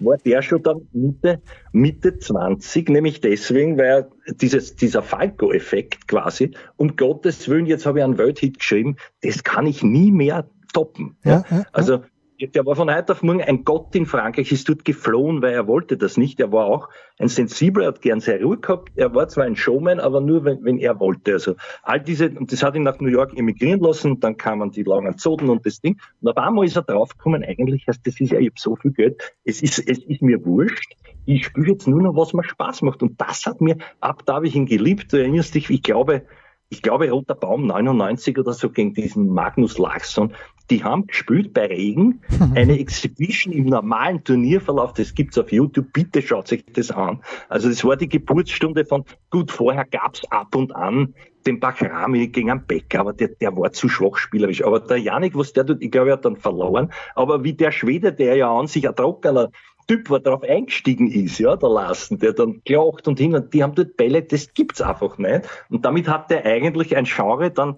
war 0.00 0.16
der 0.18 0.42
schon 0.42 0.62
dann 0.62 0.88
Mitte, 0.92 1.42
Mitte 1.72 2.18
20, 2.18 2.88
nämlich 2.88 3.20
deswegen, 3.20 3.78
weil 3.78 4.08
dieses, 4.28 4.76
dieser 4.76 5.02
Falco-Effekt 5.02 6.08
quasi, 6.08 6.52
um 6.76 6.96
Gottes 6.96 7.48
Willen, 7.48 7.66
jetzt 7.66 7.86
habe 7.86 7.98
ich 7.98 8.04
einen 8.04 8.18
Welthit 8.18 8.58
geschrieben, 8.58 8.96
das 9.22 9.44
kann 9.44 9.66
ich 9.66 9.82
nie 9.82 10.10
mehr 10.10 10.48
toppen. 10.72 11.16
Ja, 11.24 11.44
ja, 11.50 11.64
also 11.72 12.00
der 12.46 12.64
war 12.64 12.74
von 12.74 12.92
heute 12.92 13.12
auf 13.12 13.22
morgen 13.22 13.42
ein 13.42 13.64
Gott 13.64 13.94
in 13.94 14.06
Frankreich, 14.06 14.50
ist 14.50 14.68
dort 14.68 14.84
geflohen, 14.84 15.42
weil 15.42 15.52
er 15.52 15.66
wollte 15.66 15.96
das 15.96 16.16
nicht. 16.16 16.40
Er 16.40 16.50
war 16.52 16.66
auch 16.66 16.88
ein 17.18 17.28
Sensibler, 17.28 17.86
hat 17.86 18.00
gern 18.00 18.20
sehr 18.20 18.42
Ruhe 18.42 18.58
gehabt. 18.58 18.92
Er 18.96 19.14
war 19.14 19.28
zwar 19.28 19.44
ein 19.44 19.56
Showman, 19.56 20.00
aber 20.00 20.20
nur, 20.20 20.44
wenn, 20.44 20.64
wenn 20.64 20.78
er 20.78 20.98
wollte. 21.00 21.34
Also 21.34 21.56
all 21.82 22.00
diese, 22.00 22.30
und 22.30 22.50
das 22.50 22.62
hat 22.62 22.74
ihn 22.76 22.82
nach 22.82 22.98
New 23.00 23.08
York 23.08 23.36
emigrieren 23.36 23.80
lassen, 23.80 24.20
dann 24.20 24.36
kamen 24.36 24.70
die 24.70 24.82
langen 24.82 25.18
Zoten 25.18 25.50
und 25.50 25.66
das 25.66 25.80
Ding. 25.80 26.00
Und 26.20 26.28
auf 26.28 26.36
einmal 26.36 26.64
ist 26.64 26.76
er 26.76 26.82
draufgekommen, 26.82 27.44
eigentlich 27.44 27.86
heißt 27.86 28.06
das 28.06 28.20
ist 28.20 28.32
ja, 28.32 28.38
ich 28.38 28.48
habe 28.48 28.60
so 28.60 28.76
viel 28.76 28.92
Geld, 28.92 29.34
es 29.44 29.62
ist, 29.62 29.78
es 29.78 29.98
ist 29.98 30.22
mir 30.22 30.44
wurscht. 30.44 30.94
Ich 31.26 31.44
spüre 31.44 31.72
jetzt 31.72 31.86
nur 31.86 32.00
noch, 32.00 32.16
was 32.16 32.32
mir 32.32 32.44
Spaß 32.44 32.82
macht. 32.82 33.02
Und 33.02 33.20
das 33.20 33.44
hat 33.44 33.60
mir, 33.60 33.76
ab 34.00 34.22
da 34.24 34.36
habe 34.36 34.46
ich 34.46 34.56
ihn 34.56 34.66
geliebt. 34.66 35.12
Du 35.12 35.18
erinnerst 35.18 35.54
dich, 35.54 35.68
ich 35.68 35.82
glaube, 35.82 36.22
ich 36.70 36.82
glaube, 36.82 37.10
Roter 37.10 37.34
Baum 37.34 37.66
99 37.66 38.38
oder 38.38 38.52
so 38.52 38.70
gegen 38.70 38.94
diesen 38.94 39.28
Magnus 39.28 39.76
Larsson, 39.76 40.32
die 40.70 40.84
haben 40.84 41.08
gespielt 41.08 41.52
bei 41.52 41.66
Regen, 41.66 42.22
eine 42.54 42.78
Exhibition 42.78 43.52
im 43.52 43.66
normalen 43.66 44.22
Turnierverlauf, 44.22 44.94
das 44.94 45.14
gibt's 45.14 45.36
auf 45.36 45.50
YouTube, 45.50 45.92
bitte 45.92 46.22
schaut 46.22 46.46
sich 46.46 46.64
das 46.72 46.92
an. 46.92 47.22
Also 47.48 47.68
das 47.68 47.84
war 47.84 47.96
die 47.96 48.08
Geburtsstunde 48.08 48.84
von, 48.84 49.04
gut, 49.30 49.50
vorher 49.50 49.84
gab's 49.84 50.22
ab 50.30 50.54
und 50.54 50.74
an 50.74 51.14
den 51.46 51.58
Bakrami 51.58 52.28
gegen 52.28 52.50
einen 52.50 52.66
Becker, 52.66 53.00
aber 53.00 53.14
der, 53.14 53.28
der 53.28 53.56
war 53.56 53.72
zu 53.72 53.88
schwach 53.88 54.16
spielerisch. 54.16 54.62
Aber 54.62 54.78
der 54.78 54.98
Janik, 54.98 55.36
was 55.36 55.52
der 55.52 55.66
tut, 55.66 55.82
ich 55.82 55.90
glaube, 55.90 56.10
er 56.10 56.12
hat 56.14 56.24
dann 56.24 56.36
verloren. 56.36 56.92
Aber 57.14 57.42
wie 57.42 57.54
der 57.54 57.72
Schwede, 57.72 58.12
der 58.12 58.36
ja 58.36 58.52
an 58.56 58.66
sich 58.66 58.86
ein 58.86 58.94
trockener 58.94 59.50
Typ 59.90 60.08
war, 60.08 60.20
darauf 60.20 60.44
eingestiegen 60.44 61.10
ist, 61.10 61.40
ja, 61.40 61.56
der 61.56 61.68
Lassen, 61.68 62.20
der 62.20 62.32
dann 62.32 62.62
gelacht 62.64 63.08
und 63.08 63.18
hin 63.18 63.34
und 63.34 63.52
die 63.52 63.64
haben 63.64 63.74
dort 63.74 63.96
Bälle, 63.96 64.22
das 64.22 64.54
gibt's 64.54 64.80
einfach 64.80 65.18
nicht. 65.18 65.48
Und 65.68 65.84
damit 65.84 66.06
hat 66.06 66.30
der 66.30 66.46
eigentlich 66.46 66.96
ein 66.96 67.06
Genre 67.06 67.50
dann 67.50 67.74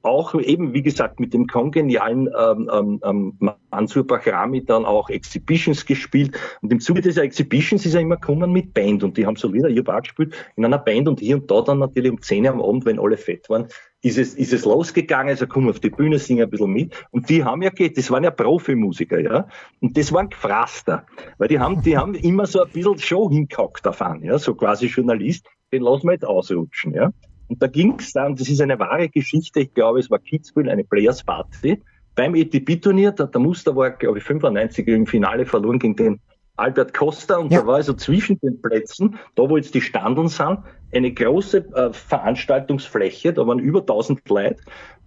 auch 0.00 0.34
eben, 0.40 0.72
wie 0.72 0.80
gesagt, 0.80 1.20
mit 1.20 1.34
dem 1.34 1.46
kongenialen 1.46 2.30
ähm, 2.34 2.70
ähm, 2.72 3.00
ähm 3.04 3.54
Mansur 3.70 4.06
Bahrami 4.06 4.64
dann 4.64 4.86
auch 4.86 5.10
Exhibitions 5.10 5.84
gespielt. 5.84 6.34
Und 6.62 6.72
im 6.72 6.80
Zuge 6.80 7.02
dieser 7.02 7.24
Exhibitions 7.24 7.84
ist 7.84 7.92
er 7.92 8.00
immer 8.00 8.16
gekommen 8.16 8.52
mit 8.52 8.72
Band. 8.72 9.04
Und 9.04 9.18
die 9.18 9.26
haben 9.26 9.36
so 9.36 9.48
Lieder, 9.48 9.68
ich 9.68 9.86
habe 9.86 10.00
gespielt, 10.00 10.34
in 10.56 10.64
einer 10.64 10.78
Band. 10.78 11.08
Und 11.08 11.20
hier 11.20 11.36
und 11.36 11.50
da 11.50 11.60
dann 11.60 11.78
natürlich 11.78 12.10
um 12.10 12.22
10 12.22 12.44
Uhr 12.44 12.52
am 12.52 12.62
Abend, 12.62 12.86
wenn 12.86 12.98
alle 12.98 13.18
fett 13.18 13.50
waren, 13.50 13.68
ist 14.02 14.18
es, 14.18 14.34
ist 14.34 14.52
es 14.52 14.64
losgegangen. 14.64 15.30
Also 15.30 15.46
komm 15.46 15.68
auf 15.68 15.80
die 15.80 15.90
Bühne, 15.90 16.18
sing 16.18 16.40
ein 16.40 16.50
bisschen 16.50 16.72
mit. 16.72 16.94
Und 17.10 17.28
die 17.28 17.44
haben 17.44 17.62
ja, 17.62 17.70
das 17.70 18.10
waren 18.10 18.24
ja 18.24 18.30
Profimusiker, 18.30 19.20
ja. 19.20 19.46
Und 19.80 19.96
das 19.96 20.12
waren 20.12 20.28
Gefraster. 20.28 21.04
Weil 21.38 21.48
die 21.48 21.58
haben, 21.58 21.82
die 21.82 21.96
haben 21.96 22.14
immer 22.14 22.46
so 22.46 22.62
ein 22.62 22.70
bisschen 22.70 22.98
Show 22.98 23.28
hingehackt 23.30 23.84
davon, 23.84 24.22
ja. 24.24 24.38
So 24.38 24.54
quasi 24.54 24.86
Journalist, 24.86 25.46
den 25.72 25.82
lassen 25.82 26.06
wir 26.06 26.12
jetzt 26.12 26.26
ausrutschen, 26.26 26.94
ja. 26.94 27.10
Und 27.48 27.60
da 27.62 27.66
ging 27.66 27.96
es 27.98 28.12
dann, 28.12 28.36
das 28.36 28.48
ist 28.48 28.60
eine 28.60 28.78
wahre 28.78 29.08
Geschichte, 29.08 29.60
ich 29.60 29.74
glaube, 29.74 29.98
es 29.98 30.10
war 30.10 30.20
Kitzbühel, 30.20 30.70
eine 30.70 30.84
Players 30.84 31.24
Party 31.24 31.82
beim 32.14 32.34
ETP-Turnier. 32.34 33.12
Der, 33.12 33.26
der 33.26 33.40
Muster 33.40 33.74
war, 33.74 33.90
glaube 33.90 34.18
ich, 34.18 34.24
95 34.24 34.86
im 34.86 35.06
Finale 35.06 35.46
verloren 35.46 35.78
gegen 35.78 35.96
den 35.96 36.20
Albert 36.56 36.94
Costa 36.94 37.38
und 37.38 37.50
ja. 37.50 37.60
da 37.60 37.66
war 37.66 37.76
also 37.76 37.94
zwischen 37.94 38.38
den 38.40 38.60
Plätzen, 38.60 39.18
da 39.34 39.48
wo 39.48 39.56
jetzt 39.56 39.74
die 39.74 39.80
Standeln 39.80 40.28
sind, 40.28 40.58
eine 40.92 41.12
große 41.12 41.58
äh, 41.74 41.92
Veranstaltungsfläche, 41.92 43.32
da 43.32 43.46
waren 43.46 43.58
über 43.58 43.80
1000 43.80 44.28
Leute 44.28 44.62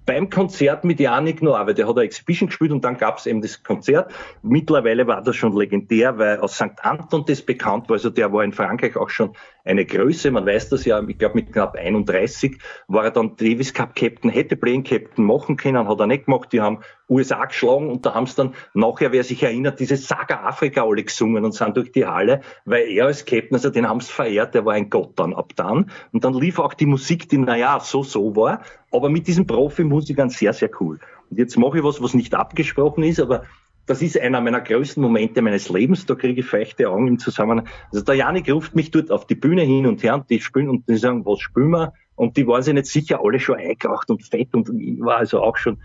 beim 0.06 0.30
Konzert 0.30 0.84
mit 0.84 1.00
Janik 1.00 1.42
weil 1.42 1.74
der 1.74 1.88
hat 1.88 1.96
eine 1.96 2.06
Exhibition 2.06 2.48
gespielt 2.48 2.72
und 2.72 2.84
dann 2.84 2.98
gab 2.98 3.18
es 3.18 3.26
eben 3.26 3.42
das 3.42 3.64
Konzert. 3.64 4.12
Mittlerweile 4.42 5.08
war 5.08 5.22
das 5.22 5.36
schon 5.36 5.56
legendär, 5.56 6.18
weil 6.18 6.40
aus 6.40 6.56
St. 6.56 6.82
Anton 6.82 7.24
das 7.26 7.42
bekannt 7.42 7.90
war. 7.90 7.96
Also 7.96 8.10
der 8.10 8.32
war 8.34 8.44
in 8.44 8.52
Frankreich 8.52 8.98
auch 8.98 9.10
schon 9.10 9.34
eine 9.64 9.86
Größe. 9.86 10.32
Man 10.32 10.46
weiß 10.46 10.70
das 10.70 10.86
ja, 10.86 11.02
ich 11.08 11.18
glaube 11.18 11.36
mit 11.36 11.54
knapp 11.54 11.76
31 11.76 12.58
war 12.88 13.06
er 13.06 13.12
dann 13.12 13.36
Davis 13.38 13.74
Cup 13.74 13.96
Captain, 13.96 14.30
hätte 14.30 14.58
Playing 14.58 14.84
Captain 14.84 15.26
machen 15.26 15.56
können, 15.56 15.88
hat 15.88 16.00
er 16.00 16.08
nicht 16.08 16.26
gemacht. 16.26 16.52
Die 16.52 16.62
haben 16.62 16.80
USA 17.10 17.46
geschlagen 17.46 17.90
und 17.90 18.06
da 18.06 18.14
haben 18.14 18.26
sie 18.26 18.36
dann 18.36 18.56
nachher, 18.74 19.12
wer 19.12 19.24
sich 19.24 19.42
erinnert, 19.44 19.80
diese 19.80 19.98
Saga 19.98 20.44
Afrika 20.44 20.84
alle 20.84 21.04
gesungen 21.04 21.46
und 21.46 21.54
sind 21.54 21.78
durch 21.78 21.92
die 21.92 22.06
Halle, 22.06 22.42
weil 22.66 22.88
er 22.88 23.06
als 23.06 23.26
Captain, 23.26 23.56
also 23.56 23.70
den 23.70 23.88
haben 23.88 24.02
sie 24.02 24.12
verehrt, 24.12 24.56
der 24.56 24.66
war 24.66 24.74
ein 24.74 24.90
Gott 24.90 25.14
dann 25.18 25.34
ab 25.34 25.54
dann. 25.56 25.73
Und 26.12 26.24
dann 26.24 26.34
lief 26.34 26.60
auch 26.60 26.74
die 26.74 26.86
Musik, 26.86 27.30
die 27.30 27.38
naja, 27.38 27.80
so, 27.80 28.04
so 28.04 28.36
war, 28.36 28.62
aber 28.92 29.10
mit 29.10 29.28
diesen 29.28 29.48
Profimusikern 29.48 30.30
sehr, 30.30 30.54
sehr 30.54 30.70
cool. 30.80 31.00
Und 31.30 31.38
jetzt 31.38 31.58
mache 31.58 31.80
ich 31.80 31.84
was, 31.84 32.02
was 32.02 32.14
nicht 32.14 32.34
abgesprochen 32.36 33.04
ist, 33.04 33.20
aber 33.20 33.44
das 33.86 34.02
ist 34.02 34.18
einer 34.20 34.40
meiner 34.40 34.62
größten 34.62 35.04
Momente 35.04 35.42
meines 35.42 35.70
Lebens. 35.70 36.06
Da 36.06 36.16
kriege 36.16 36.40
ich 36.40 36.46
feuchte 36.46 36.90
Augen 36.90 37.08
im 37.08 37.20
Zusammenhang. 37.20 37.68
Also 37.92 38.04
der 38.06 38.16
Janik 38.16 38.50
ruft 38.50 38.76
mich 38.76 38.92
dort 38.92 39.12
auf 39.12 39.28
die 39.28 39.36
Bühne 39.36 39.64
hin 39.64 39.86
und 39.86 40.04
her 40.04 40.16
und 40.16 40.30
die 40.30 40.40
spielen 40.40 40.70
und 40.70 40.88
die 40.88 40.96
sagen, 40.96 41.26
was 41.26 41.42
spielen 41.42 41.72
wir? 41.72 41.94
Und 42.16 42.38
die 42.38 42.48
waren 42.48 42.62
sich 42.62 42.74
nicht 42.74 42.86
sicher, 42.86 43.20
alle 43.24 43.40
schon 43.40 43.58
eingeraucht 43.58 44.10
und 44.10 44.24
fett 44.24 44.54
und 44.54 44.70
ich 44.80 45.00
war 45.02 45.18
also 45.18 45.42
auch 45.42 45.58
schon 45.58 45.80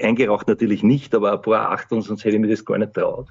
eingeraucht 0.00 0.48
natürlich 0.48 0.82
nicht, 0.82 1.14
aber 1.14 1.32
ein 1.32 1.42
paar 1.42 1.70
Achteln, 1.70 2.02
sonst 2.02 2.24
hätte 2.24 2.36
ich 2.36 2.40
mir 2.40 2.48
das 2.48 2.64
gar 2.64 2.78
nicht 2.78 2.94
traut. 2.94 3.28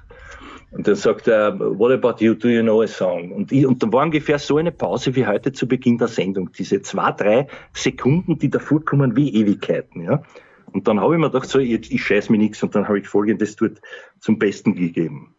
Und 0.72 0.88
dann 0.88 0.94
sagt 0.94 1.28
er, 1.28 1.58
what 1.60 1.92
about 1.92 2.24
you, 2.24 2.34
do 2.34 2.48
you 2.48 2.62
know 2.62 2.80
a 2.80 2.86
song? 2.86 3.30
Und, 3.32 3.52
ich, 3.52 3.66
und 3.66 3.82
da 3.82 3.92
war 3.92 4.04
ungefähr 4.04 4.38
so 4.38 4.56
eine 4.56 4.72
Pause 4.72 5.14
wie 5.14 5.26
heute 5.26 5.52
zu 5.52 5.68
Beginn 5.68 5.98
der 5.98 6.08
Sendung. 6.08 6.50
Diese 6.52 6.80
zwei, 6.80 7.12
drei 7.12 7.46
Sekunden, 7.74 8.38
die 8.38 8.48
davor 8.48 8.82
kommen 8.82 9.14
wie 9.14 9.34
Ewigkeiten. 9.34 10.02
Ja? 10.02 10.22
Und 10.72 10.88
dann 10.88 10.98
habe 10.98 11.14
ich 11.14 11.20
mir 11.20 11.30
gedacht, 11.30 11.48
so, 11.48 11.58
ich, 11.58 11.92
ich 11.92 12.02
scheiß 12.02 12.30
mir 12.30 12.38
nichts 12.38 12.62
und 12.62 12.74
dann 12.74 12.88
habe 12.88 12.98
ich 12.98 13.06
Folgendes 13.06 13.56
dort 13.56 13.82
zum 14.18 14.38
Besten 14.38 14.74
gegeben. 14.74 15.34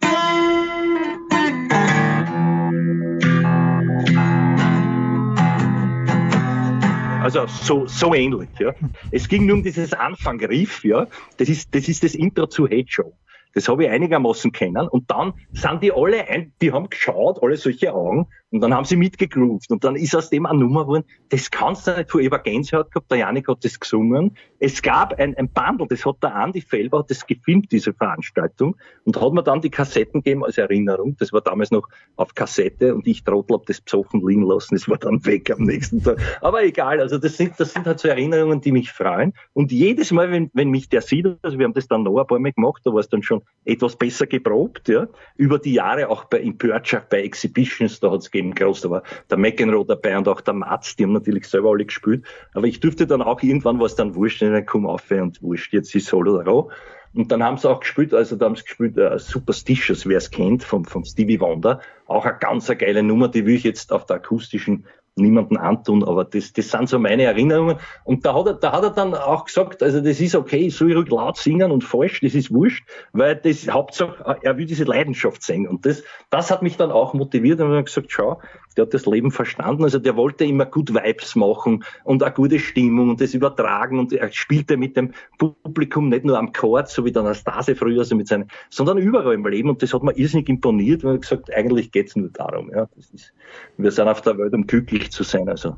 Also 7.24 7.48
so, 7.48 7.88
so 7.88 8.14
ähnlich, 8.14 8.50
ja. 8.60 8.74
Es 9.10 9.28
ging 9.28 9.48
nur 9.48 9.56
um 9.56 9.64
dieses 9.64 9.94
Anfangriff, 9.94 10.84
ja. 10.84 11.08
Das 11.38 11.50
ist, 11.50 11.74
das 11.74 11.88
ist 11.88 12.04
das 12.04 12.14
Intro 12.14 12.46
zu 12.46 12.66
Hate 12.66 12.86
Show. 12.88 13.14
Das 13.54 13.68
habe 13.68 13.86
ich 13.86 13.90
einigermaßen 13.90 14.52
kennen. 14.52 14.88
Und 14.88 15.10
dann 15.12 15.34
sind 15.54 15.84
die 15.84 15.92
alle 15.92 16.28
ein, 16.28 16.54
die 16.62 16.72
haben 16.72 16.90
geschaut, 16.90 17.42
alle 17.42 17.56
solche 17.56 17.94
Augen, 17.94 18.28
und 18.54 18.62
dann 18.62 18.72
haben 18.72 18.86
sie 18.86 18.96
mitgegroovt. 18.96 19.72
Und 19.72 19.84
dann 19.84 19.96
ist 19.96 20.16
aus 20.16 20.30
dem 20.30 20.46
eine 20.46 20.60
Nummer 20.60 20.84
geworden, 20.84 21.06
das 21.30 21.50
kannst 21.50 21.88
du 21.88 21.98
nicht 21.98 22.12
vor 22.12 22.22
Eva 22.22 22.38
Gänsehaut 22.38 22.92
gehabt, 22.92 23.10
der 23.10 23.18
Janik 23.18 23.48
hat 23.48 23.66
das 23.66 23.80
gesungen. 23.80 24.38
Es 24.60 24.84
gab 24.84 25.20
ein, 25.20 25.36
ein 25.36 25.50
Bundle, 25.50 25.88
das 25.90 26.06
hat 26.06 26.22
der 26.22 26.36
Andi 26.36 26.62
Felber, 26.62 27.00
hat 27.00 27.10
das 27.10 27.26
gefilmt, 27.26 27.72
diese 27.72 27.94
Veranstaltung, 27.94 28.76
und 29.06 29.20
hat 29.20 29.34
mir 29.34 29.42
dann 29.42 29.62
die 29.62 29.72
Kassetten 29.72 30.22
gegeben 30.22 30.46
als 30.46 30.60
Erinnerung. 30.60 31.18
Das 31.18 31.34
war 31.34 31.42
damals 31.42 31.72
noch 31.72 31.90
auf 32.16 32.36
Kassette 32.36 32.94
und 32.94 33.08
ich 33.08 33.24
Trottel 33.24 33.56
hab 33.56 33.66
das 33.66 33.82
Psochen 33.82 34.22
liegen 34.24 34.44
lassen. 34.44 34.76
Das 34.76 34.88
war 34.88 35.00
dann 35.00 35.26
weg 35.26 35.50
am 35.50 35.64
nächsten 35.64 36.04
Tag. 36.04 36.20
Aber 36.42 36.64
egal, 36.64 37.00
also 37.00 37.18
das 37.18 37.36
sind, 37.36 37.60
das 37.60 37.74
sind 37.74 37.88
halt 37.88 38.00
so 38.00 38.08
Erinnerungen, 38.08 38.62
die 38.62 38.72
mich 38.72 38.92
freuen. 38.92 39.34
Und 39.54 39.72
jedes 39.72 40.12
Mal, 40.12 40.30
wenn, 40.30 40.52
wenn 40.54 40.70
mich 40.70 40.90
der 40.90 41.02
sieht, 41.02 41.26
also 41.42 41.58
wir 41.58 41.66
haben 41.66 41.74
das 41.74 41.88
dann 41.88 42.04
noch 42.04 42.20
ein 42.20 42.28
paar 42.28 42.38
Mal 42.38 42.54
gemacht, 42.54 42.84
da 42.86 42.94
war 42.94 43.00
es 43.00 43.10
dann 43.10 43.24
schon 43.24 43.42
etwas 43.66 43.96
besser 43.96 44.28
geprobt, 44.28 44.90
ja, 44.90 45.08
über 45.38 45.58
die 45.58 45.74
Jahre 45.74 46.10
auch 46.10 46.26
bei 46.26 46.40
Impurture, 46.40 47.02
bei 47.10 47.24
Exhibitions, 47.24 48.00
da 48.00 48.12
hat 48.12 48.20
es 48.20 48.30
gegeben 48.52 48.56
groß, 48.56 48.82
da 48.82 48.90
war 48.90 49.04
der 49.30 49.38
McEnroe 49.38 49.86
dabei 49.86 50.18
und 50.18 50.28
auch 50.28 50.42
der 50.42 50.54
Mats, 50.54 50.96
die 50.96 51.04
haben 51.04 51.14
natürlich 51.14 51.48
selber 51.48 51.72
alle 51.72 51.86
gespielt, 51.86 52.26
aber 52.54 52.68
ich 52.68 52.80
durfte 52.80 53.08
dann 53.08 53.22
auch 53.22 53.42
irgendwann 53.42 53.80
was 53.80 53.96
dann 53.96 54.16
wurscht, 54.16 54.42
dann 54.42 54.66
komm 54.66 54.86
auf 54.86 55.10
und 55.12 55.42
wurscht, 55.42 55.74
jetzt 55.74 55.94
ist 55.96 56.08
Solo 56.08 56.36
oder 56.36 56.46
Raw. 56.46 56.72
Und 57.16 57.32
dann 57.32 57.44
haben 57.44 57.58
sie 57.58 57.70
auch 57.70 57.80
gespielt, 57.80 58.14
also 58.14 58.36
da 58.36 58.46
haben 58.46 58.56
sie 58.56 58.64
gespielt 58.64 58.98
uh, 58.98 59.20
Superstitious, 59.20 60.08
wer 60.08 60.18
es 60.18 60.32
kennt, 60.32 60.64
von, 60.64 60.84
von 60.84 61.06
Stevie 61.06 61.40
Wonder. 61.40 61.80
Auch 62.08 62.26
eine 62.26 62.40
ganz 62.40 62.70
eine 62.70 62.78
geile 62.78 63.04
Nummer, 63.04 63.28
die 63.28 63.46
will 63.46 63.56
ich 63.56 63.64
jetzt 63.64 63.92
auf 63.92 64.08
der 64.08 64.16
akustischen 64.16 64.86
niemanden 65.16 65.58
antun, 65.58 66.04
aber 66.04 66.26
das, 66.26 66.54
das 66.54 66.72
sind 66.72 66.90
so 66.90 67.00
meine 67.00 67.24
Erinnerungen. 67.24 67.78
Und 68.04 68.26
da 68.26 68.34
hat 68.34 68.48
er, 68.48 68.54
da 68.54 68.72
hat 68.72 68.84
er 68.84 68.90
dann 68.90 69.14
auch 69.14 69.46
gesagt, 69.46 69.84
also 69.84 70.02
das 70.02 70.20
ist 70.20 70.36
okay, 70.36 70.68
ich 70.68 70.82
ruhig 70.82 71.10
laut 71.10 71.38
singen 71.38 71.72
und 71.72 71.84
falsch, 71.84 72.22
das 72.22 72.34
ist 72.34 72.52
wurscht, 72.54 72.88
weil 73.12 73.36
das 73.36 73.68
Hauptsache, 73.68 74.38
er 74.42 74.58
will 74.58 74.66
diese 74.66 74.86
Leidenschaft 74.86 75.44
singen. 75.44 75.68
Und 75.68 75.86
das, 75.86 76.04
das 76.30 76.50
hat 76.52 76.62
mich 76.62 76.78
dann 76.78 76.92
auch 76.92 77.14
motiviert 77.14 77.60
und 77.62 77.72
dann 77.72 77.86
gesagt, 77.86 78.12
schau, 78.12 78.42
der 78.74 78.86
hat 78.86 78.94
das 78.94 79.06
Leben 79.06 79.32
verstanden. 79.32 79.84
Also 79.84 80.00
der 80.00 80.16
wollte 80.16 80.46
immer 80.46 80.66
gut 80.66 80.94
Vibes 80.94 81.36
machen 81.36 81.84
und 82.04 82.24
eine 82.24 82.34
gute 82.34 82.60
Stimmung 82.60 83.10
und 83.10 83.22
das 83.22 83.34
übertragen 83.34 84.00
und 84.00 84.14
er 84.14 84.32
spielte 84.32 84.78
mit 84.78 84.98
dem 84.98 85.14
Publikum 85.38 86.10
nicht 86.10 86.26
nur 86.26 86.38
am 86.38 86.52
Chord, 86.54 86.90
so 86.90 87.06
wie 87.06 87.12
der 87.12 87.22
Anastase 87.24 87.76
früher, 87.76 88.00
also 88.00 88.16
mit 88.16 88.28
seinen, 88.28 88.50
sondern 88.70 88.98
überall 88.98 89.34
im 89.34 89.46
Leben. 89.46 89.70
Und 89.70 89.82
das 89.82 89.94
hat 89.94 90.04
mir 90.04 90.18
irrsinnig 90.18 90.50
imponiert, 90.50 91.04
weil 91.04 91.16
er 91.16 91.20
gesagt, 91.20 91.54
eigentlich 91.54 91.92
geht's 91.92 92.16
nur 92.16 92.30
darum. 92.30 92.72
Ja, 92.74 92.88
das 92.96 93.10
ist, 93.12 93.34
wir 93.78 93.92
sind 93.92 94.08
auf 94.08 94.22
der 94.22 94.38
Welt, 94.38 94.54
um 94.54 94.66
glücklich 94.66 95.12
zu 95.12 95.24
sein. 95.24 95.50
Also, 95.50 95.76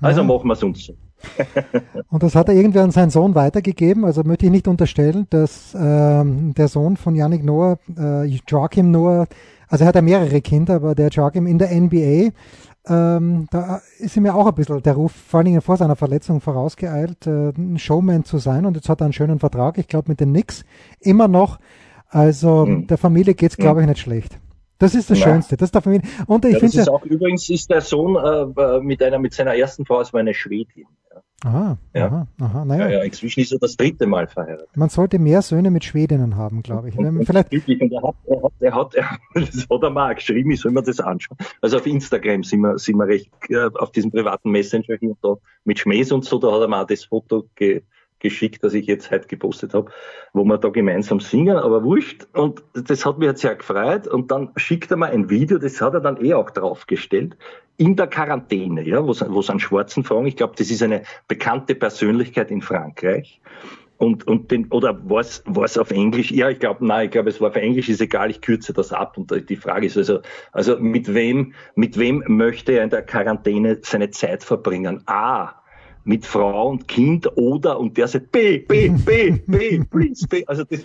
also 0.00 0.20
ja. 0.20 0.26
machen 0.26 0.48
wir 0.48 0.52
es 0.54 0.62
uns 0.62 0.84
so. 0.84 0.94
und 2.08 2.22
das 2.22 2.34
hat 2.34 2.48
er 2.48 2.54
irgendwie 2.54 2.78
an 2.78 2.90
seinen 2.90 3.10
Sohn 3.10 3.34
weitergegeben. 3.34 4.04
Also 4.04 4.22
möchte 4.24 4.46
ich 4.46 4.52
nicht 4.52 4.68
unterstellen, 4.68 5.26
dass 5.30 5.76
ähm, 5.78 6.54
der 6.54 6.68
Sohn 6.68 6.96
von 6.96 7.14
Yannick 7.14 7.44
Noah, 7.44 7.78
äh, 7.98 8.24
Joachim 8.46 8.90
Noah, 8.90 9.26
also 9.68 9.84
er 9.84 9.88
hat 9.88 9.96
ja 9.96 10.02
mehrere 10.02 10.40
Kinder, 10.40 10.76
aber 10.76 10.94
der 10.94 11.08
Joachim 11.08 11.46
in 11.46 11.58
der 11.58 11.70
NBA, 11.70 12.30
ähm, 12.88 13.46
da 13.50 13.82
ist 13.98 14.16
ihm 14.16 14.26
ja 14.26 14.34
auch 14.34 14.46
ein 14.46 14.54
bisschen 14.54 14.82
der 14.82 14.94
Ruf, 14.94 15.12
vor 15.12 15.38
allen 15.38 15.46
Dingen 15.46 15.60
vor 15.60 15.76
seiner 15.76 15.96
Verletzung 15.96 16.40
vorausgeeilt, 16.40 17.26
äh, 17.26 17.50
ein 17.50 17.78
Showman 17.78 18.24
zu 18.24 18.38
sein. 18.38 18.64
Und 18.64 18.76
jetzt 18.76 18.88
hat 18.88 19.02
er 19.02 19.04
einen 19.04 19.12
schönen 19.12 19.38
Vertrag, 19.38 19.76
ich 19.78 19.88
glaube 19.88 20.10
mit 20.10 20.20
den 20.20 20.30
Knicks, 20.30 20.64
immer 21.00 21.28
noch. 21.28 21.58
Also 22.08 22.64
mhm. 22.64 22.86
der 22.86 22.96
Familie 22.96 23.34
geht's, 23.34 23.56
glaube 23.56 23.82
ich, 23.82 23.86
nicht 23.86 24.00
schlecht. 24.00 24.38
Das 24.78 24.94
ist 24.94 25.10
das 25.10 25.18
ja. 25.18 25.26
Schönste. 25.26 25.56
Das 25.56 25.66
ist 25.66 25.74
der 25.74 25.82
Familie. 25.82 26.08
Und 26.26 26.44
ich 26.44 26.54
ja, 26.54 26.60
finde 26.60 26.92
auch 26.92 27.04
übrigens 27.04 27.50
ist 27.50 27.68
der 27.68 27.80
Sohn 27.80 28.16
äh, 28.16 28.80
mit 28.80 29.02
einer 29.02 29.18
mit 29.18 29.34
seiner 29.34 29.54
ersten 29.54 29.84
Frau, 29.84 30.00
es 30.00 30.12
war 30.12 30.20
eine 30.20 30.34
Schwedin. 30.34 30.86
Aha, 31.44 31.78
ja. 31.94 32.06
aha, 32.06 32.26
aha, 32.40 32.64
naja. 32.64 32.88
Ja, 32.88 32.98
ja, 32.98 33.02
inzwischen 33.04 33.40
ist 33.40 33.52
er 33.52 33.60
das 33.60 33.76
dritte 33.76 34.06
Mal 34.06 34.26
verheiratet. 34.26 34.76
Man 34.76 34.88
sollte 34.88 35.20
mehr 35.20 35.40
Söhne 35.40 35.70
mit 35.70 35.84
Schwedinnen 35.84 36.36
haben, 36.36 36.62
glaube 36.62 36.88
ich. 36.88 36.98
Und, 36.98 37.06
und 37.06 37.24
Vielleicht 37.26 37.52
und 37.52 37.92
er 37.92 38.02
hat, 38.02 38.14
er 38.26 38.42
hat, 38.42 38.52
er 38.58 38.74
hat, 38.74 38.94
er, 38.94 39.18
das 39.34 39.66
hat 39.70 39.82
er 39.82 39.90
mal 39.90 40.14
geschrieben, 40.14 40.50
ich 40.50 40.60
soll 40.60 40.72
mir 40.72 40.82
das 40.82 40.98
anschauen. 40.98 41.38
Also 41.60 41.76
auf 41.76 41.86
Instagram 41.86 42.42
sind 42.42 42.60
wir, 42.60 42.76
sind 42.78 42.96
wir 42.96 43.06
recht, 43.06 43.30
äh, 43.50 43.70
auf 43.74 43.92
diesem 43.92 44.10
privaten 44.10 44.50
Messenger 44.50 44.96
hier 44.98 45.10
und 45.10 45.18
da 45.22 45.36
mit 45.64 45.78
Schmähs 45.78 46.10
und 46.10 46.24
so, 46.24 46.38
da 46.38 46.50
hat 46.50 46.60
er 46.60 46.68
mal 46.68 46.84
das 46.84 47.04
Foto 47.04 47.48
ge, 47.54 47.82
geschickt, 48.20 48.64
das 48.64 48.74
ich 48.74 48.86
jetzt 48.86 49.10
heute 49.10 49.28
gepostet 49.28 49.74
habe, 49.74 49.90
wo 50.32 50.44
wir 50.44 50.58
da 50.58 50.68
gemeinsam 50.68 51.20
singen, 51.20 51.56
aber 51.56 51.84
wurscht. 51.84 52.26
Und 52.32 52.62
das 52.74 53.04
hat 53.06 53.18
mich 53.18 53.26
jetzt 53.26 53.42
sehr 53.42 53.56
gefreut. 53.56 54.06
Und 54.06 54.30
dann 54.30 54.50
schickt 54.56 54.90
er 54.90 54.96
mir 54.96 55.06
ein 55.06 55.30
Video, 55.30 55.58
das 55.58 55.80
hat 55.80 55.94
er 55.94 56.00
dann 56.00 56.22
eh 56.24 56.34
auch 56.34 56.50
draufgestellt, 56.50 57.36
in 57.76 57.94
der 57.94 58.08
Quarantäne, 58.08 58.82
ja, 58.82 59.04
wo 59.04 59.10
es 59.12 59.50
einen 59.50 59.60
Schwarzen 59.60 60.04
fragen. 60.04 60.26
Ich 60.26 60.36
glaube, 60.36 60.54
das 60.56 60.70
ist 60.70 60.82
eine 60.82 61.02
bekannte 61.28 61.74
Persönlichkeit 61.74 62.50
in 62.50 62.60
Frankreich. 62.60 63.40
Und, 63.98 64.28
und 64.28 64.52
den, 64.52 64.68
oder 64.70 64.98
was, 65.04 65.42
was 65.44 65.76
auf 65.76 65.90
Englisch? 65.90 66.30
Ja, 66.30 66.48
ich 66.48 66.60
glaube, 66.60 66.86
nein, 66.86 67.06
ich 67.06 67.10
glaube, 67.10 67.30
es 67.30 67.40
war 67.40 67.48
auf 67.48 67.56
Englisch, 67.56 67.88
ist 67.88 68.00
egal, 68.00 68.30
ich 68.30 68.40
kürze 68.40 68.72
das 68.72 68.92
ab. 68.92 69.18
Und 69.18 69.32
die 69.48 69.56
Frage 69.56 69.86
ist 69.86 69.96
also, 69.96 70.20
also 70.52 70.78
mit 70.78 71.12
wem, 71.12 71.52
mit 71.74 71.98
wem 71.98 72.22
möchte 72.28 72.72
er 72.72 72.84
in 72.84 72.90
der 72.90 73.02
Quarantäne 73.02 73.78
seine 73.82 74.10
Zeit 74.10 74.44
verbringen? 74.44 75.02
A, 75.06 75.57
mit 76.08 76.24
Frau 76.24 76.70
und 76.70 76.88
Kind 76.88 77.28
oder, 77.36 77.78
und 77.78 77.98
der 77.98 78.08
sagt, 78.08 78.32
B, 78.32 78.58
B, 78.58 78.88
B, 78.88 79.38
B, 79.46 79.84
please, 79.90 80.26
B. 80.26 80.42
Also 80.46 80.64
das 80.64 80.80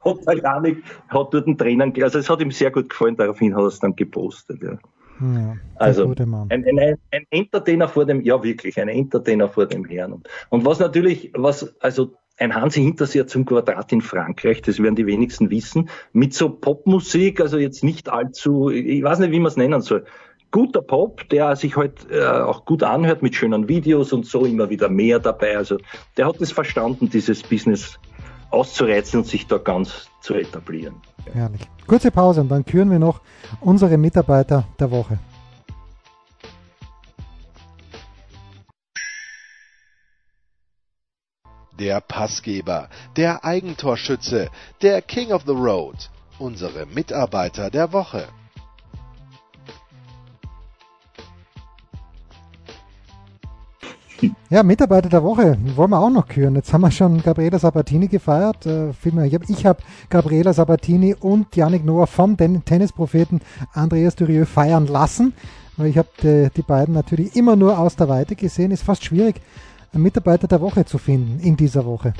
hat 0.00 0.16
er 0.26 0.40
gar 0.40 0.60
nicht, 0.60 0.82
hat 1.08 1.32
dort 1.32 1.46
einen 1.46 1.56
Tränen, 1.56 1.94
also 2.02 2.18
es 2.18 2.28
hat 2.28 2.40
ihm 2.40 2.50
sehr 2.50 2.72
gut 2.72 2.88
gefallen, 2.88 3.16
daraufhin 3.16 3.54
hat 3.54 3.62
er 3.62 3.68
es 3.68 3.78
dann 3.78 3.94
gepostet, 3.94 4.60
ja. 4.62 4.76
Ja, 5.20 5.56
also 5.76 6.14
ein, 6.14 6.48
ein, 6.64 6.78
ein, 6.78 7.24
Entertainer 7.30 7.88
vor 7.88 8.04
dem, 8.04 8.20
ja 8.20 8.42
wirklich, 8.42 8.80
ein 8.80 8.88
Entertainer 8.88 9.48
vor 9.48 9.66
dem 9.66 9.84
Herrn. 9.84 10.12
Und, 10.12 10.28
und 10.48 10.64
was 10.64 10.78
natürlich, 10.78 11.32
was, 11.34 11.74
also 11.80 12.14
ein 12.36 12.54
Hansi 12.54 12.82
Hinterseher 12.82 13.26
zum 13.26 13.44
Quadrat 13.44 13.92
in 13.92 14.00
Frankreich, 14.00 14.62
das 14.62 14.80
werden 14.80 14.94
die 14.94 15.06
wenigsten 15.06 15.50
wissen, 15.50 15.88
mit 16.12 16.34
so 16.34 16.50
Popmusik, 16.50 17.40
also 17.40 17.58
jetzt 17.58 17.82
nicht 17.82 18.08
allzu, 18.08 18.70
ich 18.70 19.02
weiß 19.02 19.18
nicht, 19.18 19.32
wie 19.32 19.40
man 19.40 19.48
es 19.48 19.56
nennen 19.56 19.80
soll, 19.80 20.04
guter 20.50 20.82
Pop, 20.82 21.28
der 21.28 21.56
sich 21.56 21.76
halt 21.76 22.10
äh, 22.10 22.24
auch 22.24 22.64
gut 22.64 22.82
anhört 22.82 23.22
mit 23.22 23.34
schönen 23.34 23.68
Videos 23.68 24.12
und 24.12 24.26
so 24.26 24.44
immer 24.44 24.70
wieder 24.70 24.88
mehr 24.88 25.18
dabei. 25.18 25.56
Also 25.56 25.78
der 26.16 26.26
hat 26.26 26.40
es 26.40 26.52
verstanden, 26.52 27.10
dieses 27.10 27.42
Business 27.42 27.98
auszureizen 28.50 29.20
und 29.20 29.26
sich 29.26 29.46
da 29.46 29.58
ganz 29.58 30.08
zu 30.20 30.34
etablieren. 30.34 30.96
Herrlich. 31.32 31.60
Kurze 31.86 32.10
Pause 32.10 32.40
und 32.40 32.48
dann 32.48 32.64
küren 32.64 32.90
wir 32.90 32.98
noch 32.98 33.20
unsere 33.60 33.98
Mitarbeiter 33.98 34.64
der 34.78 34.90
Woche. 34.90 35.18
Der 41.78 42.00
Passgeber, 42.00 42.88
der 43.16 43.44
Eigentorschütze, 43.44 44.50
der 44.82 45.00
King 45.00 45.30
of 45.32 45.42
the 45.46 45.52
Road, 45.52 46.10
unsere 46.38 46.86
Mitarbeiter 46.86 47.70
der 47.70 47.92
Woche. 47.92 48.26
Ja, 54.50 54.62
Mitarbeiter 54.62 55.08
der 55.08 55.22
Woche 55.22 55.56
wollen 55.76 55.90
wir 55.90 56.00
auch 56.00 56.10
noch 56.10 56.26
küren. 56.26 56.56
Jetzt 56.56 56.72
haben 56.72 56.80
wir 56.80 56.90
schon 56.90 57.22
Gabriela 57.22 57.58
Sabatini 57.58 58.08
gefeiert. 58.08 58.66
Äh, 58.66 58.90
ich 58.90 59.34
habe 59.34 59.46
hab 59.64 59.82
Gabriela 60.10 60.52
Sabatini 60.52 61.14
und 61.14 61.54
Yannick 61.54 61.84
Noah 61.84 62.06
vom 62.06 62.36
Tennispropheten 62.36 63.40
Andreas 63.72 64.16
Durieux 64.16 64.48
feiern 64.48 64.86
lassen. 64.86 65.34
Weil 65.76 65.88
ich 65.88 65.98
habe 65.98 66.08
die, 66.22 66.48
die, 66.56 66.62
beiden 66.62 66.94
natürlich 66.94 67.36
immer 67.36 67.54
nur 67.54 67.78
aus 67.78 67.94
der 67.94 68.08
Weite 68.08 68.34
gesehen. 68.34 68.72
Ist 68.72 68.82
fast 68.82 69.04
schwierig, 69.04 69.40
einen 69.92 70.02
Mitarbeiter 70.02 70.48
der 70.48 70.60
Woche 70.60 70.84
zu 70.84 70.98
finden 70.98 71.38
in 71.40 71.56
dieser 71.56 71.84
Woche. 71.84 72.14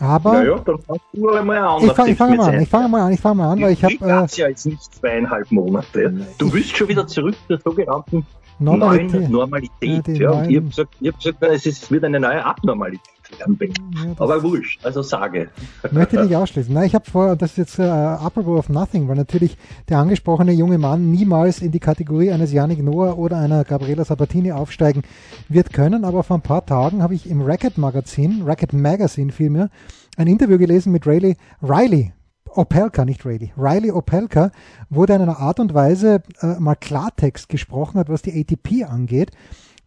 Aber 0.00 0.44
ja, 0.44 0.58
dann 0.58 0.80
fangst 0.80 1.04
du 1.12 1.28
einmal 1.30 1.58
an. 1.58 1.84
Ich 1.84 1.92
fange 1.92 2.16
fang 2.16 2.36
mal 2.36 2.54
an, 2.54 2.60
ich 2.60 2.68
fange 2.68 2.88
mal 2.88 3.02
an, 3.02 3.12
ich 3.12 3.20
fange 3.20 3.36
mal 3.36 3.52
an, 3.52 3.60
weil 3.60 3.72
ich 3.72 3.84
habe. 3.84 3.94
Äh, 4.00 4.26
ja 4.36 4.48
jetzt 4.48 4.66
nicht 4.66 4.82
zweieinhalb 4.82 5.52
Monate. 5.52 6.26
Du 6.38 6.52
willst 6.52 6.76
schon 6.76 6.88
wieder 6.88 7.06
zurück 7.06 7.36
zur 7.46 7.60
sogenannten 7.60 8.26
Normalität. 8.58 9.12
neuen 9.12 9.32
Normalität. 9.32 10.08
Ja, 10.08 10.14
ja, 10.14 10.30
und 10.30 10.50
ich 10.50 10.56
habe 10.56 10.68
gesagt, 10.68 10.94
hab 11.04 11.18
gesagt, 11.18 11.42
es 11.42 11.66
ist, 11.66 11.90
wird 11.90 12.04
eine 12.04 12.20
neue 12.20 12.44
Abnormalität 12.44 13.12
werden. 13.38 13.58
Ja, 13.60 14.14
Aber 14.18 14.42
wurscht, 14.42 14.84
also 14.84 15.02
sage. 15.02 15.48
Möchte 15.90 16.16
ich 16.16 16.22
nicht 16.22 16.36
ausschließen. 16.36 16.72
Nein, 16.72 16.86
ich 16.86 16.94
habe 16.94 17.10
vor, 17.10 17.36
das 17.36 17.52
ist 17.52 17.58
jetzt 17.58 17.78
äh, 17.78 17.82
Apropos 17.82 18.58
of 18.58 18.68
Nothing, 18.68 19.08
weil 19.08 19.16
natürlich 19.16 19.56
der 19.88 19.98
angesprochene 19.98 20.52
junge 20.52 20.78
Mann 20.78 21.10
niemals 21.10 21.60
in 21.60 21.72
die 21.72 21.80
Kategorie 21.80 22.30
eines 22.32 22.52
Yannick 22.52 22.82
Noah 22.82 23.18
oder 23.18 23.38
einer 23.38 23.64
Gabriela 23.64 24.04
Sabatini 24.04 24.52
aufsteigen 24.52 25.02
wird 25.48 25.72
können. 25.72 26.04
Aber 26.04 26.22
vor 26.22 26.36
ein 26.36 26.42
paar 26.42 26.64
Tagen 26.64 27.02
habe 27.02 27.14
ich 27.14 27.28
im 27.28 27.42
Racket 27.42 27.78
Magazin, 27.78 28.42
Racket 28.44 28.72
Magazine 28.72 29.32
vielmehr, 29.32 29.70
ein 30.16 30.26
Interview 30.26 30.58
gelesen 30.58 30.92
mit 30.92 31.06
Riley, 31.06 31.36
Riley 31.62 32.12
Opelka, 32.56 33.04
nicht 33.04 33.24
Rayleigh, 33.24 33.52
Riley 33.56 33.90
Opelka 33.90 34.50
wurde 34.90 35.14
in 35.14 35.22
einer 35.22 35.38
Art 35.38 35.60
und 35.60 35.74
Weise 35.74 36.22
äh, 36.40 36.58
mal 36.58 36.74
Klartext 36.74 37.48
gesprochen 37.48 37.98
hat, 37.98 38.08
was 38.08 38.22
die 38.22 38.38
ATP 38.38 38.84
angeht, 38.88 39.30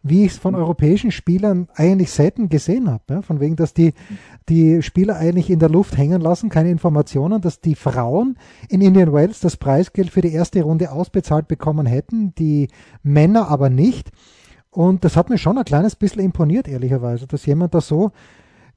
wie 0.02 0.24
ich 0.24 0.32
es 0.32 0.38
von 0.38 0.54
europäischen 0.54 1.10
Spielern 1.10 1.68
eigentlich 1.74 2.10
selten 2.10 2.48
gesehen 2.48 2.90
habe. 2.90 3.02
Ja? 3.08 3.22
Von 3.22 3.40
wegen, 3.40 3.56
dass 3.56 3.74
die, 3.74 3.92
die 4.48 4.82
Spieler 4.82 5.16
eigentlich 5.16 5.50
in 5.50 5.58
der 5.58 5.68
Luft 5.68 5.96
hängen 5.96 6.20
lassen, 6.20 6.48
keine 6.48 6.70
Informationen, 6.70 7.40
dass 7.40 7.60
die 7.60 7.74
Frauen 7.74 8.36
in 8.68 8.80
Indian 8.80 9.12
Wells 9.12 9.40
das 9.40 9.56
Preisgeld 9.56 10.10
für 10.10 10.20
die 10.20 10.32
erste 10.32 10.62
Runde 10.62 10.92
ausbezahlt 10.92 11.48
bekommen 11.48 11.86
hätten, 11.86 12.34
die 12.36 12.68
Männer 13.02 13.48
aber 13.48 13.70
nicht. 13.70 14.10
Und 14.70 15.04
das 15.04 15.16
hat 15.16 15.30
mir 15.30 15.38
schon 15.38 15.58
ein 15.58 15.64
kleines 15.64 15.96
bisschen 15.96 16.22
imponiert, 16.22 16.68
ehrlicherweise, 16.68 17.26
dass 17.26 17.46
jemand 17.46 17.74
da 17.74 17.80
so, 17.80 18.12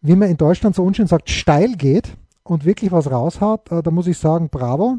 wie 0.01 0.15
man 0.15 0.29
in 0.29 0.37
Deutschland 0.37 0.75
so 0.75 0.83
unschön 0.83 1.07
sagt, 1.07 1.29
steil 1.29 1.73
geht 1.73 2.15
und 2.43 2.65
wirklich 2.65 2.91
was 2.91 3.11
raushaut, 3.11 3.71
äh, 3.71 3.81
da 3.81 3.91
muss 3.91 4.07
ich 4.07 4.17
sagen, 4.17 4.49
bravo. 4.49 4.97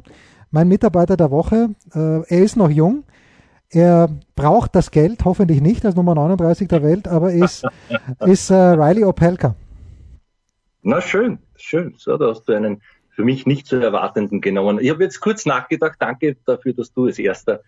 Mein 0.51 0.68
Mitarbeiter 0.68 1.16
der 1.16 1.30
Woche, 1.30 1.70
äh, 1.95 2.22
er 2.26 2.43
ist 2.43 2.57
noch 2.57 2.70
jung, 2.70 3.05
er 3.68 4.09
braucht 4.34 4.74
das 4.74 4.91
Geld, 4.91 5.24
hoffentlich 5.24 5.61
nicht 5.61 5.84
als 5.84 5.95
Nummer 5.95 6.14
39 6.14 6.66
der 6.68 6.82
Welt, 6.82 7.07
aber 7.07 7.32
ist, 7.32 7.64
ist 8.26 8.51
äh, 8.51 8.55
Riley 8.55 9.05
Opelka. 9.05 9.55
Na 10.82 11.01
schön, 11.01 11.38
schön. 11.57 11.95
So, 11.97 12.16
da 12.16 12.30
hast 12.30 12.45
du 12.45 12.53
einen 12.53 12.82
für 13.11 13.24
mich 13.24 13.47
nicht 13.47 13.66
zu 13.66 13.76
erwartenden 13.76 14.41
genommen. 14.41 14.78
Ich 14.80 14.91
habe 14.91 15.05
jetzt 15.05 15.20
kurz 15.20 15.45
nachgedacht, 15.45 15.97
danke 15.99 16.36
dafür, 16.47 16.72
dass 16.72 16.93
du 16.93 17.07
als 17.07 17.18
erster 17.18 17.61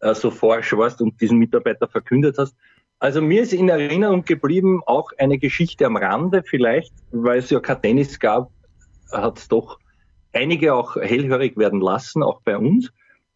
äh, 0.00 0.14
so 0.14 0.30
forsch 0.30 0.72
warst 0.74 1.00
und 1.00 1.20
diesen 1.20 1.38
Mitarbeiter 1.38 1.88
verkündet 1.88 2.36
hast. 2.38 2.54
Also 2.98 3.22
mir 3.22 3.42
ist 3.42 3.52
in 3.52 3.68
Erinnerung 3.68 4.24
geblieben 4.24 4.82
auch 4.84 5.10
eine 5.18 5.38
Geschichte 5.38 5.86
am 5.86 5.96
Rande 5.96 6.42
vielleicht, 6.44 6.92
weil 7.10 7.38
es 7.38 7.50
ja 7.50 7.60
kein 7.60 7.80
Tennis 7.80 8.18
gab, 8.18 8.50
hat 9.12 9.50
doch 9.50 9.78
einige 10.32 10.74
auch 10.74 10.96
hellhörig 10.96 11.56
werden 11.56 11.80
lassen, 11.80 12.22
auch 12.22 12.40
bei 12.42 12.56
uns. 12.56 12.90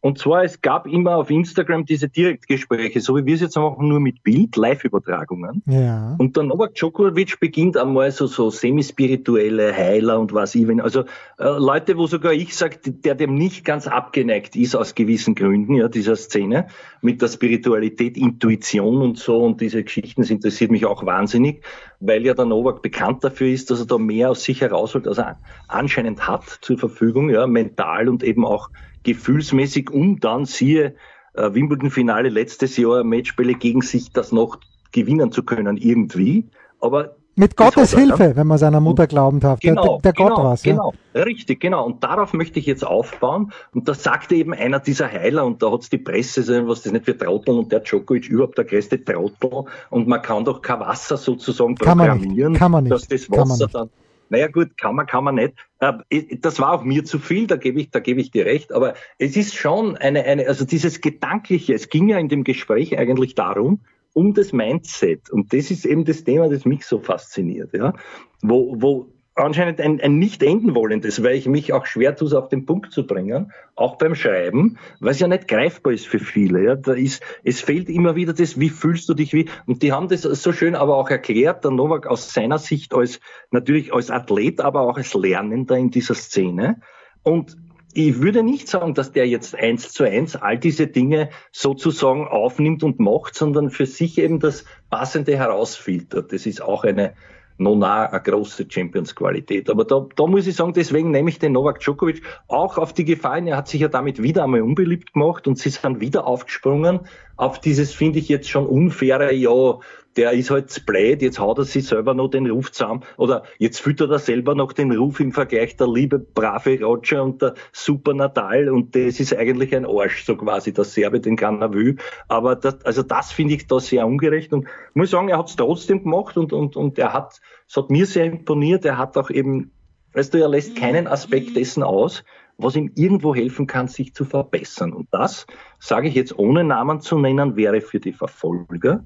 Und 0.05 0.18
zwar, 0.18 0.42
es 0.42 0.61
gab 0.61 0.88
immer 0.88 1.16
auf 1.16 1.30
Instagram 1.30 1.84
diese 1.84 2.09
Direktgespräche, 2.09 3.00
so 3.00 3.16
wie 3.16 3.24
wir 3.24 3.36
es 3.36 3.40
jetzt 3.40 3.57
machen, 3.57 3.86
nur 3.86 4.00
mit 4.00 4.24
Bild, 4.24 4.57
Live-Übertragungen. 4.57 5.62
Ja. 5.66 6.16
Und 6.18 6.36
der 6.36 6.42
Novak 6.42 6.74
Djokovic 6.74 7.38
beginnt 7.38 7.76
einmal 7.76 8.11
so, 8.11 8.26
so 8.26 8.50
semi-spirituelle 8.50 9.72
Heiler 9.72 10.18
und 10.18 10.34
was 10.34 10.57
even. 10.57 10.80
Also 10.80 11.03
äh, 11.38 11.44
Leute, 11.57 11.96
wo 11.96 12.09
sogar 12.09 12.32
ich 12.32 12.57
sage, 12.57 12.78
der 12.84 13.14
dem 13.14 13.36
nicht 13.36 13.64
ganz 13.64 13.86
abgeneigt 13.86 14.57
ist 14.57 14.74
aus 14.74 14.96
gewissen 14.96 15.36
Gründen, 15.36 15.76
ja, 15.76 15.86
dieser 15.86 16.16
Szene, 16.16 16.66
mit 17.00 17.22
der 17.22 17.28
Spiritualität, 17.28 18.16
Intuition 18.16 19.03
und 19.03 19.18
so 19.18 19.40
und 19.44 19.61
diese 19.61 19.84
Geschichten, 19.84 20.22
das 20.22 20.30
interessiert 20.30 20.72
mich 20.72 20.84
auch 20.84 21.07
wahnsinnig, 21.07 21.62
weil 22.00 22.26
ja 22.26 22.34
der 22.34 22.46
Novak 22.46 22.82
bekannt 22.82 23.22
dafür 23.22 23.46
ist, 23.46 23.70
dass 23.70 23.78
er 23.78 23.86
da 23.86 23.98
mehr 23.98 24.30
aus 24.30 24.42
sich 24.42 24.62
herausholt, 24.62 25.07
als 25.07 25.18
er 25.18 25.38
anscheinend 25.68 26.26
hat 26.26 26.59
zur 26.61 26.76
Verfügung, 26.76 27.30
ja, 27.30 27.46
mental 27.46 28.09
und 28.09 28.24
eben 28.24 28.44
auch 28.44 28.68
gefühlsmäßig 29.03 29.90
um 29.90 30.20
dann 30.20 30.44
siehe 30.44 30.94
äh, 31.34 31.55
Wimbledon-Finale 31.55 32.28
letztes 32.28 32.76
Jahr 32.76 33.05
Matchbälle 33.05 33.55
gegen 33.55 33.82
sich 33.82 34.12
das 34.12 34.32
noch 34.32 34.59
gewinnen 34.92 35.32
zu 35.32 35.42
können 35.42 35.76
irgendwie. 35.76 36.48
Aber 36.80 37.16
mit 37.34 37.57
Gottes 37.57 37.94
Hilfe, 37.94 38.36
wenn 38.36 38.46
man 38.46 38.59
seiner 38.59 38.80
Mutter 38.80 39.07
glauben 39.07 39.40
darf. 39.40 39.61
Genau, 39.61 39.98
der, 39.98 40.00
der 40.00 40.12
genau, 40.12 40.28
Gott 40.34 40.44
war's, 40.44 40.62
Genau, 40.62 40.92
ja? 41.14 41.22
richtig, 41.22 41.61
genau. 41.61 41.86
Und 41.86 42.05
darauf 42.05 42.34
möchte 42.34 42.59
ich 42.59 42.66
jetzt 42.66 42.86
aufbauen. 42.86 43.53
Und 43.72 43.88
da 43.88 43.94
sagte 43.94 44.34
eben 44.34 44.53
einer 44.53 44.80
dieser 44.80 45.11
Heiler, 45.11 45.46
und 45.46 45.62
da 45.62 45.70
hat's 45.72 45.88
die 45.88 45.96
Presse, 45.96 46.68
was 46.68 46.82
das 46.82 46.92
nicht 46.92 47.07
für 47.07 47.16
Trottel 47.16 47.57
und 47.57 47.72
der 47.72 47.80
Djokovic 47.80 48.28
überhaupt 48.28 48.59
der 48.59 48.66
größte 48.66 49.03
Trottel. 49.03 49.64
Und 49.88 50.09
man 50.09 50.20
kann 50.20 50.44
doch 50.44 50.61
kein 50.61 50.80
Wasser 50.80 51.16
sozusagen 51.16 51.74
kann 51.76 51.96
programmieren, 51.96 52.53
kann 52.53 52.70
man 52.70 52.84
nicht. 52.84 52.92
dass 52.92 53.09
das 53.09 53.30
Wasser 53.30 53.66
dann 53.66 53.88
naja 54.33 54.49
gut, 54.49 54.78
kann 54.78 54.97
man, 54.97 55.07
kann 55.07 55.24
man 55.24 55.35
nicht. 55.35 55.55
Äh, 55.78 55.93
das 56.41 56.59
war 56.59 56.72
auch 56.72 56.85
mir 56.85 57.05
zu 57.05 57.18
viel, 57.18 57.47
da 57.47 57.57
gebe 57.57 57.80
ich, 57.80 57.91
da 57.91 58.01
gebe 58.01 58.20
ich 58.20 58.30
dir 58.30 58.47
recht. 58.47 58.72
Aber 58.72 58.95
es 59.18 59.37
ist 59.37 59.55
schon 59.55 59.97
eine, 59.97 60.24
eine, 60.24 60.49
also 60.49 60.64
dieses 60.64 61.03
Gedankliche, 61.03 61.74
es 61.74 61.91
ging 61.91 62.09
ja 62.09 62.18
in 62.18 62.28
dem 62.28 62.43
Gespräch 62.43 62.99
eigentlich 62.99 63.35
darum, 63.35 63.80
um 64.14 64.33
das 64.33 64.53
Mindset. 64.53 65.30
Und 65.30 65.53
das 65.53 65.70
ist 65.70 65.85
eben 65.85 66.07
das 66.07 66.24
Thema, 66.24 66.49
das 66.49 66.64
mich 66.64 66.85
so 66.87 66.99
fasziniert, 66.99 67.74
ja. 67.74 67.93
Wo, 68.41 68.74
wo 68.80 69.11
anscheinend 69.35 69.80
ein, 69.80 70.01
ein 70.01 70.18
nicht 70.18 70.43
enden 70.43 70.74
wollendes, 70.74 71.22
weil 71.22 71.35
ich 71.35 71.47
mich 71.47 71.72
auch 71.72 71.87
schwer 71.87 72.14
tue, 72.14 72.28
es 72.28 72.35
auf 72.35 72.49
den 72.49 72.66
Punkt 72.66 72.93
zu 72.93 73.07
bringen, 73.07 73.53
auch 73.74 73.97
beim 73.97 74.14
Schreiben, 74.14 74.78
es 75.01 75.20
ja 75.20 75.28
nicht 75.28 75.49
greifbar 75.49 75.93
ist 75.93 76.07
für 76.07 76.18
viele. 76.18 76.62
Ja. 76.62 76.74
Da 76.76 76.93
ist, 76.93 77.22
es 77.43 77.61
fehlt 77.61 77.89
immer 77.89 78.14
wieder 78.14 78.33
das, 78.35 78.61
wie 78.61 78.68
fühlst 78.68 79.09
du 79.09 79.14
dich 79.14 79.33
wie, 79.33 79.49
und 79.66 79.83
die 79.83 79.93
haben 79.93 80.09
das 80.09 80.22
so 80.22 80.53
schön 80.53 80.74
aber 80.74 80.97
auch 80.97 81.09
erklärt, 81.09 81.64
der 81.64 81.70
Novak 81.70 82.07
aus 82.07 82.33
seiner 82.33 82.59
Sicht 82.59 82.95
als, 82.95 83.20
natürlich 83.51 83.93
als 83.93 84.11
Athlet, 84.11 84.61
aber 84.61 84.83
auch 84.83 84.97
als 84.97 85.14
Lernender 85.14 85.76
in 85.76 85.91
dieser 85.91 86.14
Szene. 86.14 86.80
Und 87.22 87.57
ich 87.95 88.20
würde 88.20 88.43
nicht 88.43 88.68
sagen, 88.68 88.95
dass 88.95 89.12
der 89.12 89.28
jetzt 89.28 89.55
eins 89.55 89.93
zu 89.93 90.05
eins 90.05 90.35
all 90.37 90.59
diese 90.59 90.87
Dinge 90.87 91.28
sozusagen 91.51 92.26
aufnimmt 92.26 92.83
und 92.83 93.01
macht, 93.01 93.35
sondern 93.35 93.70
für 93.70 93.87
sich 93.87 94.18
eben 94.18 94.41
das 94.41 94.64
Passende 94.89 95.37
herausfiltert. 95.37 96.33
Das 96.33 96.47
ist 96.47 96.62
auch 96.62 96.85
eine, 96.85 97.14
noch 97.62 97.80
eine 97.80 98.20
große 98.20 98.66
Champions-Qualität. 98.68 99.70
Aber 99.70 99.84
da, 99.84 100.06
da 100.16 100.26
muss 100.26 100.46
ich 100.46 100.56
sagen, 100.56 100.72
deswegen 100.72 101.10
nehme 101.10 101.30
ich 101.30 101.38
den 101.38 101.52
Novak 101.52 101.80
Djokovic 101.80 102.22
auch 102.48 102.78
auf 102.78 102.92
die 102.92 103.04
Gefallen. 103.04 103.46
Er 103.46 103.56
hat 103.56 103.68
sich 103.68 103.80
ja 103.80 103.88
damit 103.88 104.22
wieder 104.22 104.44
einmal 104.44 104.62
unbeliebt 104.62 105.12
gemacht 105.12 105.46
und 105.46 105.58
sie 105.58 105.70
sind 105.70 106.00
wieder 106.00 106.26
aufgesprungen 106.26 107.00
auf 107.43 107.61
dieses, 107.61 107.93
finde 107.93 108.20
ich 108.20 108.28
jetzt 108.28 108.49
schon 108.49 108.66
unfaire, 108.66 109.34
ja, 109.34 109.78
der 110.16 110.32
ist 110.32 110.51
halt 110.51 110.86
blöd, 110.86 111.22
jetzt 111.22 111.40
haut 111.40 111.59
er 111.59 111.64
sich 111.64 111.86
selber 111.86 112.14
noch 112.14 112.28
den 112.28 112.49
Ruf 112.49 112.70
zusammen 112.70 113.03
oder 113.16 113.43
jetzt 113.59 113.80
füttert 113.80 114.11
er 114.12 114.20
selber 114.20 114.55
noch 114.55 114.72
den 114.72 114.93
Ruf 114.93 115.18
im 115.18 115.32
Vergleich 115.32 115.76
der 115.76 115.88
liebe, 115.88 116.20
brave 116.20 116.80
Roger 116.80 117.24
und 117.24 117.43
der 117.43 117.55
super 117.72 118.14
Natal 118.14 118.68
und 118.68 118.95
das 118.95 119.18
ist 119.18 119.34
eigentlich 119.34 119.74
ein 119.74 119.86
Arsch, 119.86 120.24
so 120.24 120.36
quasi, 120.36 120.72
der 120.72 120.84
Serbe, 120.84 121.18
den 121.18 121.34
keiner 121.34 121.72
will. 121.72 121.97
Aber 122.28 122.55
das, 122.55 122.84
also 122.84 123.03
das 123.03 123.32
finde 123.32 123.55
ich 123.55 123.66
da 123.66 123.80
sehr 123.80 124.07
ungerecht 124.07 124.53
und 124.53 124.68
muss 124.95 125.11
sagen, 125.11 125.28
er 125.28 125.38
hat 125.38 125.49
es 125.49 125.57
trotzdem 125.57 126.05
gemacht 126.05 126.36
und, 126.36 126.53
und, 126.53 126.76
und 126.76 126.97
er 126.99 127.12
hat, 127.12 127.40
es 127.68 127.76
hat 127.76 127.90
mir 127.90 128.07
sehr 128.07 128.26
imponiert, 128.26 128.84
er 128.84 128.99
hat 128.99 129.16
auch 129.16 129.30
eben, 129.30 129.72
weißt 130.12 130.32
du, 130.32 130.38
er 130.38 130.49
lässt 130.49 130.76
keinen 130.76 131.09
Aspekt 131.09 131.57
dessen 131.57 131.82
aus, 131.82 132.22
was 132.59 132.76
ihm 132.76 132.92
irgendwo 132.94 133.34
helfen 133.34 133.66
kann, 133.66 133.88
sich 133.88 134.14
zu 134.14 134.24
verbessern. 134.24 134.92
Und 134.92 135.09
das, 135.11 135.46
sage 135.78 136.09
ich 136.09 136.14
jetzt 136.14 136.38
ohne 136.38 136.64
Namen 136.64 137.00
zu 137.00 137.18
nennen, 137.18 137.57
wäre 137.57 137.80
für 137.80 138.00
die 138.00 138.12
Verfolger 138.12 139.05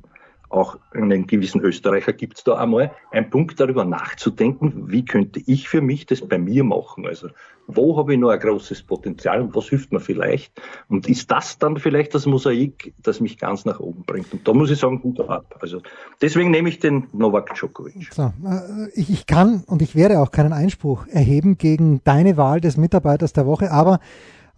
auch 0.56 0.78
einen 0.92 1.26
gewissen 1.26 1.60
Österreicher 1.60 2.12
gibt 2.12 2.38
es 2.38 2.44
da 2.44 2.54
einmal, 2.54 2.92
ein 3.10 3.30
Punkt 3.30 3.60
darüber 3.60 3.84
nachzudenken, 3.84 4.90
wie 4.90 5.04
könnte 5.04 5.40
ich 5.46 5.68
für 5.68 5.80
mich 5.80 6.06
das 6.06 6.20
bei 6.22 6.38
mir 6.38 6.64
machen? 6.64 7.06
Also 7.06 7.28
wo 7.68 7.96
habe 7.96 8.14
ich 8.14 8.20
noch 8.20 8.30
ein 8.30 8.38
großes 8.38 8.82
Potenzial 8.84 9.40
und 9.40 9.54
was 9.54 9.68
hilft 9.68 9.92
mir 9.92 10.00
vielleicht? 10.00 10.52
Und 10.88 11.08
ist 11.08 11.30
das 11.30 11.58
dann 11.58 11.76
vielleicht 11.76 12.14
das 12.14 12.26
Mosaik, 12.26 12.94
das 13.02 13.20
mich 13.20 13.38
ganz 13.38 13.64
nach 13.64 13.80
oben 13.80 14.04
bringt? 14.04 14.32
Und 14.32 14.46
da 14.46 14.52
muss 14.52 14.70
ich 14.70 14.78
sagen, 14.78 15.00
gut 15.00 15.20
ab. 15.20 15.58
Also 15.60 15.82
deswegen 16.20 16.50
nehme 16.50 16.68
ich 16.68 16.78
den 16.78 17.08
Novak 17.12 17.54
Djokovic. 17.54 18.12
So, 18.12 18.32
äh, 18.44 18.88
ich 18.94 19.26
kann 19.26 19.64
und 19.66 19.82
ich 19.82 19.96
werde 19.96 20.20
auch 20.20 20.30
keinen 20.30 20.52
Einspruch 20.52 21.06
erheben 21.08 21.58
gegen 21.58 22.00
deine 22.04 22.36
Wahl 22.36 22.60
des 22.60 22.76
Mitarbeiters 22.76 23.32
der 23.32 23.46
Woche, 23.46 23.72
aber 23.72 24.00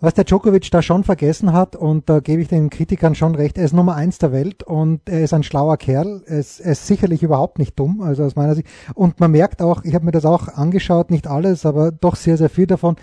was 0.01 0.15
der 0.15 0.25
Djokovic 0.25 0.71
da 0.71 0.81
schon 0.81 1.03
vergessen 1.03 1.53
hat, 1.53 1.75
und 1.75 2.09
da 2.09 2.21
gebe 2.21 2.41
ich 2.41 2.49
den 2.49 2.71
Kritikern 2.71 3.15
schon 3.15 3.35
recht, 3.35 3.59
er 3.59 3.65
ist 3.65 3.73
Nummer 3.73 3.97
eins 3.97 4.19
der 4.19 4.33
Welt 4.33 4.63
und 4.63 5.09
er 5.09 5.25
ist 5.25 5.35
ein 5.35 5.43
schlauer 5.43 5.77
Kerl. 5.77 6.23
Er 6.27 6.39
ist, 6.39 6.61
er 6.61 6.73
ist 6.73 6.87
sicherlich 6.87 7.23
überhaupt 7.23 7.59
nicht 7.59 7.79
dumm, 7.79 8.01
also 8.01 8.25
aus 8.25 8.37
meiner 8.37 8.55
Sicht. 8.55 8.69
Und 8.95 9.19
man 9.19 9.33
merkt 9.33 9.61
auch, 9.61 9.83
ich 9.85 9.95
habe 9.95 10.05
mir 10.05 10.13
das 10.13 10.25
auch 10.25 10.49
angeschaut, 10.49 11.11
nicht 11.11 11.27
alles, 11.27 11.67
aber 11.67 11.91
doch 11.91 12.15
sehr, 12.15 12.37
sehr 12.37 12.51
viel 12.51 12.67
davon. 12.67 12.97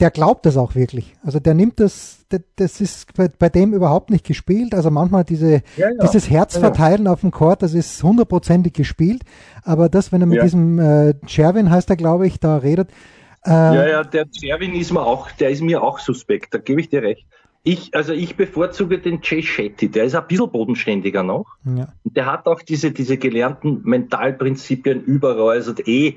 der 0.00 0.10
glaubt 0.10 0.44
das 0.46 0.56
auch 0.56 0.74
wirklich. 0.74 1.14
Also 1.22 1.38
der 1.38 1.54
nimmt 1.54 1.78
das, 1.78 2.24
das 2.56 2.80
ist 2.80 3.14
bei, 3.14 3.28
bei 3.28 3.48
dem 3.48 3.72
überhaupt 3.72 4.10
nicht 4.10 4.26
gespielt. 4.26 4.74
Also 4.74 4.90
manchmal 4.90 5.22
diese, 5.22 5.62
ja, 5.76 5.90
ja. 5.90 6.02
dieses 6.02 6.28
Herzverteilen 6.28 7.04
ja, 7.04 7.12
auf 7.12 7.20
dem 7.20 7.30
Court, 7.30 7.62
das 7.62 7.74
ist 7.74 8.02
hundertprozentig 8.02 8.72
gespielt. 8.72 9.22
Aber 9.62 9.88
das, 9.88 10.10
wenn 10.10 10.20
er 10.20 10.26
mit 10.26 10.42
diesem 10.42 10.80
äh, 10.80 11.14
Chervin 11.26 11.70
heißt 11.70 11.90
er, 11.90 11.96
glaube 11.96 12.26
ich, 12.26 12.40
da 12.40 12.56
redet. 12.56 12.90
Äh, 13.46 13.50
ja, 13.50 13.88
ja, 13.88 14.04
der 14.04 14.26
Chervin 14.30 14.74
ist 14.74 14.92
mir 14.92 15.02
auch, 15.02 15.30
der 15.30 15.50
ist 15.50 15.62
mir 15.62 15.82
auch 15.82 15.98
suspekt, 15.98 16.52
da 16.52 16.58
gebe 16.58 16.80
ich 16.80 16.88
dir 16.88 17.02
recht. 17.02 17.26
Ich, 17.62 17.94
also 17.94 18.12
ich 18.12 18.36
bevorzuge 18.36 18.98
den 18.98 19.20
Jay 19.22 19.42
Shetty, 19.42 19.88
der 19.88 20.04
ist 20.04 20.14
ein 20.14 20.26
bisschen 20.28 20.50
bodenständiger 20.50 21.22
noch. 21.22 21.46
Ja. 21.64 21.88
Und 22.04 22.16
der 22.16 22.26
hat 22.26 22.46
auch 22.46 22.62
diese, 22.62 22.92
diese 22.92 23.16
gelernten 23.16 23.82
Mentalprinzipien 23.82 25.02
überall, 25.02 25.56
also 25.56 25.72
eh 25.84 26.16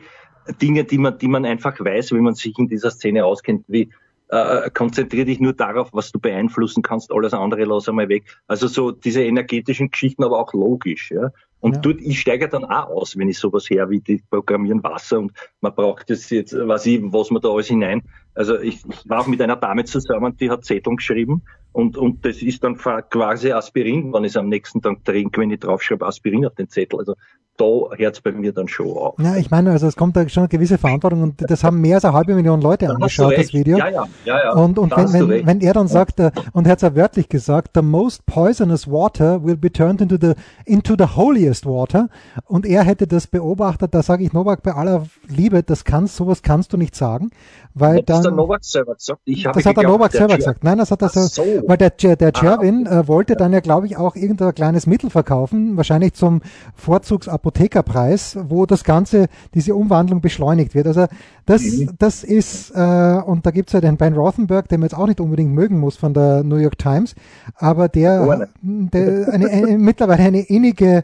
Dinge, 0.61 0.83
die 0.83 0.97
man, 0.97 1.17
die 1.17 1.27
man 1.27 1.45
einfach 1.45 1.79
weiß, 1.79 2.11
wenn 2.11 2.23
man 2.23 2.35
sich 2.35 2.57
in 2.57 2.67
dieser 2.67 2.91
Szene 2.91 3.25
auskennt, 3.25 3.65
wie 3.67 3.89
äh, 4.29 4.69
konzentriere 4.69 5.25
dich 5.25 5.39
nur 5.39 5.53
darauf, 5.53 5.89
was 5.91 6.11
du 6.11 6.19
beeinflussen 6.19 6.83
kannst, 6.83 7.11
alles 7.11 7.33
andere 7.33 7.63
lass 7.65 7.89
einmal 7.89 8.09
weg. 8.09 8.25
Also 8.47 8.67
so 8.67 8.91
diese 8.91 9.23
energetischen 9.23 9.89
Geschichten, 9.89 10.23
aber 10.23 10.39
auch 10.39 10.53
logisch. 10.53 11.11
Ja? 11.11 11.31
Und 11.61 11.75
ja. 11.75 11.81
dort, 11.81 12.01
ich 12.01 12.19
steige 12.19 12.47
dann 12.47 12.65
auch 12.65 12.89
aus, 12.89 13.17
wenn 13.17 13.29
ich 13.29 13.37
sowas 13.37 13.69
her 13.69 13.89
wie 13.89 13.99
die 13.99 14.21
Programmieren 14.29 14.83
Wasser 14.83 15.19
und 15.19 15.33
man 15.61 15.75
braucht 15.75 16.09
das 16.09 16.29
jetzt, 16.29 16.53
weiß 16.53 16.85
ich, 16.85 17.01
was 17.03 17.31
man 17.31 17.41
da 17.41 17.49
alles 17.49 17.67
hinein. 17.67 18.01
Also 18.35 18.59
ich, 18.59 18.83
ich 18.89 19.09
war 19.09 19.21
auch 19.21 19.27
mit 19.27 19.41
einer 19.41 19.55
Dame 19.55 19.85
zusammen, 19.85 20.37
die 20.37 20.49
hat 20.49 20.63
Zetteln 20.63 20.97
geschrieben 20.97 21.43
und, 21.71 21.97
und 21.97 22.25
das 22.25 22.41
ist 22.41 22.63
dann 22.63 22.77
quasi 22.77 23.51
Aspirin, 23.51 24.11
wenn 24.13 24.23
ich 24.23 24.31
es 24.31 24.37
am 24.37 24.49
nächsten 24.49 24.81
Tag 24.81 25.03
trinke, 25.05 25.41
wenn 25.41 25.51
ich 25.51 25.59
draufschreibe 25.59 26.05
Aspirin 26.05 26.45
auf 26.45 26.55
den 26.55 26.67
Zettel. 26.67 26.99
Also 26.99 27.15
da 27.57 27.65
hört 27.97 28.15
es 28.15 28.21
bei 28.21 28.31
mir 28.31 28.53
dann 28.53 28.67
schon 28.67 28.87
auf. 28.87 29.19
Ja, 29.19 29.35
ich 29.35 29.51
meine, 29.51 29.71
also 29.71 29.85
es 29.85 29.95
kommt 29.95 30.15
da 30.15 30.27
schon 30.29 30.43
eine 30.43 30.47
gewisse 30.47 30.77
Verantwortung 30.77 31.23
und 31.23 31.49
das 31.49 31.63
haben 31.63 31.81
mehr 31.81 31.95
als 31.95 32.05
eine 32.05 32.13
halbe 32.13 32.33
Million 32.33 32.61
Leute 32.61 32.87
da 32.87 32.93
angeschaut, 32.93 33.37
das 33.37 33.53
Video. 33.53 33.77
Ja, 33.77 33.89
ja, 33.89 34.07
ja, 34.25 34.43
ja. 34.45 34.53
Und, 34.53 34.79
und 34.79 34.91
wenn, 34.95 35.29
wenn, 35.29 35.45
wenn, 35.45 35.61
er 35.61 35.73
dann 35.73 35.87
sagt, 35.87 36.19
uh, 36.21 36.31
und 36.53 36.65
er 36.65 36.71
hat 36.71 36.77
es 36.77 36.83
ja 36.83 36.95
wörtlich 36.95 37.27
gesagt, 37.27 37.71
the 37.75 37.81
most 37.81 38.25
poisonous 38.25 38.89
water 38.89 39.43
will 39.43 39.57
be 39.57 39.71
turned 39.71 40.01
into 40.01 40.15
the, 40.19 40.33
into 40.65 40.95
the 40.97 41.15
holiest 41.17 41.65
water. 41.65 42.07
Und 42.45 42.65
er 42.65 42.83
hätte 42.83 43.07
das 43.07 43.27
beobachtet, 43.27 43.93
da 43.93 44.03
sage 44.03 44.23
ich 44.23 44.31
Novak 44.31 44.63
bei 44.63 44.73
aller 44.73 45.05
Liebe, 45.27 45.61
das 45.61 45.83
kannst, 45.83 46.15
sowas 46.15 46.41
kannst 46.41 46.71
du 46.71 46.77
nicht 46.77 46.95
sagen, 46.95 47.29
weil 47.73 48.03
dann. 48.03 48.18
Das 48.19 48.25
hat 48.25 48.31
der 48.31 48.37
Novak 48.37 48.63
selber 48.63 48.95
gesagt. 48.95 49.21
Ich 49.25 49.43
das 49.43 49.65
hat 49.65 49.77
der 49.77 49.87
Novak 49.87 50.11
selber 50.11 50.35
gesagt. 50.35 50.63
Nein, 50.63 50.77
das 50.77 50.91
hat 50.91 51.01
er 51.01 51.09
so, 51.09 51.43
weil 51.67 51.77
der, 51.77 51.91
der 51.91 52.31
Chervin 52.31 52.87
ah, 52.87 52.91
okay. 52.91 52.99
äh, 52.99 53.07
wollte 53.07 53.35
dann 53.35 53.53
ja, 53.53 53.59
glaube 53.59 53.87
ich, 53.87 53.97
auch 53.97 54.15
irgendein 54.15 54.53
kleines 54.53 54.87
Mittel 54.87 55.09
verkaufen, 55.09 55.77
wahrscheinlich 55.77 56.13
zum 56.13 56.41
Vorzugsapothekerpreis, 56.75 58.37
wo 58.47 58.65
das 58.65 58.83
Ganze, 58.83 59.27
diese 59.53 59.75
Umwandlung 59.75 60.21
beschleunigt 60.21 60.75
wird. 60.75 60.87
Also 60.87 61.07
das, 61.45 61.63
mhm. 61.63 61.91
das 61.97 62.23
ist, 62.23 62.71
äh, 62.71 63.21
und 63.25 63.45
da 63.45 63.51
gibt's 63.51 63.73
ja 63.73 63.81
den 63.81 63.97
Ben 63.97 64.13
Rothenberg, 64.13 64.67
den 64.69 64.79
man 64.81 64.89
jetzt 64.89 64.97
auch 64.97 65.07
nicht 65.07 65.19
unbedingt 65.19 65.53
mögen 65.53 65.79
muss 65.79 65.97
von 65.97 66.13
der 66.13 66.43
New 66.43 66.57
York 66.57 66.77
Times, 66.77 67.15
aber 67.55 67.89
der, 67.89 68.25
oh, 68.27 68.45
der 68.61 69.33
eine, 69.33 69.49
eine, 69.49 69.77
mittlerweile 69.77 70.23
eine 70.23 70.41
innige 70.41 71.03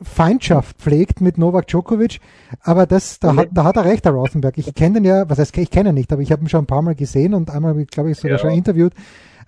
Feindschaft 0.00 0.78
pflegt 0.78 1.20
mit 1.20 1.38
Novak 1.38 1.66
Djokovic, 1.66 2.20
aber 2.62 2.86
das, 2.86 3.18
da 3.18 3.34
hat, 3.34 3.48
da 3.52 3.64
hat 3.64 3.76
er 3.76 3.84
recht, 3.84 4.04
der 4.04 4.12
Rothenberg. 4.12 4.56
Ich 4.56 4.74
kenne 4.74 4.94
den 4.94 5.04
ja, 5.04 5.28
was 5.28 5.38
heißt, 5.38 5.56
ich 5.58 5.70
kenne 5.70 5.90
ihn 5.90 5.94
nicht, 5.94 6.12
aber 6.12 6.22
ich 6.22 6.30
habe 6.30 6.42
ihn 6.42 6.48
schon 6.48 6.64
ein 6.64 6.66
paar 6.66 6.82
Mal 6.82 6.94
gesehen 6.94 7.34
und 7.34 7.50
einmal, 7.50 7.84
glaube 7.86 8.10
ich, 8.10 8.18
sogar 8.18 8.36
ja. 8.36 8.38
schon 8.38 8.50
interviewt. 8.50 8.92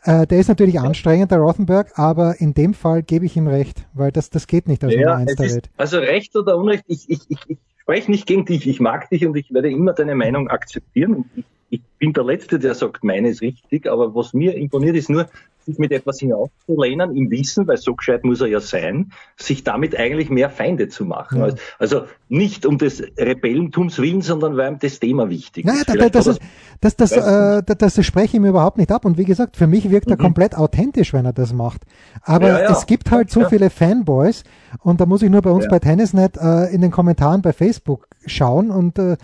Äh, 0.05 0.27
der 0.27 0.39
ist 0.39 0.49
natürlich 0.49 0.81
anstrengend, 0.81 1.31
der 1.31 1.39
Rothenberg, 1.39 1.99
aber 1.99 2.41
in 2.41 2.55
dem 2.55 2.75
Fall 2.75 3.03
gebe 3.03 3.27
ich 3.27 3.37
ihm 3.37 3.47
recht, 3.47 3.87
weil 3.93 4.11
das, 4.11 4.31
das 4.31 4.47
geht 4.47 4.67
nicht 4.67 4.83
als 4.83 4.95
ja, 4.95 5.01
Nummer 5.01 5.17
eins 5.17 5.37
der 5.37 5.51
Welt. 5.51 5.71
Also 5.77 5.99
recht 5.99 6.35
oder 6.37 6.57
unrecht, 6.57 6.85
ich, 6.89 7.09
ich, 7.09 7.21
ich, 7.29 7.39
ich 7.49 7.59
spreche 7.79 8.11
nicht 8.11 8.27
gegen 8.27 8.45
dich, 8.47 8.67
ich 8.67 8.81
mag 8.81 9.11
dich 9.11 9.27
und 9.27 9.37
ich 9.37 9.53
werde 9.53 9.71
immer 9.71 9.93
deine 9.93 10.15
Meinung 10.15 10.49
akzeptieren. 10.49 11.27
Ich, 11.37 11.45
ich 11.69 11.83
bin 11.99 12.13
der 12.13 12.25
Letzte, 12.25 12.59
der 12.59 12.75
sagt, 12.75 13.05
meine 13.05 13.29
ist 13.29 13.43
richtig, 13.43 13.89
aber 13.89 14.15
was 14.15 14.33
mir 14.33 14.57
imponiert 14.57 14.97
ist 14.97 15.11
nur, 15.11 15.29
sich 15.67 15.79
mit 15.79 15.93
etwas 15.93 16.19
hinaufzulehnen, 16.19 17.17
im 17.17 17.31
Wissen, 17.31 17.67
weil 17.67 17.77
so 17.77 17.95
gescheit 17.95 18.25
muss 18.25 18.41
er 18.41 18.49
ja 18.49 18.61
sein, 18.61 19.13
sich 19.37 19.65
damit 19.65 19.97
eigentlich 19.97 20.31
mehr 20.31 20.51
Feinde 20.51 20.89
zu 20.89 21.05
machen. 21.05 21.41
Ja. 21.41 21.55
Also 21.79 22.03
nicht 22.29 22.67
um 22.67 22.79
des 22.79 23.03
Rebellentums 23.19 23.99
willen, 23.99 24.23
sondern 24.23 24.57
weil 24.57 24.73
ihm 24.73 24.79
das 24.79 25.01
Thema 25.01 25.31
wichtig 25.31 25.65
naja, 25.65 25.81
ist. 25.81 25.89
Da, 25.89 26.09
das, 26.09 26.27
ist 26.27 26.41
das, 26.81 26.97
das, 26.97 27.13
äh, 27.13 27.63
das, 27.65 27.95
das 27.95 28.07
spreche 28.07 28.37
ich 28.37 28.41
mir 28.41 28.49
überhaupt 28.49 28.79
nicht 28.79 28.93
ab. 28.93 29.05
Und 29.05 29.19
wie 29.19 29.25
gesagt, 29.25 29.57
für 29.57 29.67
mich 29.67 29.91
wirkt 29.91 30.11
er 30.11 30.17
mhm. 30.17 30.23
komplett 30.23 30.57
authentisch, 30.57 31.13
wenn 31.13 31.25
er 31.25 31.33
das 31.33 31.53
macht. 31.53 31.83
Aber 32.23 32.49
ja, 32.49 32.63
ja. 32.63 32.73
es 32.73 32.87
gibt 32.87 33.11
halt 33.11 33.31
so 33.31 33.45
viele 33.49 33.71
Fanboys 33.71 34.45
und 34.83 35.01
da 35.01 35.07
muss 35.07 35.23
ich 35.23 35.31
nur 35.31 35.43
bei 35.43 35.51
uns 35.51 35.69
bei 35.69 35.79
Tennisnet 35.79 36.37
äh, 36.37 36.67
in 36.73 36.81
den 36.81 36.91
Kommentaren 36.91 37.43
bei 37.43 37.53
Facebook 37.53 38.10
schauen 38.27 38.71
und 38.71 38.99
äh, 38.99 39.17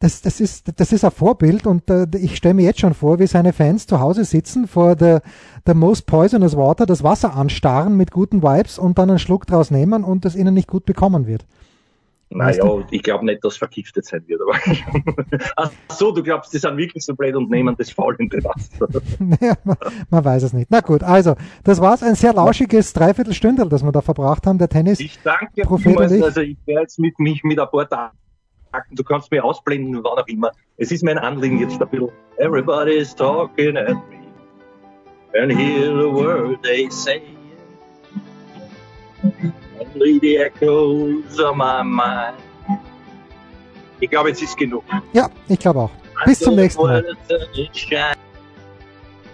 das, 0.00 0.22
das, 0.22 0.40
ist, 0.40 0.78
das 0.78 0.92
ist 0.92 1.04
ein 1.04 1.10
Vorbild 1.10 1.66
und 1.66 1.88
äh, 1.90 2.06
ich 2.18 2.36
stelle 2.36 2.54
mir 2.54 2.64
jetzt 2.64 2.80
schon 2.80 2.94
vor, 2.94 3.18
wie 3.18 3.26
seine 3.26 3.52
Fans 3.52 3.86
zu 3.86 4.00
Hause 4.00 4.24
sitzen 4.24 4.66
vor 4.66 4.96
der, 4.96 5.22
der 5.66 5.74
Most 5.74 6.06
Poisonous 6.06 6.56
Water, 6.56 6.86
das 6.86 7.02
Wasser 7.02 7.34
anstarren 7.34 7.96
mit 7.96 8.10
guten 8.10 8.42
Vibes 8.42 8.78
und 8.78 8.98
dann 8.98 9.10
einen 9.10 9.18
Schluck 9.18 9.46
draus 9.46 9.70
nehmen 9.70 10.04
und 10.04 10.24
das 10.24 10.36
ihnen 10.36 10.54
nicht 10.54 10.68
gut 10.68 10.84
bekommen 10.84 11.26
wird. 11.26 11.46
Naja, 12.32 12.84
ich 12.92 13.02
glaube 13.02 13.24
nicht, 13.24 13.44
dass 13.44 13.56
vergiftet 13.56 14.04
sein 14.04 14.22
wird. 14.28 14.40
Aber 14.40 14.54
Ach 15.56 15.70
so, 15.88 16.12
du 16.12 16.22
glaubst, 16.22 16.54
die 16.54 16.58
sind 16.58 16.76
wirklich 16.76 17.04
so 17.04 17.16
blöd 17.16 17.34
und 17.34 17.50
nehmen 17.50 17.74
das 17.76 17.90
faulende 17.90 18.38
Wasser. 18.44 18.86
naja, 19.18 19.54
man, 19.64 19.76
man, 20.08 20.24
weiß 20.24 20.44
es 20.44 20.52
nicht. 20.52 20.70
Na 20.70 20.80
gut, 20.80 21.02
also, 21.02 21.34
das 21.64 21.80
war's. 21.80 22.04
Ein 22.04 22.14
sehr 22.14 22.32
lauschiges 22.32 22.92
Dreiviertelstündel, 22.92 23.68
das 23.68 23.82
wir 23.82 23.90
da 23.90 24.00
verbracht 24.00 24.46
haben, 24.46 24.58
der 24.58 24.68
Tennis. 24.68 25.00
Ich 25.00 25.18
danke 25.24 25.62
Prophet 25.62 25.88
vielmals, 25.88 26.22
also 26.22 26.40
ich 26.40 26.56
werde 26.66 26.82
jetzt 26.82 27.00
mit 27.00 27.18
mich 27.18 27.42
mit 27.42 27.58
ein 27.58 27.68
paar 27.68 27.88
Tagen, 27.88 28.16
du 28.90 29.04
kannst 29.04 29.30
mich 29.30 29.42
ausblenden, 29.42 30.02
wann 30.02 30.18
auch 30.18 30.26
immer. 30.26 30.52
Es 30.76 30.90
ist 30.90 31.02
mein 31.02 31.18
Anliegen 31.18 31.60
jetzt 31.60 31.80
ein 31.80 31.88
bisschen, 31.88 32.10
everybody's 32.38 33.14
talking 33.14 33.76
at 33.76 33.96
me 34.08 34.20
and 35.40 35.52
hear 35.52 35.86
the 35.86 36.10
word 36.10 36.62
they 36.62 36.88
say. 36.90 37.22
Only 39.78 40.18
the 40.20 40.36
echoes 40.38 41.38
of 41.38 41.56
my 41.56 41.82
mind. 41.82 42.34
Ich 44.00 44.08
glaube, 44.10 44.30
jetzt 44.30 44.42
ist 44.42 44.56
genug. 44.56 44.82
Ja, 45.12 45.28
ich 45.48 45.58
glaube 45.58 45.80
auch. 45.80 45.90
Bis 46.24 46.38
zum 46.38 46.56
nächsten 46.56 46.82
Mal. 46.82 47.04